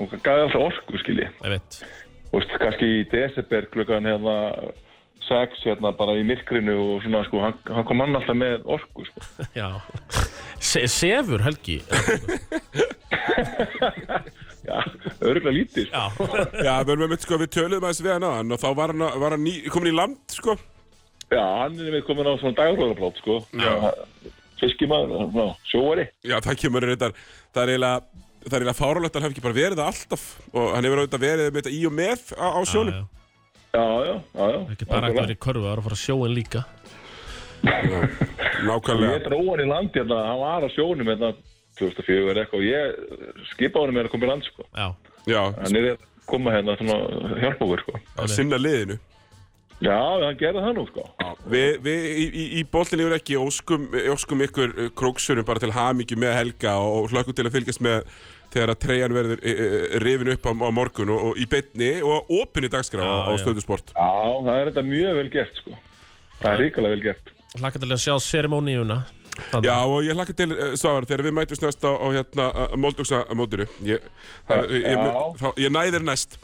[0.00, 1.28] og þér alltaf orku, skilji.
[2.34, 4.34] Veist, kannski í desember klukkan hérna,
[5.28, 9.06] sex, hérna, bara í myrkrinu og svona, sko, hann, hann kom hann alltaf með orku,
[9.08, 9.18] sko.
[9.60, 9.68] Já
[10.64, 11.78] Se Sefur Helgi
[14.64, 14.78] Já,
[15.20, 16.28] örgulega lítið, sko.
[16.58, 18.94] Já, Já, við, við, sko, við töluðum aðeins við hann á hann og þá var
[18.94, 20.56] hann, var hann ný, komin í land, sko.
[21.30, 23.38] Já, hann er með komin á svona dagróðarplátt, sko.
[23.60, 23.72] Já.
[24.60, 26.06] Fiskimaður, ná, sjóari.
[26.24, 27.16] Já, það kemur reyndar,
[27.52, 30.24] það er eiginlega, það er eiginlega fárálegt að hann hafi ekki bara verið það alltaf
[30.54, 32.94] og hann hefur auðvitað verið með þetta í og með á, á sjónum.
[32.94, 33.04] já,
[33.74, 34.58] Já, já, já, já.
[34.76, 36.64] ekki bara ekki verið í körfu, það var að fara að sjóin líka
[38.64, 39.16] Nákvæmlega.
[39.18, 41.30] Ég dró hann í land hérna, hann var á sjónum hérna
[41.78, 44.66] 2004 eða eitthvað og ég skipa honum með að koma í land sko.
[44.78, 44.86] Já,
[45.24, 46.98] Já, Hann er að koma hérna svona
[47.42, 47.98] hjálpa okkur sko.
[48.20, 48.98] að sinna liðinu.
[49.84, 51.06] Já, hann gerði það nú sko.
[51.50, 55.72] Við, við í, í, í bóttinni yfir ekki óskum, óskum ykkur uh, króksurum bara til
[55.74, 58.06] hamingju með Helga og hlökkum til að fylgjast með
[58.54, 61.90] þegar að treyjan verður e, e, rifin upp á, á morgun og, og í beinni
[62.06, 63.42] og opinni dagskrá á, á Já, já.
[63.44, 63.92] stöðusport.
[63.94, 64.08] Já,
[64.46, 65.76] það er þetta mjög vel gert sko.
[66.40, 67.34] Það er ríkilega vel gert.
[67.58, 69.02] hlakka til að sjá serimóníuna
[69.34, 72.44] Þannig- Já, og ég hlakka til, uh, Svavar, þegar við mætumst næst á, á hérna,
[72.78, 73.64] Moldugsa mótinu.
[73.82, 73.98] Ég,
[74.46, 75.24] það, ég, ég, Já.
[75.40, 76.36] þá, ég næðir næst.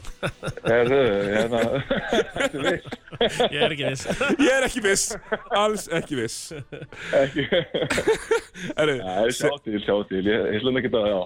[0.65, 0.97] Herðu,
[1.31, 1.61] hérna,
[2.35, 2.97] þetta er viss.
[3.55, 4.03] Ég er ekki viss
[4.47, 5.05] Ég er ekki viss,
[5.55, 6.37] alls ekki viss.
[7.15, 7.45] Ekki.
[8.75, 10.23] Erri, Já, ég sjá til, sjá til.
[10.27, 11.21] Ég, ég slum ekki það, já.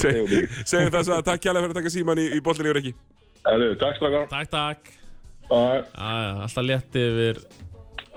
[0.00, 0.32] Seg,
[0.64, 2.94] segjum það svo að takk kjærlega fyrir að taka síman í, í yfir ekki.
[3.46, 4.30] Herðu, takk strákar.
[4.30, 4.94] Takk, takk.
[5.52, 7.42] Já, alltaf létti yfir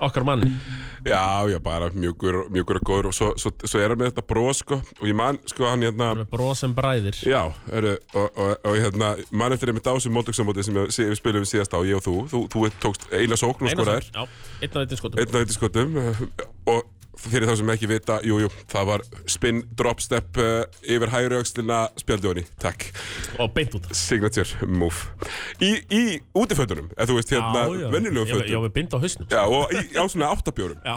[0.00, 0.60] okkar mann.
[1.06, 3.08] Já, já, bara mjúkur, mjúkur og góður.
[3.10, 5.84] Og svo, svo, svo er hann með þetta bros, sko, og ég man, sko, hann
[5.86, 7.20] hérna, með brosum bræðir.
[7.26, 7.40] Já,
[7.72, 11.76] eru, og, og, og hérna, man eftir einmitt ásum Moldugsamóti sem við, við spilum síðast
[11.76, 14.26] á, ég og þú, þú, þú tókst eina sókn og skoraðir, Já,
[14.60, 15.22] einn af þetta skotum.
[15.22, 15.98] Einn af þetta skotum,
[16.74, 16.92] og
[17.32, 21.40] fyrir þá sem ekki vita, jú, jú, það var spin drop step uh, yfir hægri
[21.40, 22.88] aukslina spjaldjóni, takk.
[23.42, 23.88] Og beint út.
[23.96, 25.08] Signature move.
[25.62, 26.02] Í, í
[26.36, 29.30] útifötunum, eða þú veist hérna venjulegum Já, fötum við bind á hausnum.
[29.32, 30.80] Já, og í, á svona áttabjórum.
[30.86, 30.96] Já.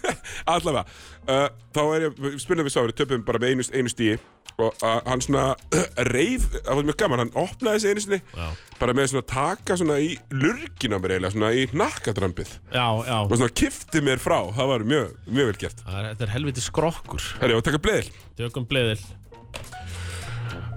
[0.54, 0.84] Allavega
[1.28, 4.16] uh, Þá er ég, spilum við sári, töpum bara með einu, einu stíi
[4.60, 5.54] Og uh, hann svona
[6.14, 8.48] reif, það var mjög gaman Hann opnaði þessi einu sinni Já.
[8.80, 13.18] Bara með svona taka svona í lurgina mér eiginlega Svona í nakkadrampið Já, já.
[13.22, 16.64] Og svona kifti mér frá, það var mjög, mjög vel gert Er- Þetta er helviti
[16.64, 17.24] skrokkur.
[17.40, 18.10] Herri, og taka bleðil.
[18.38, 19.00] Tökum bleðil.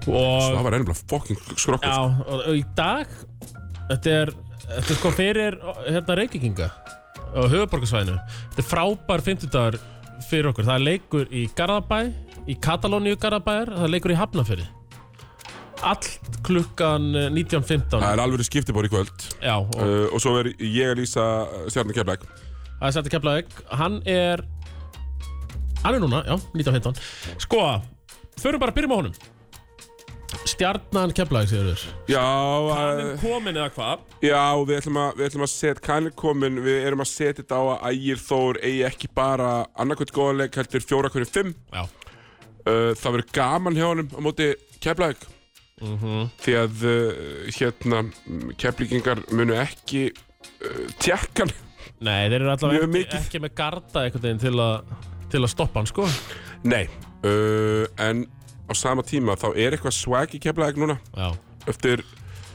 [0.04, 1.88] Og Það var ennumlega fucking skrokkur.
[1.88, 3.08] Já, og, og í dag
[3.88, 4.32] Þetta er,
[4.68, 5.58] þetta er sko fyrir
[5.88, 6.70] hérna Reykjavíkinga
[7.34, 9.80] á höfuborgarsvæðinu Þetta er frábær fimmtudagur
[10.30, 10.68] fyrir okkur.
[10.68, 12.00] Það er leikur í Garðabæ
[12.52, 14.70] í Katalóníu Garðabæjar það er leikur í Hafnafyrði
[15.84, 19.26] Allt klukkan eh, 19.15 Það er alveg skiptibór í kvöld.
[19.44, 21.26] Já, og uh, Og svo er ég að lýsa
[21.72, 22.28] stjarnar keflæk
[22.84, 23.34] það er að kepla
[23.80, 24.42] Hann er
[25.84, 27.00] Hann er núna, já, 19.15
[27.44, 27.62] Sko,
[28.42, 29.32] förum bara að byrja með honum
[30.50, 34.06] Stjarnan Keflavík, segir þér Já, uh, er komin eða hvað?
[34.26, 37.60] Já, við ætlum að, við ætlum að setja kænir komin, við erum að setja þetta
[37.60, 41.54] á að Ægir Þór eigi ekki bara annarkvæmt góðanleik, heldur fjóra hverju fimm.
[41.74, 41.84] Já,
[42.64, 44.46] Uh, það verður gaman hjá honum á móti
[44.84, 45.26] Keflavík.
[46.40, 47.98] Því að uh, hérna,
[48.62, 51.52] Keflíkingar munu ekki uh, tjekkan.
[52.00, 54.70] nei, þeir eru Mjög ekki, ekki með garda veginn til, a,
[55.34, 56.06] til að stoppa hann, sko
[56.64, 56.86] Nei,
[57.28, 58.24] uh, en
[58.70, 60.96] á sama tíma þá er eitthvað swag í Keflavík núna.
[61.18, 61.34] Já,
[61.68, 62.04] Eftir,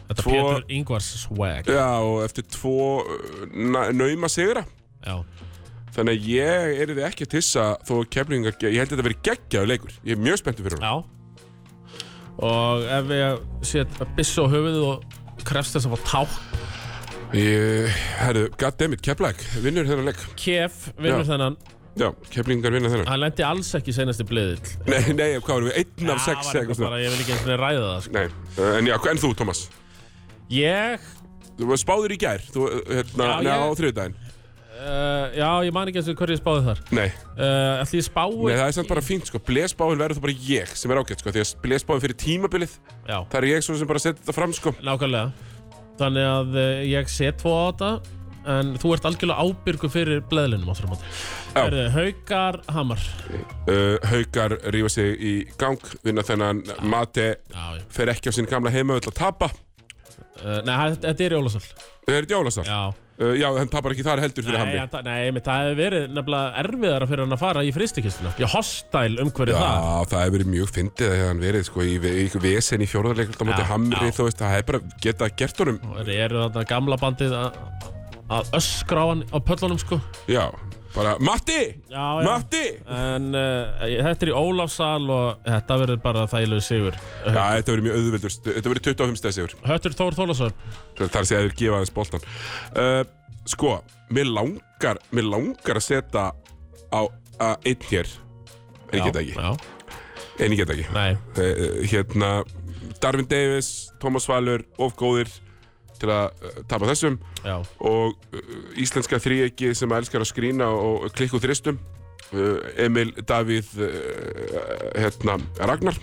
[0.09, 4.65] þetta Tvo- Pétur Ingvars swag já, og eftir tvo uh, na- nauma sigra.
[5.05, 5.19] Já,
[5.99, 9.07] Þannig að ég er þið ekki að tissa þó að Keflíkingar, ég held að þetta
[9.09, 9.95] verið geggjaður leikur.
[10.07, 10.89] Ég er mjög spenntið fyrir hann.
[10.89, 11.15] já
[12.39, 15.17] Og ef ég set byssu á höfuðið og
[15.49, 16.21] krefst þess að fá tá
[17.37, 17.89] Ég,
[18.23, 20.21] herru, goddammit, Keflæk, vinnur þennan leik.
[20.41, 21.33] Kef vinnur Já.
[21.35, 21.57] þennan
[21.99, 23.09] Já, Keflingar vinna þennan.
[23.11, 25.77] Hann lendi alls ekki í seinasti bliðill Nei, nei, hvað varum við?
[25.83, 26.91] Einn af sex eða eitthvað svona.
[26.93, 28.29] bara, Ég vil ekki eins og ræða það, sko Nei,
[28.79, 29.61] en já, en þú, Thomas?
[30.55, 31.01] Ég,
[31.59, 34.15] Þú var spáður í gær, þú, hérna, Já, neða á þriðdægin.
[34.79, 38.07] uh, já, ég man ekki eins og hverju ég spáði þar Nei, uh, Ætli ég
[38.07, 39.43] spái nei, það er samt bara fínt, sko.
[39.43, 41.35] Blesbáin verður þú bara ég, sem er ágætt, sko.
[41.35, 42.79] Því að blesbáin fyrir tímabilið,
[43.11, 43.59] Já, það er ég
[48.39, 51.05] þetta þetta En þú ert algjörlega ábyrgu fyrir bleðlinum áttur á móti
[51.55, 51.63] Já.
[51.65, 52.99] Herðu, Haukar Hamar
[53.69, 58.49] Uh, haukar rífa sig í gang, vinna þennan Mate, Já, já fer ekki á sín
[58.49, 59.51] gamla heimavöld að tapa.
[60.45, 61.63] uh, Nei, þetta- þetta er Jólasal
[62.09, 62.65] Það er Jólasar.
[62.65, 65.03] Já Uh, já, hann tapar ekki þar heldur fyrir Nei, hamri.
[65.03, 69.25] nei, menn, það hefur verið nefnilega erfiðara fyrir hann að fara í fristikistuna Já, hostile
[69.25, 72.43] umhverfið það Já, það hefur verið mjög fyndið að hann verið sko, í, í, í
[72.45, 72.87] vesen í
[73.51, 74.15] móti Já, Hamri, já.
[74.15, 77.59] þú veist, það hefur bara geta gert honum, Það eru þarna gamla bandið að
[78.33, 79.99] að öskra á hann á pöllunum sko.
[80.29, 80.45] Já,
[80.95, 82.25] bara Matti, Já, já.
[82.27, 82.63] Matti!
[82.93, 86.99] En uh, þetta er í Ólafsal og þetta verður bara þægilegu sigur.
[87.25, 89.57] Já, þetta verið mjög auðveldur, þetta verið 25 stæð sigur.
[89.69, 90.59] Höttur Þór Þólasson
[90.99, 92.29] Það er að segja að þeir gefa aðeins boltan
[92.83, 93.03] uh,
[93.49, 93.73] Sko,
[94.13, 96.29] mér langar mér langar að setja
[96.93, 97.01] á
[97.39, 98.15] að einn hér.
[98.89, 99.51] En ég get ekki, Já,
[100.45, 100.87] en ég get ekki.
[100.97, 101.11] Nei.
[101.37, 102.31] Uh, Hérna,
[103.03, 103.69] Darvin Davis
[104.03, 105.31] Thomas Valur, of góðir
[106.01, 107.19] til að uh, tapa þessum.
[107.45, 111.81] Já, og uh, íslenska þríegi sem elskar að skrína og klikku þristum
[112.33, 113.75] uh, Emil Davíð
[114.97, 116.01] hérna, Ragnar.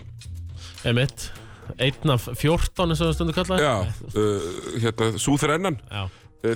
[0.85, 1.29] Emitt
[1.81, 3.73] Einn af 14 eins og stundu kallaði já,
[4.13, 4.45] uh,
[4.83, 6.05] hérna, Súþrennan Já,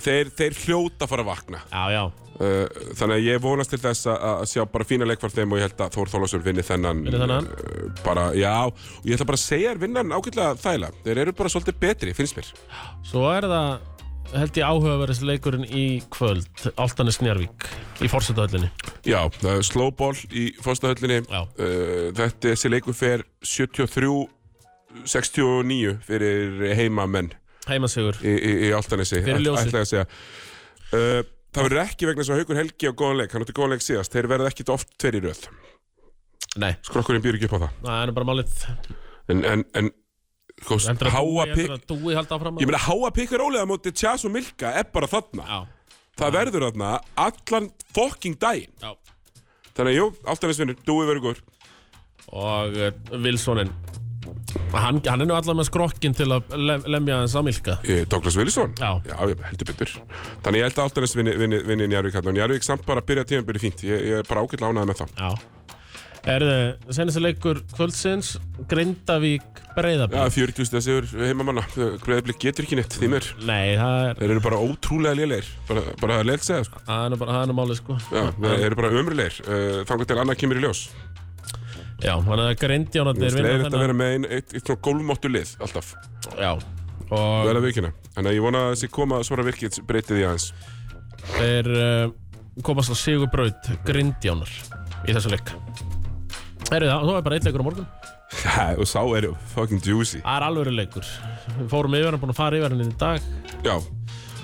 [0.04, 1.62] þeir, þeir hljóta fara að vakna.
[1.72, 2.04] Já, já.
[2.40, 5.60] Uh, þannig að ég vonast til þess að, að sjá bara fína leikvar þeim og
[5.60, 7.50] ég held að Þór Þólasson vinni þennan, Vinni þennan?
[7.52, 11.34] Uh, bara, já, og ég ætla bara að segja þér vinnan ágætlega þæla þeir eru
[11.36, 12.54] bara svolítið betri, finnst mér.
[13.10, 14.00] Svo er það
[14.40, 15.84] held ég áhugaverðis leikurinn í
[16.14, 17.66] kvöld Altanis Njarvík
[18.06, 18.70] í fórsetahöllinni
[19.08, 21.40] já, það er slowball í fórstahöllinni Já.
[21.58, 24.28] þetta þessi leikur fer 73
[25.10, 27.34] 69 fyrir heimamenn
[27.70, 29.70] Heimasigur í, í, í Altanesi Fyrir ljósið.
[29.70, 30.06] ætla ég að segja.
[30.90, 31.22] Uh,
[31.54, 33.86] það verður ekki vegna þess að Haukur Helgi á góðan leik hann átti góðan leik
[33.86, 35.42] síðast, þeir verða ekki oft tveir í röð.
[36.60, 37.74] Nei, skrokkurinn býr ekki upp á það.
[37.86, 38.54] Það er nú bara málið.
[39.30, 39.92] En, en, en
[40.64, 43.36] sko, Heldur að háa Dúi- pikk heldur að Dúi halda áfram ég meina háa pikk
[43.38, 45.46] er ólega móti Tjas og Milka er bara þarna.
[45.46, 45.60] Já,
[46.24, 46.90] það verður þarna
[47.28, 48.74] allan fucking daginn.
[48.82, 48.96] Já.
[49.78, 51.44] Þannig að jú, alltaf við svinnur, dúi verður góður.
[52.30, 52.90] Og uh,
[53.24, 53.70] Wilsonin
[54.74, 58.38] hann, hann er nú allavega með skrokkin til að lem, lemja hans samilka Eh, Douglas
[58.40, 58.74] Wilson?
[58.80, 58.92] Já.
[59.06, 59.94] já, ég heldur betur.
[60.44, 63.10] Þannig ég held að alltaf vinni, vinni, vinni Njarvík hérna og Njarvík samt bara að
[63.14, 63.84] byrja tímabili fínt.
[63.88, 65.32] Ég, ég er bara ágætlega ánægð með það Já.
[66.30, 66.56] Erðu,
[66.92, 68.34] senast leikur kvöldsins
[68.70, 71.64] Grindavík Já, Breiðablík 40 stæða sigur heimamanna.
[72.04, 75.48] Breiðablík getur ekki neitt, því mér Nei, það er Þeir eru bara ótrúlega lélegir.
[75.70, 76.82] Bara, bara leilt segja, sko.
[76.90, 77.98] Það er nú bara, það er nú málið sko.
[78.12, 78.24] Já,
[82.00, 84.66] eru Þannig Já, þannig að Grindjánarnir Það er þetta að vera með ein, eitt, eitt
[84.66, 85.94] svona gólmóttu lið Alltaf,
[86.40, 86.52] Já,
[87.10, 87.92] og að vikina.
[88.16, 90.48] Þannig að ég vona að þessi koma svara virkið breytið í aðeins.
[91.34, 92.12] Þeir uh,
[92.66, 94.52] komast á Sigurbraut Grindjánar
[95.08, 95.54] í þessu leik.
[96.70, 97.90] Erðu það, þú er bara eitt leikur á morgun.
[98.46, 100.22] Já, og sá er fucking juicy.
[100.22, 101.14] Það er alveg leikur.
[101.56, 103.30] Við fórum yfir hann, búin að fara yfir hann í dag.
[103.66, 103.76] Já,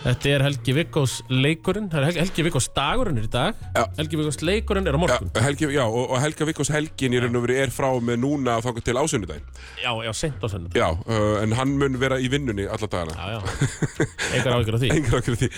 [0.06, 1.88] Þetta er Helgi Vikkós leikurinn.
[1.90, 3.62] Það er Helgi, Helgi Vikkós dagurinn er í dag.
[3.74, 3.86] Já.
[3.98, 7.22] Helgi Vikkós leikurinn er á já, morgun Helgi, já og, og Helga Vikkos helgin í
[7.24, 9.48] raun og veri er frá með núna þá til ásunnudaginn
[9.82, 13.16] Já, já, sent á sennið Já, uh, en hann mun vera í vinnunni alla dagana.
[13.18, 13.72] Já, já,
[14.36, 14.92] einhver áhyggjur á því.
[15.00, 15.50] Engar okkur því.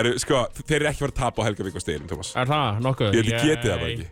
[0.00, 2.34] Er, sko, Þeir eru ekki verið að tapa á Helga Vikkos deginum, Thomas.
[2.36, 2.84] Er það?
[2.84, 3.16] Nokkuð?
[3.22, 4.10] Ég geti það bara ekki.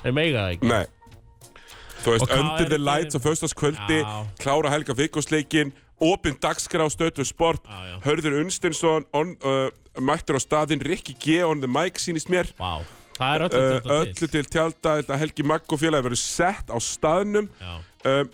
[0.00, 0.72] Þeir meiga það ekki.
[0.72, 0.96] Nei.
[2.00, 4.12] Þú veist, Under the Lights á föstaskvöldi Já.
[4.40, 7.64] Klára Helga Vikkosleikin Opin dagskrá stötu sport.
[7.68, 7.98] Já.
[8.06, 9.68] Hörður Unstensson on, uh,
[10.00, 12.48] Mættur á staðinn Rikki G on the mic sýnist mér.
[12.58, 12.80] Vá,
[13.18, 16.78] það er öllu uh, Öllu til til tjálta Helgi Magg og félagi verður sett á
[16.80, 17.50] staðnum.
[18.04, 18.30] Um,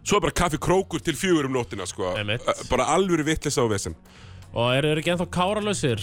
[0.00, 2.14] Svo er bara kaffi krókur til fjögur um nóttina sko.
[2.16, 3.98] Uh, Bara alvöru vitleysa á vesen.
[4.54, 6.00] Og eru þeir ekki ennþá káralausir?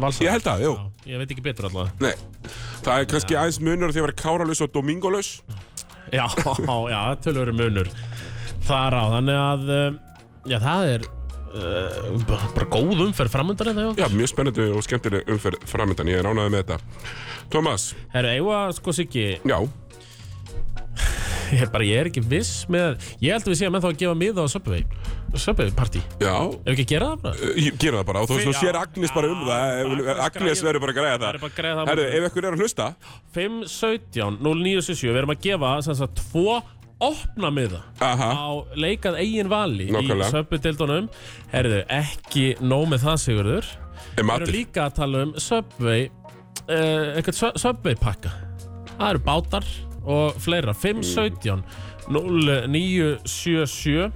[0.00, 0.24] Valsar?
[0.24, 0.72] Ég held að, jú.
[0.78, 2.52] Já, Ég veit ekki betur allavega Nei.
[2.82, 5.30] Það er kannski aðeins munur að því að vera káralaus og domingolaus
[6.12, 6.26] Já,
[6.92, 7.88] já, tölur munur
[8.68, 9.98] þar á, þannig að um,
[10.52, 13.92] já, það er uh, bara bara góð umferð framöndan eða já.
[14.04, 16.80] Já, mjög spennandi og skemmtileg umferð framöndan Ég er ánægði með þetta.
[17.52, 19.58] Tómas, Herru, eigum að sko Siggi, já.
[21.52, 23.98] Ég er bara, ég er ekki viss með, ég held að við séum ennþá að
[24.00, 24.86] gefa miða á Subway,
[25.36, 26.00] Subway party.
[26.22, 27.50] Já, Ef við ekki að gera það bara?
[27.60, 28.60] ég gera það bara og þú veist, þú Já.
[28.62, 29.64] sér Agnes bara um það.
[29.82, 31.18] Eh, Agnes græja- verður bara að græða.
[31.18, 32.86] Það er bara að græja það Herru, ef ykkur er að hlusta.
[33.36, 36.56] 517 0977 við erum að gefa sem sagt tvo
[37.02, 38.30] opna miða Aha.
[38.32, 38.48] á
[38.78, 40.28] leikað eigin vali Nákvæmlega.
[40.28, 41.06] í Subway-dildunum
[41.52, 43.66] Herðu, ekki nóg með það Sigurður.
[44.16, 46.10] Við erum líka að tala um Subway uh,
[47.18, 48.30] eitthvað Su- Subway pakka
[48.98, 49.64] Það eru bátar
[50.02, 50.72] og fleira.
[50.74, 51.62] 517
[52.10, 54.10] 0977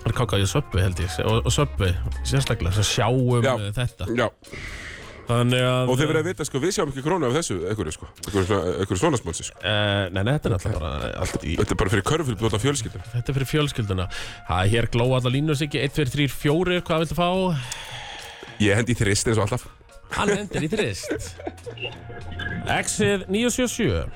[0.00, 1.92] Það er kákaði Subway held ég og, og Subway
[2.28, 3.54] sérstaklega sem sjáum Já.
[3.76, 4.04] þetta.
[4.16, 4.28] Já,
[5.34, 8.06] að og þið verður að vita, sko, við sjáum ekki krónu af þessu Ekkur, sko,
[8.26, 9.56] ekkur, svona- ekkur svona spónsi, sko.
[9.62, 10.90] Uh, nei, nei, þetta er alltaf bara
[11.24, 14.06] allt í, Þetta er bara fyrir körfylbjóta fjölskyldum Þetta er fyrir fjölskylduna.
[14.48, 17.28] Það er hér glóa allar línur sig 1, 2, 3, 4 Hvað viltu fá?
[18.60, 19.68] Ég hendi í þrist eins og alltaf.
[20.16, 21.10] Hann hendur í þrist.
[22.66, 24.10] Exið 977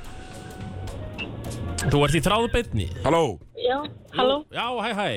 [1.92, 2.88] Þú ert í þráðu beinni.
[3.04, 3.78] Halló, Já,
[4.16, 5.08] halló, Já, hæ, hæ.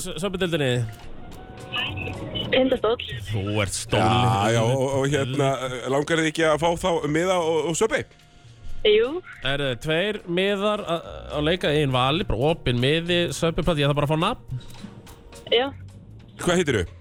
[2.53, 2.99] Tindastóll.
[3.29, 5.47] Þú ert stól já, já, og, og hérna
[5.93, 8.03] Langar þið ekki að fá þá miða og, og söpi?
[8.83, 9.09] Jú,
[9.47, 11.05] Er þið tveir miðar að
[11.39, 14.63] að leika einn vali Bara opinn miði, söpupall Ég þarf bara að fá nafn.
[15.53, 15.67] Já,
[16.43, 16.97] Hvað heitir þau?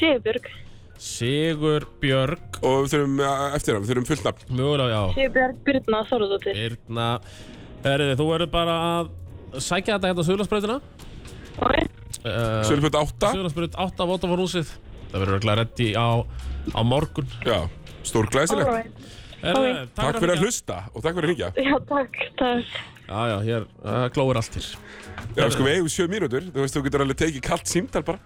[0.00, 0.48] Sigurbjörg.
[1.00, 2.58] Sigur Björg.
[2.66, 3.20] Og við þurfum
[3.56, 4.42] eftir það, við þurfum fullt nafn.
[4.58, 5.14] Mögulega, já.
[5.16, 6.58] Sigurbjörg Byrna Þorðardóttir.
[6.60, 7.06] Birna.
[7.84, 9.10] Herði, þú verður bara að
[9.64, 10.76] sækja þetta hérna á Suðlandsbrautina
[11.60, 11.78] Ok,
[12.24, 14.72] uh, Sölfjöld 8 Suðlandsbraut 8 af Votafórhúsið
[15.10, 16.08] Það verður örugglega reddi á,
[16.70, 17.26] á morgun.
[17.42, 17.64] Já,
[18.06, 19.08] stór glæsilegt alright.
[19.40, 22.74] Herði, Takk fyrir að hlusta og takk fyrir að hringja Já, takk, takk.
[23.10, 24.68] Já, já, hér uh, glóir allt hér
[25.36, 26.46] Já, sko við eigum sjö mínútur.
[26.50, 28.18] Þú veist, þú getur alveg tekið kallt símtal bara.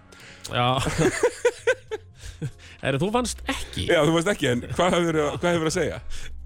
[0.49, 0.69] Já.
[2.85, 3.87] Herði, þú vannst ekki.
[3.91, 5.99] Já, þú veist ekki, en hvað hefur hvað hefur að segja?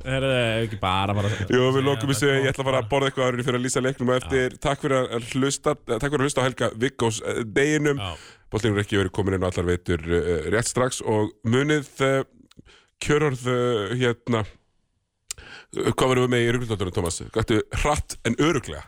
[0.05, 0.35] Herði,
[0.65, 3.49] ekki bara bara Jú, við lokum þessu, ég ætla að fara að borða eitthvað aðrið
[3.49, 4.13] fyrir að lýsa leiknum.
[4.13, 7.41] Og eftir Takk fyrir að hlusta, eh, takk fyrir að hlusta á Helga Viggós eh,
[7.59, 8.03] deginum.
[8.03, 8.29] Já.
[8.49, 11.03] Bóltingur ekki verið komin inn á allar veitur uh, rétt strax.
[11.05, 12.23] Og munið uh,
[13.05, 13.43] kjörorð
[13.99, 14.47] hérna
[15.69, 17.19] Hvað verðum við með í ruglundóttunum, Tómas?
[17.35, 18.87] Gættu hratt en öruglega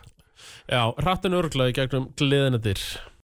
[0.71, 2.81] Já, hrattin örglaði gegnum gleðinadir